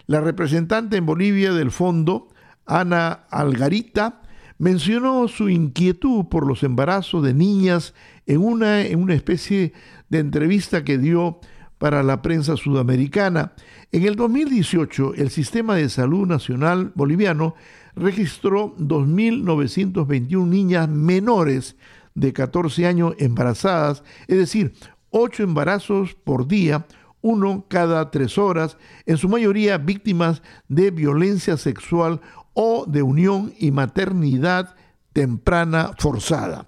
La 0.07 0.23
representante 0.23 0.97
en 0.97 1.05
Bolivia 1.05 1.53
del 1.53 1.73
fondo, 1.73 2.29
Ana 2.65 3.27
Algarita, 3.29 4.23
mencionó 4.57 5.29
su 5.29 5.51
inquietud 5.51 6.27
por 6.31 6.47
los 6.47 6.63
embarazos 6.63 7.23
de 7.23 7.35
niñas 7.35 7.93
en 8.27 8.45
una, 8.45 8.83
en 8.83 9.01
una 9.01 9.15
especie 9.15 9.73
de 10.09 10.19
entrevista 10.19 10.85
que 10.85 10.99
dio 10.99 11.41
para 11.79 12.03
la 12.03 12.23
prensa 12.23 12.57
sudamericana. 12.57 13.55
En 13.91 14.05
el 14.05 14.15
2018, 14.15 15.15
el 15.15 15.31
Sistema 15.31 15.75
de 15.75 15.89
Salud 15.89 16.27
Nacional 16.29 16.93
Boliviano 16.95 17.57
registró 17.97 18.77
2.921 18.77 20.47
niñas 20.47 20.89
menores 20.89 21.77
de 22.15 22.33
14 22.33 22.87
años 22.87 23.15
embarazadas, 23.19 24.05
es 24.29 24.39
decir, 24.39 24.75
8 25.11 25.43
embarazos 25.43 26.15
por 26.15 26.47
día, 26.47 26.87
uno 27.21 27.67
cada 27.69 28.11
tres 28.11 28.39
horas, 28.39 28.77
en 29.07 29.17
su 29.17 29.29
mayoría 29.29 29.79
víctimas 29.79 30.43
de 30.69 30.91
violencia 30.91 31.57
sexual 31.57 32.21
o 32.55 32.85
de 32.87 33.03
unión 33.03 33.55
y 33.59 33.71
maternidad 33.73 34.75
temprana 35.13 35.93
forzada 35.99 36.67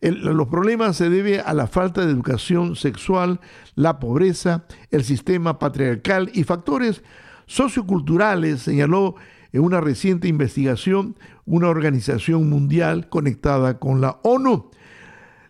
los 0.00 0.48
problemas 0.48 0.96
se 0.96 1.10
deben 1.10 1.42
a 1.44 1.52
la 1.52 1.66
falta 1.66 2.04
de 2.04 2.12
educación 2.12 2.74
sexual, 2.76 3.40
la 3.74 3.98
pobreza, 3.98 4.64
el 4.90 5.04
sistema 5.04 5.58
patriarcal 5.58 6.30
y 6.32 6.44
factores 6.44 7.02
socioculturales, 7.46 8.62
señaló 8.62 9.16
en 9.52 9.62
una 9.62 9.80
reciente 9.80 10.28
investigación 10.28 11.16
una 11.44 11.68
organización 11.68 12.48
mundial 12.48 13.08
conectada 13.08 13.78
con 13.78 14.00
la 14.00 14.20
ONU. 14.22 14.70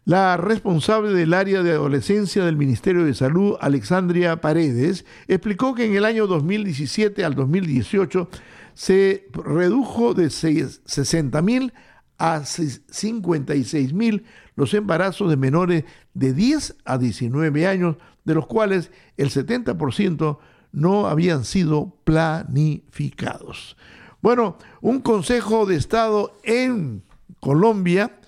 La 0.05 0.37
responsable 0.37 1.13
del 1.13 1.35
área 1.35 1.63
de 1.63 1.73
adolescencia 1.73 2.45
del 2.45 2.57
Ministerio 2.57 3.05
de 3.05 3.15
Salud, 3.15 3.57
Alexandria 3.61 4.41
Paredes, 4.41 5.05
explicó 5.29 5.75
que 5.75 5.85
en 5.85 5.95
el 5.95 6.05
año 6.05 6.27
2017 6.27 7.23
al 7.25 7.35
2018 7.35 8.29
se 8.75 9.29
redujo 9.33 10.15
de 10.15 10.31
60 10.31 11.43
mil 11.43 11.73
a 12.21 12.45
56 12.45 13.93
mil 13.95 14.25
los 14.55 14.75
embarazos 14.75 15.31
de 15.31 15.39
menores 15.39 15.85
de 16.13 16.35
10 16.35 16.77
a 16.85 16.99
19 16.99 17.67
años, 17.67 17.97
de 18.25 18.35
los 18.35 18.47
cuales 18.47 18.91
el 19.17 19.31
70% 19.31 20.39
no 20.73 21.07
habían 21.07 21.47
sido 21.47 21.97
planificados. 22.05 23.79
Bueno, 24.21 24.59
un 24.83 25.01
Consejo 25.01 25.65
de 25.65 25.77
Estado 25.77 26.37
en 26.43 27.03
Colombia 27.41 28.21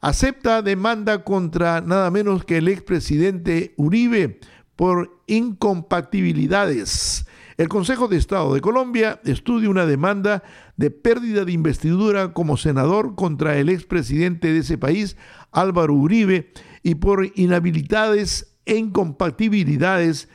acepta 0.00 0.60
demanda 0.60 1.22
contra 1.22 1.80
nada 1.80 2.10
menos 2.10 2.44
que 2.44 2.56
el 2.56 2.66
expresidente 2.66 3.74
Uribe 3.76 4.40
por 4.74 5.22
incompatibilidades 5.28 7.25
el 7.58 7.68
Consejo 7.68 8.06
de 8.06 8.18
Estado 8.18 8.52
de 8.52 8.60
Colombia 8.60 9.20
estudia 9.24 9.70
una 9.70 9.86
demanda 9.86 10.42
de 10.76 10.90
pérdida 10.90 11.46
de 11.46 11.52
investidura 11.52 12.34
como 12.34 12.58
senador 12.58 13.14
contra 13.14 13.56
el 13.56 13.70
expresidente 13.70 14.52
de 14.52 14.58
ese 14.58 14.76
país, 14.76 15.16
Álvaro 15.52 15.94
Uribe, 15.94 16.50
y 16.82 16.96
por 16.96 17.26
inhabilidades 17.34 18.54
e 18.66 18.76
incompatibilidades. 18.76 20.28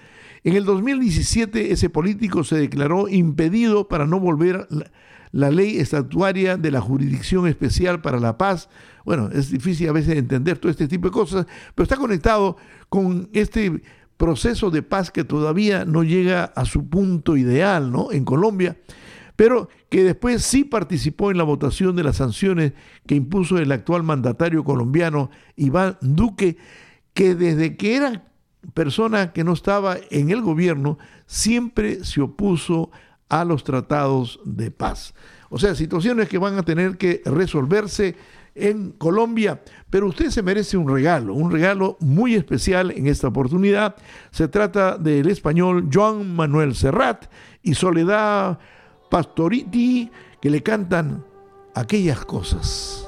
En 0.43 0.55
el 0.55 0.65
2017 0.65 1.71
ese 1.71 1.91
político 1.91 2.43
se 2.43 2.57
declaró 2.57 3.07
impedido 3.07 3.87
para 3.87 4.07
no 4.07 4.19
volver 4.19 4.67
la, 5.31 5.51
ley 5.51 5.77
estatuaria 5.77 6.57
de 6.57 6.71
la 6.71 6.81
Jurisdicción 6.81 7.47
Especial 7.47 8.01
para 8.01 8.19
la 8.19 8.39
Paz. 8.39 8.67
Bueno, 9.05 9.29
es 9.31 9.51
difícil 9.51 9.87
a 9.89 9.91
veces 9.91 10.17
entender 10.17 10.57
todo 10.57 10.71
este 10.71 10.87
tipo 10.87 11.07
de 11.07 11.11
cosas, 11.11 11.45
pero 11.75 11.83
está 11.83 11.97
conectado 11.97 12.57
con 12.89 13.29
este 13.33 13.81
proceso 14.21 14.69
de 14.69 14.83
paz 14.83 15.09
que 15.09 15.23
todavía 15.23 15.83
no 15.83 16.03
llega 16.03 16.43
a 16.43 16.65
su 16.65 16.87
punto 16.87 17.37
ideal 17.37 17.91
¿no? 17.91 18.11
en 18.11 18.23
Colombia, 18.23 18.77
pero 19.35 19.67
que 19.89 20.03
después 20.03 20.43
sí 20.43 20.63
participó 20.63 21.31
en 21.31 21.39
la 21.39 21.43
votación 21.43 21.95
de 21.95 22.03
las 22.03 22.17
sanciones 22.17 22.73
que 23.07 23.15
impuso 23.15 23.57
el 23.57 23.71
actual 23.71 24.03
mandatario 24.03 24.63
colombiano 24.63 25.31
Iván 25.55 25.97
Duque, 26.01 26.57
que 27.15 27.33
desde 27.33 27.75
que 27.77 27.95
era 27.95 28.25
persona 28.75 29.33
que 29.33 29.43
no 29.43 29.53
estaba 29.53 29.97
en 30.11 30.29
el 30.29 30.43
gobierno, 30.43 30.99
siempre 31.25 32.03
se 32.03 32.21
opuso 32.21 32.91
a 33.27 33.43
los 33.43 33.63
tratados 33.63 34.39
de 34.45 34.69
paz. 34.69 35.15
O 35.49 35.57
sea, 35.57 35.73
situaciones 35.73 36.29
que 36.29 36.37
van 36.37 36.59
a 36.59 36.63
tener 36.63 36.97
que 36.97 37.23
resolverse 37.25 38.15
en 38.55 38.91
Colombia, 38.91 39.61
pero 39.89 40.07
usted 40.07 40.29
se 40.29 40.43
merece 40.43 40.77
un 40.77 40.89
regalo, 40.89 41.33
un 41.33 41.51
regalo 41.51 41.97
muy 41.99 42.35
especial 42.35 42.91
en 42.91 43.07
esta 43.07 43.27
oportunidad. 43.27 43.95
Se 44.31 44.47
trata 44.47 44.97
del 44.97 45.29
español 45.29 45.89
Joan 45.91 46.35
Manuel 46.35 46.75
Serrat 46.75 47.25
y 47.63 47.73
Soledad 47.75 48.59
Pastoriti 49.09 50.11
que 50.41 50.49
le 50.49 50.63
cantan 50.63 51.23
aquellas 51.75 52.25
cosas. 52.25 53.07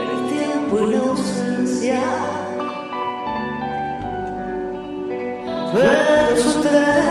el 0.00 0.28
tiempo 0.28 0.80
y 0.80 0.92
la 0.92 0.98
ausencia 0.98 2.47
verso 5.72 6.62
3. 6.62 7.07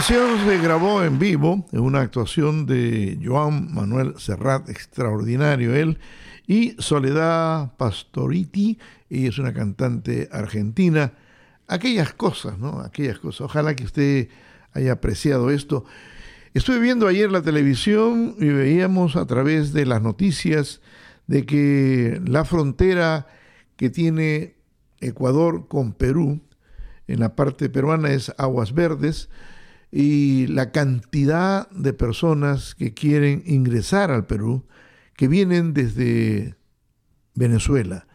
Canción 0.00 0.38
se 0.46 0.56
grabó 0.56 1.04
en 1.04 1.18
vivo 1.18 1.66
en 1.72 1.80
una 1.80 2.00
actuación 2.00 2.64
de 2.64 3.18
Joan 3.22 3.74
Manuel 3.74 4.14
Serrat, 4.16 4.70
extraordinario 4.70 5.74
él, 5.74 5.98
y 6.46 6.74
Soledad 6.78 7.76
Pastoriti, 7.76 8.78
ella 9.10 9.28
es 9.28 9.38
una 9.38 9.52
cantante 9.52 10.30
argentina. 10.32 11.12
Aquellas 11.68 12.14
cosas, 12.14 12.58
¿no? 12.58 12.80
Aquellas 12.80 13.18
cosas. 13.18 13.42
Ojalá 13.42 13.76
que 13.76 13.84
usted 13.84 14.28
haya 14.72 14.92
apreciado 14.92 15.50
esto. 15.50 15.84
Estuve 16.54 16.78
viendo 16.78 17.06
ayer 17.06 17.30
la 17.30 17.42
televisión 17.42 18.36
y 18.38 18.46
veíamos 18.46 19.16
a 19.16 19.26
través 19.26 19.74
de 19.74 19.84
las 19.84 20.00
noticias 20.00 20.80
de 21.26 21.44
que 21.44 22.22
la 22.24 22.46
frontera 22.46 23.26
que 23.76 23.90
tiene 23.90 24.54
Ecuador 25.02 25.68
con 25.68 25.92
Perú, 25.92 26.40
en 27.06 27.20
la 27.20 27.36
parte 27.36 27.68
peruana 27.68 28.12
es 28.12 28.32
Aguas 28.38 28.72
Verdes, 28.72 29.28
y 29.92 30.46
la 30.46 30.70
cantidad 30.72 31.68
de 31.70 31.92
personas 31.92 32.74
que 32.74 32.94
quieren 32.94 33.42
ingresar 33.46 34.10
al 34.10 34.26
Perú, 34.26 34.66
que 35.16 35.28
vienen 35.28 35.74
desde 35.74 36.56
Venezuela. 37.34 38.06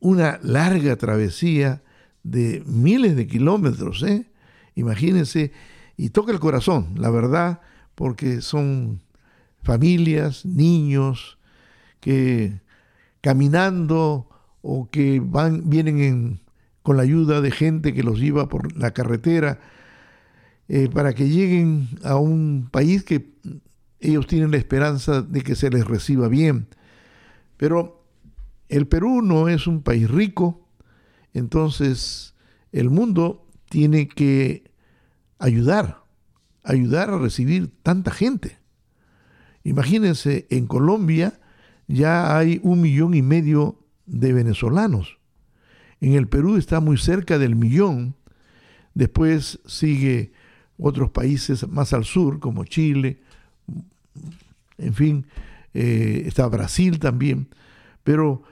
Una 0.00 0.38
larga 0.42 0.96
travesía 0.96 1.82
de 2.22 2.62
miles 2.66 3.16
de 3.16 3.26
kilómetros, 3.26 4.02
¿eh? 4.02 4.30
Imagínense, 4.74 5.52
y 5.96 6.10
toca 6.10 6.32
el 6.32 6.40
corazón, 6.40 6.94
la 6.96 7.10
verdad, 7.10 7.60
porque 7.94 8.40
son 8.40 9.02
familias, 9.62 10.44
niños, 10.44 11.38
que 12.00 12.60
caminando 13.20 14.28
o 14.62 14.90
que 14.90 15.20
van, 15.24 15.70
vienen 15.70 16.40
con 16.82 16.96
la 16.96 17.02
ayuda 17.02 17.40
de 17.40 17.50
gente 17.50 17.94
que 17.94 18.02
los 18.02 18.18
lleva 18.18 18.48
por 18.48 18.76
la 18.76 18.92
carretera, 18.92 19.60
eh, 20.68 20.88
para 20.88 21.14
que 21.14 21.28
lleguen 21.28 21.88
a 22.02 22.16
un 22.16 22.68
país 22.70 23.04
que 23.04 23.34
ellos 24.00 24.26
tienen 24.26 24.50
la 24.50 24.56
esperanza 24.56 25.22
de 25.22 25.42
que 25.42 25.54
se 25.54 25.70
les 25.70 25.86
reciba 25.86 26.28
bien. 26.28 26.68
Pero 27.56 28.06
el 28.68 28.86
Perú 28.86 29.22
no 29.22 29.48
es 29.48 29.66
un 29.66 29.82
país 29.82 30.10
rico, 30.10 30.68
entonces 31.32 32.34
el 32.72 32.90
mundo 32.90 33.46
tiene 33.68 34.08
que 34.08 34.70
ayudar, 35.38 36.02
ayudar 36.62 37.10
a 37.10 37.18
recibir 37.18 37.70
tanta 37.82 38.10
gente. 38.10 38.58
Imagínense, 39.64 40.46
en 40.50 40.66
Colombia 40.66 41.40
ya 41.86 42.36
hay 42.36 42.60
un 42.62 42.80
millón 42.80 43.14
y 43.14 43.22
medio 43.22 43.78
de 44.06 44.32
venezolanos. 44.32 45.18
En 46.00 46.12
el 46.12 46.28
Perú 46.28 46.56
está 46.56 46.80
muy 46.80 46.98
cerca 46.98 47.38
del 47.38 47.56
millón. 47.56 48.14
Después 48.92 49.60
sigue 49.64 50.32
otros 50.78 51.10
países 51.10 51.66
más 51.68 51.92
al 51.92 52.04
sur, 52.04 52.40
como 52.40 52.64
Chile, 52.64 53.20
en 54.78 54.94
fin, 54.94 55.26
eh, 55.72 56.24
está 56.26 56.46
Brasil 56.48 56.98
también, 56.98 57.48
pero 58.02 58.42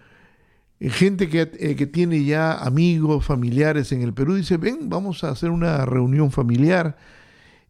eh, 0.80 0.90
gente 0.90 1.28
que, 1.28 1.50
eh, 1.58 1.76
que, 1.76 1.86
tiene 1.86 2.24
ya 2.24 2.54
amigos, 2.54 3.24
familiares 3.24 3.92
en 3.92 4.02
el 4.02 4.12
Perú, 4.12 4.34
dice, 4.34 4.56
ven, 4.56 4.88
vamos 4.88 5.24
a 5.24 5.30
hacer 5.30 5.50
una 5.50 5.84
reunión 5.84 6.30
familiar 6.30 6.96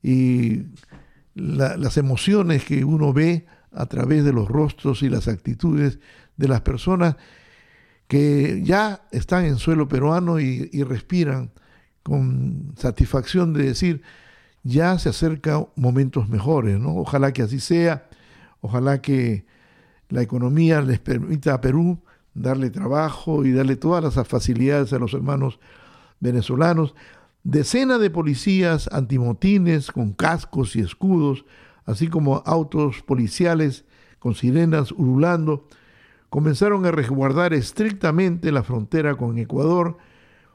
y 0.03 0.63
las 1.35 1.97
emociones 1.97 2.65
que 2.65 2.85
uno 2.85 3.13
ve 3.13 3.47
a 3.73 3.87
través 3.87 4.25
de 4.25 4.35
los 4.35 4.49
rostros 4.49 5.03
y 5.03 5.09
las 5.09 5.29
actitudes 5.29 5.99
de 6.37 6.49
las 6.49 6.61
personas 6.61 7.17
que 8.07 8.61
ya 8.63 9.07
están 9.13 9.47
en 9.47 9.57
suelo 9.57 9.89
peruano 9.89 10.41
y 10.41 10.83
respiran 10.83 11.51
con 12.03 12.75
satisfacción 12.77 13.55
de 13.55 13.65
decir, 13.65 14.03
ya 14.65 14.99
se 14.99 15.09
acerca 15.09 15.67
momentos 15.77 16.29
mejores, 16.29 16.79
¿no? 16.79 16.97
Ojalá 16.97 17.33
que 17.33 17.43
así 17.43 17.61
sea, 17.61 18.09
ojalá 18.61 19.03
que 19.03 19.45
la 20.09 20.23
economía 20.23 20.83
les 20.83 20.99
permita 20.99 21.55
a 21.55 21.61
Perú 21.61 21.99
darle 22.35 22.71
trabajo 22.71 23.45
y 23.45 23.53
darle 23.53 23.77
todas 23.77 24.03
las 24.03 24.27
facilidades 24.27 24.93
a 24.93 24.99
los 24.99 25.15
hermanos 25.15 25.59
venezolanos. 26.21 26.95
Decenas 27.45 28.01
de 28.01 28.11
policías 28.11 28.89
antimotines 28.93 29.91
con 29.91 30.13
cascos 30.13 30.77
y 30.77 30.81
escudos, 30.81 31.45
así 31.85 32.09
como 32.09 32.43
autos 32.47 33.03
policiales 33.03 33.85
con 34.19 34.35
sirenas 34.35 34.93
urulando, 34.93 35.67
comenzaron 36.29 36.87
a 36.87 36.93
resguardar 36.93 37.53
estrictamente 37.53 38.53
la 38.53 38.63
frontera 38.63 39.17
con 39.17 39.39
Ecuador 39.39 39.99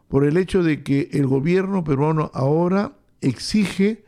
por 0.08 0.24
el 0.24 0.38
hecho 0.38 0.64
de 0.64 0.84
que 0.84 1.10
el 1.12 1.28
gobierno 1.28 1.84
peruano 1.84 2.32
ahora 2.34 2.97
exige 3.22 4.05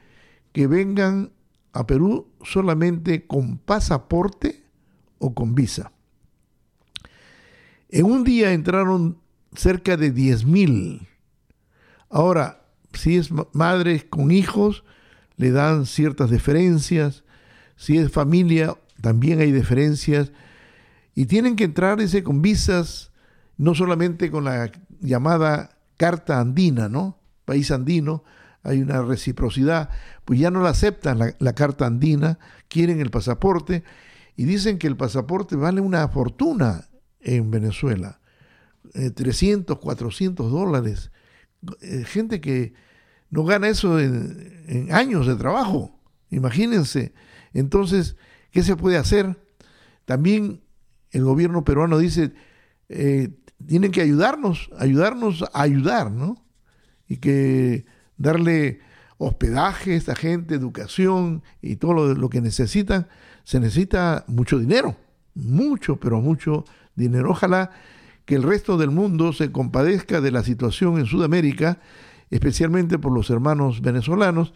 que 0.52 0.68
vengan 0.68 1.32
a 1.74 1.86
Perú 1.86 2.28
solamente 2.44 3.26
con 3.28 3.58
pasaporte 3.58 4.64
o 5.20 5.34
con 5.34 5.56
visa. 5.56 5.92
En 7.90 8.06
un 8.06 8.24
día 8.24 8.54
entraron 8.54 9.18
cerca 9.56 9.98
de 9.98 10.12
10 10.12 10.46
mil. 10.46 11.08
Ahora, 12.10 12.66
si 12.94 13.18
es 13.18 13.30
madre 13.54 14.08
con 14.10 14.32
hijos, 14.32 14.84
le 15.38 15.52
dan 15.52 15.86
ciertas 15.86 16.30
deferencias. 16.30 17.24
Si 17.76 17.98
es 17.98 18.12
familia, 18.12 18.78
también 19.02 19.40
hay 19.40 19.52
deferencias. 19.52 20.32
Y 21.16 21.26
tienen 21.26 21.56
que 21.56 21.64
entrar 21.64 22.00
con 22.24 22.42
visas, 22.42 23.12
no 23.58 23.76
solamente 23.76 24.32
con 24.32 24.44
la 24.44 24.72
llamada 25.02 25.78
carta 25.98 26.40
andina, 26.40 26.90
¿no? 26.90 27.18
País 27.46 27.72
andino, 27.72 28.24
hay 28.64 28.82
una 28.82 29.02
reciprocidad, 29.02 29.90
pues 30.26 30.40
ya 30.40 30.52
no 30.52 30.62
la 30.62 30.70
aceptan 30.70 31.20
la, 31.38 31.54
carta 31.54 31.86
andina, 31.86 32.40
quieren 32.68 33.00
el 33.00 33.10
pasaporte 33.10 33.84
y 34.36 34.46
dicen 34.46 34.78
que 34.78 34.88
el 34.88 34.98
pasaporte 34.98 35.56
vale 35.56 35.82
una 35.82 36.08
fortuna 36.10 36.90
en 37.20 37.52
Venezuela, 37.52 38.20
300, 39.16 39.76
eh, 39.76 39.80
400 39.80 40.52
dólares, 40.52 41.12
eh, 41.82 42.04
gente 42.06 42.42
que 42.42 42.74
no 43.30 43.44
gana 43.44 43.68
eso 43.68 44.00
en, 44.00 44.88
años 44.92 45.28
de 45.28 45.36
trabajo, 45.36 46.00
imagínense. 46.30 47.14
Entonces, 47.54 48.16
¿qué 48.52 48.64
se 48.64 48.76
puede 48.76 48.98
hacer? 48.98 49.38
También 50.06 50.62
el 51.12 51.24
gobierno 51.24 51.64
peruano 51.64 51.98
dice, 51.98 52.34
eh, 52.88 53.30
tienen 53.66 53.92
que 53.92 54.02
ayudarnos, 54.02 54.70
ayudarnos 54.78 55.44
a 55.54 55.62
ayudar, 55.62 56.12
¿no? 56.12 56.44
Y 57.08 57.18
que 57.18 57.86
darle 58.20 58.82
hospedaje 59.18 59.94
a 59.94 59.96
esta 59.96 60.16
gente, 60.16 60.54
educación 60.54 61.42
y 61.62 61.78
todo 61.78 62.14
lo, 62.14 62.30
que 62.30 62.42
necesitan, 62.42 63.08
se 63.44 63.60
necesita 63.60 64.24
mucho 64.28 64.60
dinero, 64.60 64.96
mucho, 65.34 65.98
pero 65.98 66.22
mucho 66.22 66.66
dinero. 66.96 67.32
Ojalá 67.32 67.72
que 68.26 68.36
el 68.36 68.44
resto 68.44 68.78
del 68.78 68.92
mundo 68.92 69.34
se 69.34 69.52
compadezca 69.52 70.22
de 70.22 70.32
la 70.32 70.44
situación 70.44 71.00
en 71.00 71.06
Sudamérica, 71.06 71.82
especialmente 72.30 73.00
por 73.00 73.12
los 73.12 73.30
hermanos 73.30 73.82
venezolanos, 73.82 74.54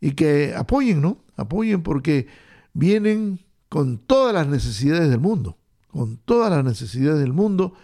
y 0.00 0.12
que 0.12 0.54
apoyen, 0.56 1.02
¿no? 1.02 1.18
Apoyen 1.36 1.82
porque 1.82 2.26
vienen 2.72 3.40
con 3.68 3.98
todas 3.98 4.32
las 4.32 4.48
necesidades 4.48 5.10
del 5.10 5.20
mundo, 5.20 5.58
con 5.88 6.16
todas 6.16 6.50
las 6.50 6.64
necesidades 6.64 7.20
del 7.20 7.32
mundo. 7.32 7.74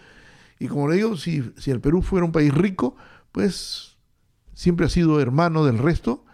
Y 0.59 0.67
como 0.67 0.89
le 0.89 0.95
digo, 0.95 1.15
si, 1.15 1.43
si 1.57 1.69
el 1.71 1.79
Perú 1.79 2.01
fuera 2.01 2.25
un 2.25 2.31
país 2.31 2.53
rico, 2.53 2.95
pues 3.31 3.86
siempre 4.57 4.87
ha 4.87 4.89
sido 4.89 5.21
hermano 5.21 5.63
del 5.63 5.77
resto, 5.77 6.25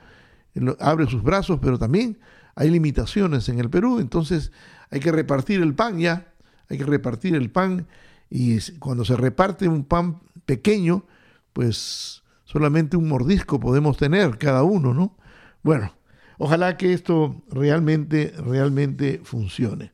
abre 0.79 1.07
sus 1.07 1.23
brazos, 1.23 1.59
pero 1.61 1.77
también 1.77 2.19
hay 2.55 2.69
limitaciones 2.69 3.49
en 3.49 3.59
el 3.59 3.69
Perú, 3.69 3.99
entonces 3.99 4.53
hay 4.91 5.01
que 5.01 5.11
repartir 5.11 5.61
el 5.61 5.75
pan 5.75 5.99
ya, 5.99 6.31
hay 6.69 6.77
que 6.77 6.85
repartir 6.85 7.35
el 7.35 7.51
pan 7.51 7.85
y 8.29 8.59
cuando 8.79 9.03
se 9.03 9.17
reparte 9.17 9.67
un 9.67 9.83
pan 9.83 10.21
pequeño, 10.45 11.05
pues 11.51 12.23
solamente 12.45 12.95
un 12.95 13.09
mordisco 13.09 13.59
podemos 13.59 13.97
tener 13.97 14.37
cada 14.37 14.63
uno, 14.63 14.93
¿no? 14.93 15.17
Bueno, 15.61 15.93
ojalá 16.37 16.77
que 16.77 16.93
esto 16.93 17.43
realmente, 17.49 18.33
realmente 18.37 19.19
funcione. 19.25 19.91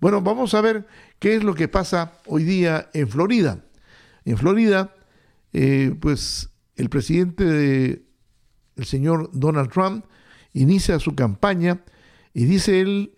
Bueno, 0.00 0.22
vamos 0.22 0.54
a 0.54 0.60
ver 0.60 0.86
qué 1.18 1.34
es 1.34 1.42
lo 1.42 1.56
que 1.56 1.66
pasa 1.66 2.12
hoy 2.26 2.44
día 2.44 2.88
en 2.92 3.08
Florida. 3.08 3.64
En 4.24 4.36
Florida, 4.38 4.94
eh, 5.52 5.96
pues 6.00 6.53
el 6.76 6.88
presidente, 6.88 8.04
el 8.76 8.84
señor 8.84 9.30
Donald 9.32 9.70
Trump, 9.70 10.04
inicia 10.52 10.98
su 10.98 11.14
campaña 11.14 11.84
y 12.32 12.44
dice 12.44 12.80
él, 12.80 13.16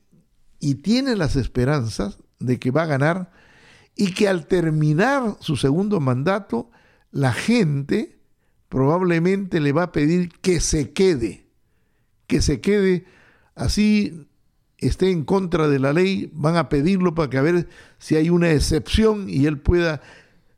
y 0.59 0.77
tiene 0.77 1.17
las 1.17 1.37
esperanzas 1.37 2.19
de 2.39 2.59
que 2.59 2.71
va 2.71 2.83
a 2.83 2.87
ganar 2.87 3.31
y 3.95 4.13
que 4.13 4.29
al 4.29 4.47
terminar 4.47 5.37
su 5.41 5.57
segundo 5.57 6.01
mandato, 6.01 6.71
la 7.11 7.33
gente 7.33 8.19
probablemente 8.69 9.61
le 9.61 9.73
va 9.73 9.85
a 9.85 9.93
pedir 9.93 10.31
que 10.41 10.61
se 10.61 10.93
quede, 10.93 11.47
que 12.27 12.43
se 12.43 12.61
quede 12.61 13.07
así 13.55 14.29
esté 14.79 15.11
en 15.11 15.25
contra 15.25 15.69
de 15.69 15.79
la 15.79 15.93
ley, 15.93 16.31
van 16.35 16.57
a 16.57 16.69
pedirlo 16.69 17.15
para 17.15 17.31
que 17.31 17.39
a 17.39 17.43
ver 17.43 17.69
si 17.99 18.17
hay 18.17 18.29
una 18.29 18.51
excepción 18.51 19.29
y 19.29 19.47
él 19.47 19.59
pueda 19.59 20.03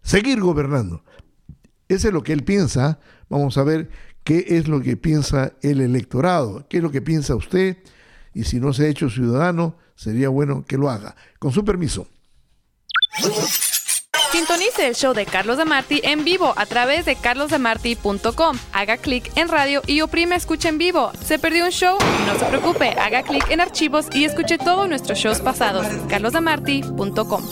seguir 0.02 0.40
gobernando. 0.40 1.04
Ese 1.88 2.08
es 2.08 2.14
lo 2.14 2.22
que 2.22 2.32
él 2.32 2.44
piensa. 2.44 3.00
Vamos 3.28 3.58
a 3.58 3.64
ver 3.64 3.90
qué 4.24 4.44
es 4.48 4.68
lo 4.68 4.80
que 4.82 4.96
piensa 4.96 5.52
el 5.62 5.80
electorado, 5.80 6.66
qué 6.68 6.78
es 6.78 6.82
lo 6.82 6.90
que 6.90 7.02
piensa 7.02 7.34
usted 7.34 7.78
y 8.34 8.44
si 8.44 8.60
no 8.60 8.72
se 8.72 8.84
ha 8.84 8.88
hecho 8.88 9.10
ciudadano, 9.10 9.76
sería 9.96 10.28
bueno 10.28 10.64
que 10.64 10.76
lo 10.76 10.90
haga. 10.90 11.16
Con 11.38 11.52
su 11.52 11.64
permiso. 11.64 12.06
Sintonice 14.30 14.86
el 14.86 14.94
show 14.94 15.14
de 15.14 15.26
Carlos 15.26 15.56
de 15.56 15.64
Marti 15.64 16.00
en 16.04 16.24
vivo 16.24 16.52
a 16.56 16.66
través 16.66 17.06
de 17.06 17.16
carlosdemarti.com. 17.16 18.58
Haga 18.72 18.98
clic 18.98 19.32
en 19.36 19.48
radio 19.48 19.82
y 19.86 20.02
oprime 20.02 20.36
escucha 20.36 20.68
en 20.68 20.78
vivo. 20.78 21.10
¿Se 21.24 21.38
perdió 21.38 21.64
un 21.64 21.70
show? 21.70 21.98
No 22.26 22.38
se 22.38 22.44
preocupe, 22.44 22.90
haga 22.90 23.22
clic 23.22 23.50
en 23.50 23.60
archivos 23.60 24.06
y 24.12 24.24
escuche 24.24 24.58
todos 24.58 24.88
nuestros 24.88 25.18
shows 25.18 25.40
pasados. 25.40 25.86
carlosdemarti.com. 26.08 27.42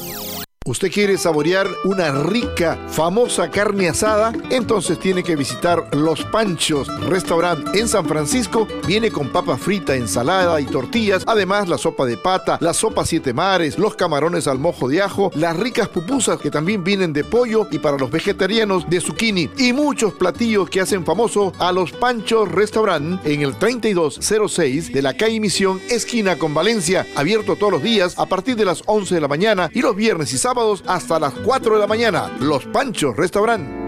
¿Usted 0.67 0.91
quiere 0.91 1.17
saborear 1.17 1.69
una 1.85 2.11
rica, 2.11 2.77
famosa 2.89 3.49
carne 3.53 3.89
asada? 3.89 4.33
Entonces 4.51 4.99
tiene 4.99 5.23
que 5.23 5.37
visitar 5.37 5.87
Los 5.95 6.25
Panchos 6.25 6.89
Restaurant 7.09 7.77
en 7.77 7.87
San 7.87 8.05
Francisco. 8.05 8.67
Viene 8.85 9.13
con 9.13 9.29
papa 9.29 9.57
frita, 9.59 9.95
ensalada 9.95 10.61
y 10.61 10.65
tortillas. 10.65 11.23
Además, 11.25 11.69
la 11.69 11.79
sopa 11.79 12.05
de 12.05 12.17
pata, 12.17 12.59
la 12.61 12.75
sopa 12.75 13.07
siete 13.07 13.33
mares, 13.33 13.79
los 13.79 13.95
camarones 13.95 14.49
al 14.49 14.59
mojo 14.59 14.89
de 14.89 15.03
ajo, 15.03 15.31
las 15.37 15.57
ricas 15.57 15.87
pupusas 15.87 16.41
que 16.41 16.51
también 16.51 16.83
vienen 16.83 17.13
de 17.13 17.23
pollo 17.23 17.69
y 17.71 17.79
para 17.79 17.97
los 17.97 18.11
vegetarianos 18.11 18.91
de 18.91 19.01
zucchini. 19.01 19.49
Y 19.59 19.73
muchos 19.73 20.15
platillos 20.15 20.69
que 20.69 20.81
hacen 20.81 21.05
famoso 21.05 21.53
a 21.61 21.71
Los 21.71 21.93
Panchos 21.93 22.51
Restaurant 22.51 23.25
en 23.25 23.43
el 23.43 23.55
3206 23.55 24.93
de 24.93 25.03
la 25.03 25.17
calle 25.17 25.39
Misión, 25.39 25.81
esquina 25.91 26.37
con 26.37 26.55
Valencia. 26.55 27.07
Abierto 27.15 27.55
todos 27.55 27.71
los 27.71 27.85
días 27.85 28.19
a 28.19 28.27
partir 28.27 28.57
de 28.57 28.65
las 28.65 28.83
11 28.87 29.15
de 29.15 29.21
la 29.21 29.29
mañana 29.29 29.71
y 29.73 29.81
los 29.81 29.95
viernes 29.95 30.33
y 30.33 30.39
sábados 30.39 30.56
hasta 30.87 31.19
las 31.19 31.35
4 31.35 31.75
de 31.75 31.81
la 31.81 31.87
mañana. 31.87 32.31
Los 32.41 32.65
Panchos 32.67 33.15
Restaurant. 33.15 33.86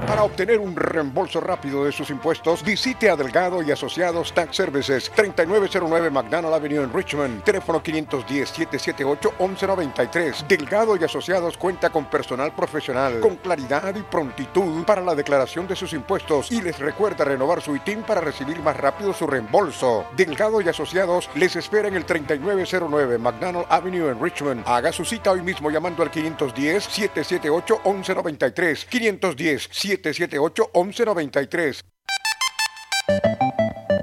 Para 0.06 0.22
obtener 0.24 0.58
un 0.58 0.74
reembolso 0.74 1.40
rápido 1.40 1.84
de 1.84 1.92
sus 1.92 2.10
impuestos, 2.10 2.64
visite 2.64 3.08
a 3.08 3.14
Delgado 3.14 3.62
y 3.62 3.70
Asociados 3.70 4.32
Tax 4.32 4.56
Services, 4.56 5.12
3909 5.14 6.10
McDonald 6.10 6.52
Avenue 6.52 6.82
en 6.82 6.92
Richmond, 6.92 7.44
teléfono 7.44 7.80
510-778-1193. 7.80 10.48
Delgado 10.48 10.96
y 10.96 11.04
Asociados 11.04 11.56
cuenta 11.56 11.90
con 11.90 12.10
personal 12.10 12.52
profesional, 12.52 13.20
con 13.20 13.36
claridad 13.36 13.94
y 13.94 14.02
prontitud 14.02 14.84
para 14.84 15.02
la 15.02 15.14
declaración 15.14 15.68
de 15.68 15.76
sus 15.76 15.92
impuestos 15.92 16.50
y 16.50 16.60
les 16.60 16.80
recuerda 16.80 17.24
renovar 17.24 17.62
su 17.62 17.76
ITIN 17.76 18.02
para 18.02 18.20
recibir 18.20 18.58
más 18.58 18.76
rápido 18.76 19.14
su 19.14 19.28
reembolso. 19.28 20.04
Delgado 20.16 20.60
y 20.60 20.68
Asociados 20.68 21.30
les 21.36 21.54
espera 21.54 21.86
en 21.86 21.94
el 21.94 22.04
3909 22.04 23.18
McDonald 23.18 23.66
Avenue 23.68 24.10
en 24.10 24.20
Richmond. 24.20 24.64
Haga 24.66 24.90
su 24.90 25.04
cita 25.04 25.30
hoy 25.30 25.42
mismo 25.42 25.70
llamando 25.70 26.02
al 26.02 26.10
510-778-1193. 26.10 28.86
510 28.86 29.91
778-1193. 30.00 31.80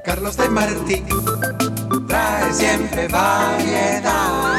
Carlos 0.06 0.38
de 0.38 0.50
Martí 0.50 1.04
trae 2.08 2.54
siempre 2.54 3.08
variedad. 3.08 4.58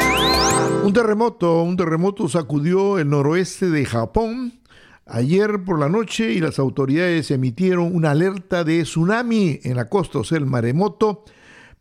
Un 0.83 0.93
terremoto, 0.93 1.61
un 1.63 1.77
terremoto 1.77 2.27
sacudió 2.27 2.97
el 2.97 3.09
noroeste 3.09 3.69
de 3.69 3.85
Japón 3.85 4.61
ayer 5.05 5.63
por 5.63 5.79
la 5.79 5.89
noche 5.89 6.31
y 6.31 6.39
las 6.39 6.57
autoridades 6.59 7.31
emitieron 7.31 7.95
una 7.95 8.11
alerta 8.11 8.63
de 8.63 8.83
tsunami 8.83 9.59
en 9.63 9.75
la 9.75 9.89
costa, 9.89 10.19
o 10.19 10.23
sea, 10.23 10.37
el 10.37 10.45
maremoto, 10.45 11.23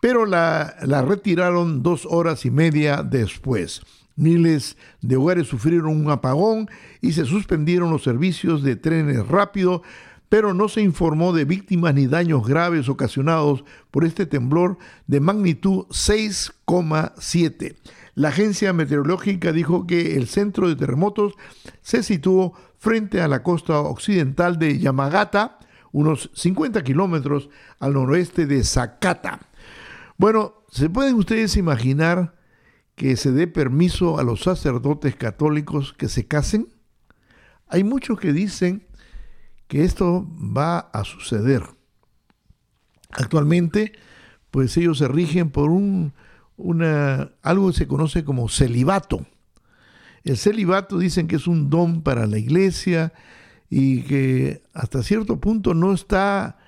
pero 0.01 0.27
la, 0.27 0.77
la 0.83 1.03
retiraron 1.03 1.83
dos 1.83 2.07
horas 2.07 2.45
y 2.45 2.51
media 2.51 3.03
después. 3.03 3.83
Miles 4.21 4.77
de 5.01 5.16
hogares 5.16 5.49
sufrieron 5.49 5.97
un 5.97 6.11
apagón 6.11 6.68
y 7.01 7.12
se 7.12 7.25
suspendieron 7.25 7.91
los 7.91 8.03
servicios 8.03 8.62
de 8.62 8.77
trenes 8.77 9.27
rápido, 9.27 9.83
pero 10.29 10.53
no 10.53 10.68
se 10.68 10.83
informó 10.83 11.33
de 11.33 11.47
víctimas 11.47 11.95
ni 11.95 12.07
daños 12.07 12.47
graves 12.47 12.91
ocasionados 12.91 13.64
por 13.91 14.05
este 14.05 14.27
temblor 14.27 14.77
de 15.07 15.21
magnitud 15.21 15.87
6,7. 15.89 17.77
La 18.14 18.29
agencia 18.29 18.75
meteorológica 18.75 19.53
dijo 19.53 19.87
que 19.87 20.16
el 20.16 20.29
centro 20.29 20.68
de 20.68 20.77
terremotos 20.77 21.33
se 21.81 22.03
situó 22.03 22.53
frente 22.77 23.23
a 23.23 23.29
la 23.29 23.43
costa 23.43 23.81
occidental 23.81 24.59
de 24.59 24.79
Yamagata, 24.79 25.59
unos 25.93 26.31
50 26.35 26.85
kilómetros 26.85 27.49
al 27.79 27.95
noroeste 27.95 28.45
de 28.45 28.64
Sakata. 28.64 29.41
Bueno, 30.18 30.57
¿se 30.71 30.91
pueden 30.91 31.14
ustedes 31.14 31.57
imaginar 31.57 32.35
que 33.01 33.17
se 33.17 33.33
dé 33.33 33.47
permiso 33.47 34.19
a 34.19 34.23
los 34.23 34.43
sacerdotes 34.43 35.17
católicos 35.17 35.95
que 35.95 36.07
se 36.07 36.27
casen? 36.27 36.69
Hay 37.67 37.83
muchos 37.83 38.21
que 38.21 38.31
dicen 38.31 38.87
que 39.69 39.85
esto 39.85 40.29
va 40.39 40.81
a 40.81 41.05
suceder. 41.05 41.63
Actualmente, 43.09 43.93
pues 44.51 44.77
ellos 44.77 44.99
se 44.99 45.09
rigen 45.09 45.49
por 45.49 45.71
un, 45.71 46.13
una, 46.59 47.33
algo 47.41 47.69
que 47.69 47.79
se 47.79 47.87
conoce 47.87 48.23
como 48.23 48.51
celibato. 48.51 49.25
El 50.23 50.37
celibato 50.37 50.99
dicen 50.99 51.27
que 51.27 51.37
es 51.37 51.47
un 51.47 51.71
don 51.71 52.03
para 52.03 52.27
la 52.27 52.37
iglesia 52.37 53.15
y 53.71 54.03
que 54.03 54.63
hasta 54.75 55.03
cierto 55.03 55.41
punto 55.41 55.73
no 55.73 55.95
está, 55.95 56.59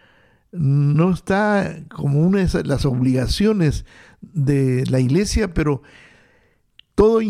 no 0.50 1.12
está 1.12 1.84
como 1.90 2.20
una 2.20 2.42
de 2.42 2.64
las 2.64 2.86
obligaciones 2.86 3.84
de 4.22 4.86
la 4.86 4.98
iglesia, 4.98 5.52
pero 5.52 5.82
todo 7.02 7.20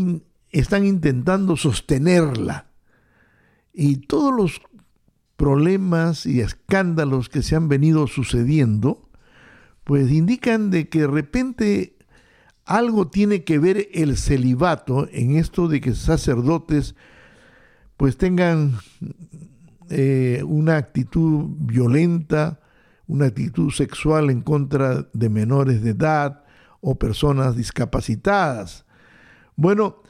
están 0.51 0.85
intentando 0.85 1.57
sostenerla. 1.57 2.67
Y 3.73 4.07
todos 4.07 4.31
los 4.37 4.61
problemas 5.39 6.27
y 6.27 6.43
escándalos 6.43 7.31
que 7.31 7.41
se 7.41 7.57
han 7.57 7.71
venido 7.71 8.07
sucediendo, 8.07 9.09
pues 9.85 10.11
indican 10.11 10.69
de 10.71 10.91
que 10.91 11.01
de 11.01 11.07
repente 11.07 11.97
algo 12.67 13.09
tiene 13.09 13.45
que 13.45 13.59
ver 13.59 13.89
el 13.95 14.19
celibato 14.19 15.09
en 15.11 15.37
esto 15.37 15.69
de 15.69 15.81
que 15.81 15.95
sacerdotes 15.95 16.95
pues 17.97 18.19
tengan 18.19 18.73
eh, 19.89 20.43
una 20.47 20.77
actitud 20.77 21.47
violenta, 21.49 22.61
una 23.07 23.25
actitud 23.25 23.71
sexual 23.71 24.29
en 24.29 24.43
contra 24.43 25.09
de 25.15 25.31
menores 25.31 25.83
de 25.83 25.93
edad 25.93 26.45
o 26.83 26.99
personas 26.99 27.57
discapacitadas. 27.57 28.85
Bueno, 29.57 30.03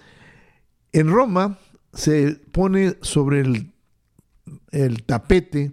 en 0.92 1.08
Roma 1.08 1.58
se 1.92 2.34
pone 2.52 2.96
sobre 3.02 3.40
el, 4.70 5.04
tapete 5.04 5.72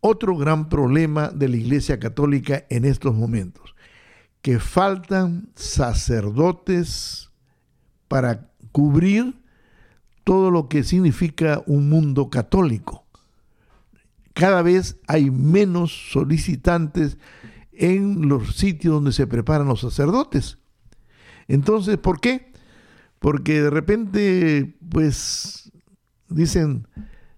otro 0.00 0.36
gran 0.36 0.68
problema 0.68 1.28
de 1.28 1.48
la 1.48 1.56
Iglesia 1.56 2.00
Católica 2.00 2.64
en 2.70 2.84
estos 2.84 3.14
momentos, 3.14 3.74
que 4.40 4.58
faltan 4.58 5.50
sacerdotes 5.54 7.30
para 8.08 8.50
cubrir 8.72 9.40
todo 10.24 10.50
lo 10.50 10.68
que 10.68 10.82
significa 10.82 11.62
un 11.66 11.88
mundo 11.88 12.30
católico. 12.30 13.04
Cada 14.34 14.62
vez 14.62 14.98
hay 15.06 15.30
menos 15.30 16.10
solicitantes 16.10 17.18
en 17.72 18.28
los 18.28 18.56
sitios 18.56 18.94
donde 18.94 19.12
se 19.12 19.26
preparan 19.26 19.68
los 19.68 19.80
sacerdotes. 19.80 20.58
Entonces, 21.48 21.98
¿por 21.98 22.20
qué? 22.20 22.51
Porque 23.22 23.62
de 23.62 23.70
repente, 23.70 24.76
pues, 24.90 25.72
dicen, 26.28 26.88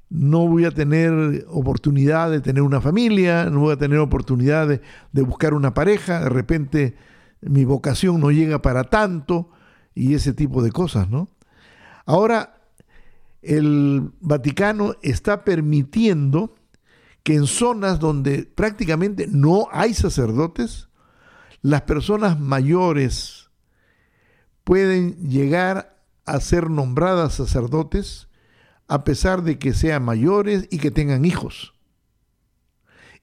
no 0.08 0.48
voy 0.48 0.64
a 0.64 0.70
tener 0.70 1.44
oportunidad 1.48 2.30
de 2.30 2.40
tener 2.40 2.62
una 2.62 2.80
familia, 2.80 3.50
no 3.50 3.60
voy 3.60 3.74
a 3.74 3.76
tener 3.76 3.98
oportunidad 3.98 4.66
de, 4.66 5.22
buscar 5.22 5.52
una 5.52 5.74
pareja, 5.74 6.20
de 6.20 6.30
repente 6.30 6.96
mi 7.42 7.66
vocación 7.66 8.18
no 8.18 8.30
llega 8.30 8.62
para 8.62 8.84
tanto 8.84 9.50
y 9.94 10.14
ese 10.14 10.32
tipo 10.32 10.62
de 10.62 10.72
cosas, 10.72 11.10
¿no? 11.10 11.28
Ahora, 12.06 12.62
el 13.42 14.10
Vaticano 14.20 14.94
está 15.02 15.44
permitiendo 15.44 16.54
que 17.22 17.34
en 17.34 17.46
zonas 17.46 18.00
donde 18.00 18.44
prácticamente 18.44 19.26
no 19.30 19.68
hay 19.70 19.92
sacerdotes, 19.92 20.88
las 21.60 21.82
personas 21.82 22.40
mayores 22.40 23.43
pueden 24.64 25.28
llegar 25.28 25.96
a 26.24 26.40
ser 26.40 26.70
nombradas 26.70 27.34
sacerdotes 27.34 28.28
a 28.88 29.04
pesar 29.04 29.42
de 29.42 29.58
que 29.58 29.72
sean 29.72 30.04
mayores 30.04 30.66
y 30.70 30.78
que 30.78 30.90
tengan 30.90 31.24
hijos. 31.24 31.74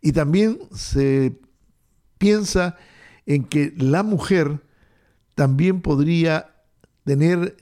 Y 0.01 0.13
también 0.13 0.59
se 0.71 1.39
piensa 2.17 2.77
en 3.25 3.43
que 3.43 3.73
la 3.77 4.03
mujer 4.03 4.61
también 5.35 5.81
podría 5.81 6.55
tener 7.03 7.57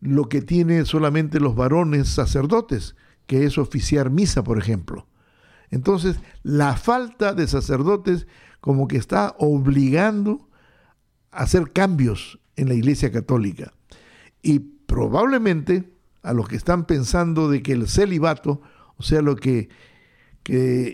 lo 0.00 0.28
que 0.28 0.42
tienen 0.42 0.86
solamente 0.86 1.40
los 1.40 1.54
varones 1.54 2.08
sacerdotes, 2.08 2.96
que 3.26 3.44
es 3.44 3.56
oficiar 3.58 4.10
misa, 4.10 4.42
por 4.42 4.58
ejemplo. 4.58 5.06
Entonces, 5.70 6.16
la 6.42 6.76
falta 6.76 7.34
de 7.34 7.46
sacerdotes 7.46 8.26
como 8.60 8.88
que 8.88 8.96
está 8.96 9.34
obligando 9.38 10.48
a 11.30 11.44
hacer 11.44 11.72
cambios 11.72 12.41
en 12.56 12.68
la 12.68 12.74
Iglesia 12.74 13.10
Católica. 13.10 13.72
Y 14.42 14.58
probablemente 14.58 15.92
a 16.22 16.32
los 16.32 16.48
que 16.48 16.56
están 16.56 16.86
pensando 16.86 17.48
de 17.48 17.62
que 17.62 17.72
el 17.72 17.88
celibato, 17.88 18.62
o 18.96 19.02
sea, 19.02 19.22
lo 19.22 19.36
que, 19.36 19.68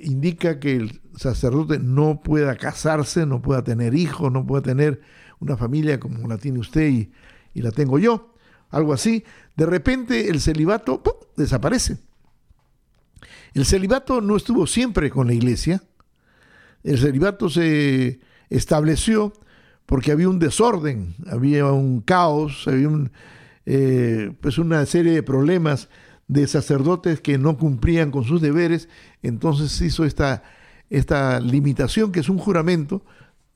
indica 0.04 0.60
que 0.60 0.76
el 0.76 1.00
sacerdote 1.16 1.78
no 1.78 2.20
pueda 2.20 2.56
casarse, 2.56 3.24
no 3.26 3.40
pueda 3.40 3.64
tener 3.64 3.94
hijos, 3.94 4.30
no 4.30 4.46
pueda 4.46 4.62
tener 4.62 5.00
una 5.40 5.56
familia 5.56 5.98
como 5.98 6.28
la 6.28 6.38
tiene 6.38 6.58
usted 6.58 6.88
y, 6.88 7.10
la 7.54 7.72
tengo 7.72 7.98
yo, 7.98 8.34
algo 8.70 8.92
así, 8.92 9.24
de 9.56 9.66
repente 9.66 10.30
el 10.30 10.40
celibato 10.40 11.02
desaparece. 11.36 11.98
El 13.52 13.64
celibato 13.64 14.20
no 14.20 14.36
estuvo 14.36 14.66
siempre 14.68 15.10
con 15.10 15.26
la 15.26 15.32
iglesia, 15.32 15.82
el 16.84 16.98
celibato 16.98 17.48
se 17.50 18.20
estableció 18.48 19.32
porque 19.88 20.12
había 20.12 20.28
un 20.28 20.38
desorden, 20.38 21.14
había 21.30 21.64
un 21.64 22.02
caos, 22.02 22.68
había 22.68 22.90
eh, 23.64 24.34
pues 24.42 24.58
una 24.58 24.84
serie 24.84 25.12
de 25.12 25.22
problemas 25.22 25.88
de 26.26 26.46
sacerdotes 26.46 27.22
que 27.22 27.38
no 27.38 27.56
cumplían 27.56 28.10
con 28.10 28.24
sus 28.24 28.42
deberes, 28.42 28.90
entonces 29.22 29.80
hizo 29.80 30.04
esta, 30.04 30.42
esta 30.90 31.40
limitación 31.40 32.12
que 32.12 32.20
es 32.20 32.28
un 32.28 32.36
juramento 32.36 33.02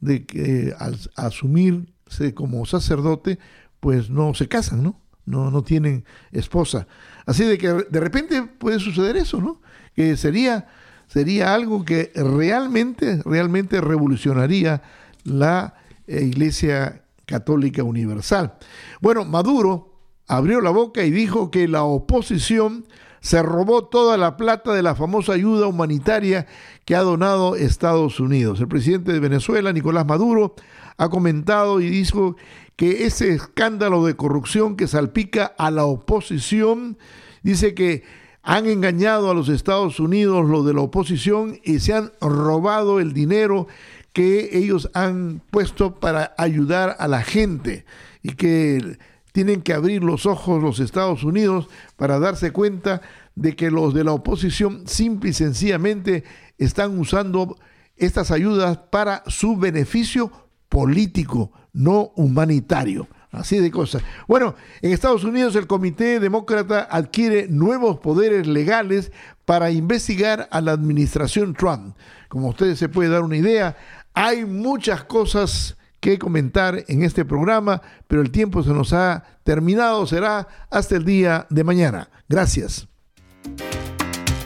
de 0.01 0.25
que 0.25 0.73
al 0.79 0.99
asumirse 1.17 2.33
como 2.35 2.65
sacerdote, 2.65 3.39
pues 3.79 4.09
no 4.09 4.33
se 4.33 4.49
casan, 4.49 4.83
¿no? 4.83 4.99
No, 5.27 5.51
no 5.51 5.63
tienen 5.63 6.07
esposa. 6.31 6.87
Así 7.27 7.45
de 7.45 7.59
que 7.59 7.69
de 7.69 8.01
repente 8.01 8.43
puede 8.43 8.81
suceder 8.81 9.19
eso, 9.19 9.39
¿no? 9.39 9.61
Que 9.95 10.17
sería, 10.17 10.67
sería 11.09 11.53
algo 11.53 11.85
que 11.85 12.11
realmente, 12.15 13.21
realmente 13.23 13.83
revolucionaría 13.83 14.83
la 15.25 15.75
eh, 15.75 15.82
Iglesia 16.21 17.05
Católica 17.25 17.83
Universal. 17.83 18.55
Bueno, 19.01 19.25
Maduro 19.25 20.01
abrió 20.27 20.61
la 20.61 20.71
boca 20.71 21.05
y 21.05 21.11
dijo 21.11 21.51
que 21.51 21.69
la 21.69 21.85
oposición 21.85 22.87
se 23.21 23.41
robó 23.41 23.85
toda 23.85 24.17
la 24.17 24.37
plata 24.37 24.73
de 24.73 24.83
la 24.83 24.97
famosa 24.97 25.35
ayuda 25.35 25.69
humanitaria 25.69 26.47
que 26.85 26.97
ha 26.97 27.03
donado 27.03 27.55
Estados 27.55 28.19
Unidos. 28.19 28.61
El 28.61 28.67
presidente 28.67 29.13
de 29.13 29.21
Venezuela, 29.21 29.73
Nicolás 29.73 30.07
Maduro, 30.07 30.57
ha 30.97 31.09
comentado 31.09 31.81
y 31.81 31.89
dijo 31.89 32.37
que 32.75 33.07
ese 33.07 33.33
escándalo 33.33 34.05
de 34.05 34.17
corrupción 34.17 34.77
que 34.77 34.89
salpica 34.89 35.55
a 35.57 35.71
la 35.71 35.85
oposición, 35.85 36.99
dice 37.43 37.75
que 37.75 38.03
han 38.43 38.67
engañado 38.67 39.31
a 39.31 39.35
los 39.35 39.49
Estados 39.49 40.01
Unidos, 40.01 40.49
los 40.49 40.67
de 40.67 40.75
la 40.75 40.81
oposición, 40.81 41.61
y 41.63 41.79
se 41.79 41.95
han 41.95 42.11
robado 42.21 42.99
el 42.99 43.13
dinero 43.13 43.69
que 44.13 44.57
ellos 44.57 44.91
han 44.95 45.43
puesto 45.51 45.99
para 45.99 46.35
ayudar 46.39 46.97
a 46.99 47.09
la 47.09 47.23
gente 47.23 47.85
y 48.23 48.35
que 48.35 48.99
tienen 49.33 49.63
que 49.63 49.73
abrir 49.73 50.05
los 50.05 50.27
ojos 50.27 50.63
los 50.63 50.79
Estados 50.79 51.25
Unidos 51.25 51.69
para 51.97 52.19
darse 52.19 52.53
cuenta 52.53 53.01
de 53.35 53.57
que 53.57 53.71
los 53.71 53.95
de 53.95 54.05
la 54.05 54.13
oposición 54.13 54.87
simple 54.87 55.31
y 55.31 55.33
sencillamente 55.33 56.25
están 56.59 56.99
usando 56.99 57.57
estas 57.97 58.31
ayudas 58.31 58.79
para 58.91 59.23
su 59.27 59.57
beneficio 59.57 60.31
político, 60.69 61.53
no 61.73 62.13
humanitario. 62.17 63.09
Así 63.31 63.59
de 63.59 63.71
cosas. 63.71 64.03
Bueno, 64.29 64.57
en 64.83 64.93
Estados 64.93 65.25
Unidos 65.25 65.57
el 65.57 65.67
Comité 65.67 66.21
Demócrata 66.21 66.87
adquiere 66.91 67.49
nuevos 67.49 67.99
poderes 67.99 68.47
legales 68.47 69.11
para 69.47 69.71
investigar 69.71 70.49
a 70.51 70.61
la 70.61 70.73
administración 70.73 71.55
Trump. 71.55 71.97
Como 72.29 72.49
ustedes 72.49 72.79
se 72.79 72.91
puede 72.91 73.09
dar 73.09 73.23
una 73.23 73.39
idea, 73.39 73.75
hay 74.15 74.45
muchas 74.45 75.05
cosas 75.05 75.77
que 76.01 76.19
comentar 76.19 76.85
en 76.89 77.05
este 77.05 77.25
programa, 77.25 77.81
pero 78.09 78.23
el 78.23 78.31
tiempo 78.31 78.63
se 78.63 78.71
nos 78.71 78.93
ha 78.93 79.25
terminado. 79.45 80.07
Será 80.07 80.49
hasta 80.71 80.97
el 80.97 81.05
día 81.05 81.47
de 81.49 81.65
mañana. 81.65 82.11
Gracias. 82.29 82.89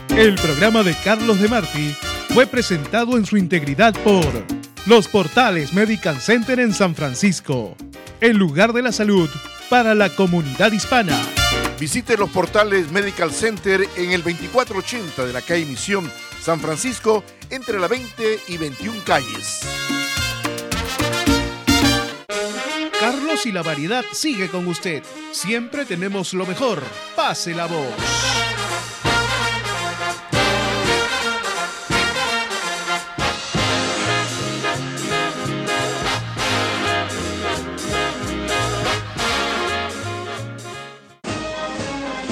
El 0.09 0.35
programa 0.35 0.83
de 0.83 0.95
Carlos 1.03 1.39
de 1.41 1.47
Marti 1.47 1.95
fue 2.29 2.45
presentado 2.45 3.17
en 3.17 3.25
su 3.25 3.37
integridad 3.37 3.93
por 4.03 4.25
los 4.85 5.07
portales 5.07 5.73
Medical 5.73 6.21
Center 6.21 6.59
en 6.59 6.73
San 6.73 6.95
Francisco, 6.95 7.75
el 8.21 8.37
lugar 8.37 8.73
de 8.73 8.81
la 8.81 8.91
salud 8.91 9.29
para 9.69 9.95
la 9.95 10.09
comunidad 10.09 10.71
hispana. 10.71 11.19
Visite 11.79 12.17
los 12.17 12.29
portales 12.29 12.91
Medical 12.91 13.31
Center 13.31 13.81
en 13.97 14.11
el 14.11 14.23
2480 14.23 15.25
de 15.25 15.33
la 15.33 15.41
calle 15.41 15.65
Misión, 15.65 16.11
San 16.47 16.61
Francisco, 16.61 17.25
entre 17.49 17.77
la 17.77 17.89
20 17.89 18.39
y 18.47 18.57
21 18.57 19.01
calles. 19.03 19.67
Carlos 22.97 23.45
y 23.45 23.51
la 23.51 23.63
variedad 23.63 24.05
sigue 24.13 24.47
con 24.47 24.65
usted. 24.67 25.03
Siempre 25.33 25.83
tenemos 25.83 26.33
lo 26.33 26.45
mejor. 26.45 26.81
Pase 27.17 27.53
la 27.53 27.65
voz. 27.65 28.56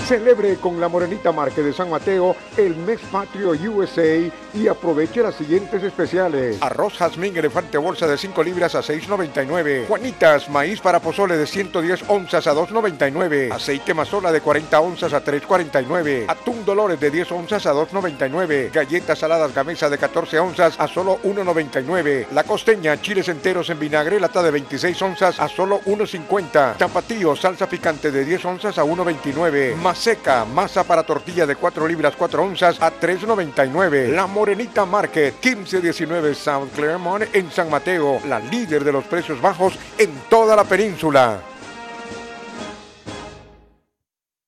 Celebre 0.05 0.57
con 0.57 0.79
la 0.79 0.87
Morenita 0.87 1.31
Market 1.31 1.65
de 1.65 1.73
San 1.73 1.89
Mateo 1.89 2.35
el 2.57 2.75
mes 2.75 2.99
patrio 3.11 3.53
USA 3.53 4.31
y 4.53 4.67
aproveche 4.67 5.23
las 5.23 5.33
siguientes 5.33 5.81
especiales. 5.81 6.57
Arroz 6.61 6.93
jazmín 6.99 7.35
elefante 7.35 7.79
bolsa 7.79 8.05
de 8.05 8.15
5 8.15 8.43
libras 8.43 8.75
a 8.75 8.81
6.99. 8.81 9.87
Juanitas, 9.87 10.47
maíz 10.49 10.79
para 10.79 10.99
pozole 10.99 11.37
de 11.37 11.47
110 11.47 12.03
onzas 12.07 12.45
a 12.45 12.53
2.99. 12.53 13.51
Aceite 13.51 13.95
mazola 13.95 14.31
de 14.31 14.41
40 14.41 14.79
onzas 14.79 15.11
a 15.11 15.23
3.49. 15.23 16.25
Atún 16.27 16.63
Dolores 16.63 16.99
de 16.99 17.09
10 17.09 17.31
onzas 17.31 17.65
a 17.65 17.73
2.99. 17.73 18.71
Galletas 18.71 19.17
saladas 19.17 19.55
gamesa 19.55 19.89
de 19.89 19.97
14 19.97 20.37
onzas 20.37 20.75
a 20.79 20.87
solo 20.87 21.19
1.99. 21.23 22.27
La 22.31 22.43
costeña, 22.43 23.01
chiles 23.01 23.27
enteros 23.27 23.71
en 23.71 23.79
vinagre, 23.79 24.19
lata 24.19 24.43
de 24.43 24.51
26 24.51 25.01
onzas 25.01 25.39
a 25.39 25.47
solo 25.47 25.81
1.50. 25.81 26.77
Tapatío, 26.77 27.35
salsa 27.35 27.67
picante 27.67 28.11
de 28.11 28.23
10 28.23 28.45
onzas 28.45 28.77
a 28.77 28.83
1.29 28.83 29.94
seca, 29.95 30.45
masa 30.45 30.83
para 30.83 31.03
tortilla 31.03 31.45
de 31.45 31.55
4 31.55 31.87
libras 31.87 32.15
4 32.15 32.43
onzas 32.43 32.81
a 32.81 32.91
3.99. 32.91 34.09
La 34.09 34.27
Morenita 34.27 34.85
Market, 34.85 35.35
1519 35.43 36.35
South 36.35 36.69
Claremont 36.75 37.23
en 37.33 37.51
San 37.51 37.69
Mateo, 37.69 38.19
la 38.27 38.39
líder 38.39 38.83
de 38.83 38.91
los 38.91 39.05
precios 39.05 39.41
bajos 39.41 39.77
en 39.97 40.11
toda 40.29 40.55
la 40.55 40.63
península. 40.63 41.54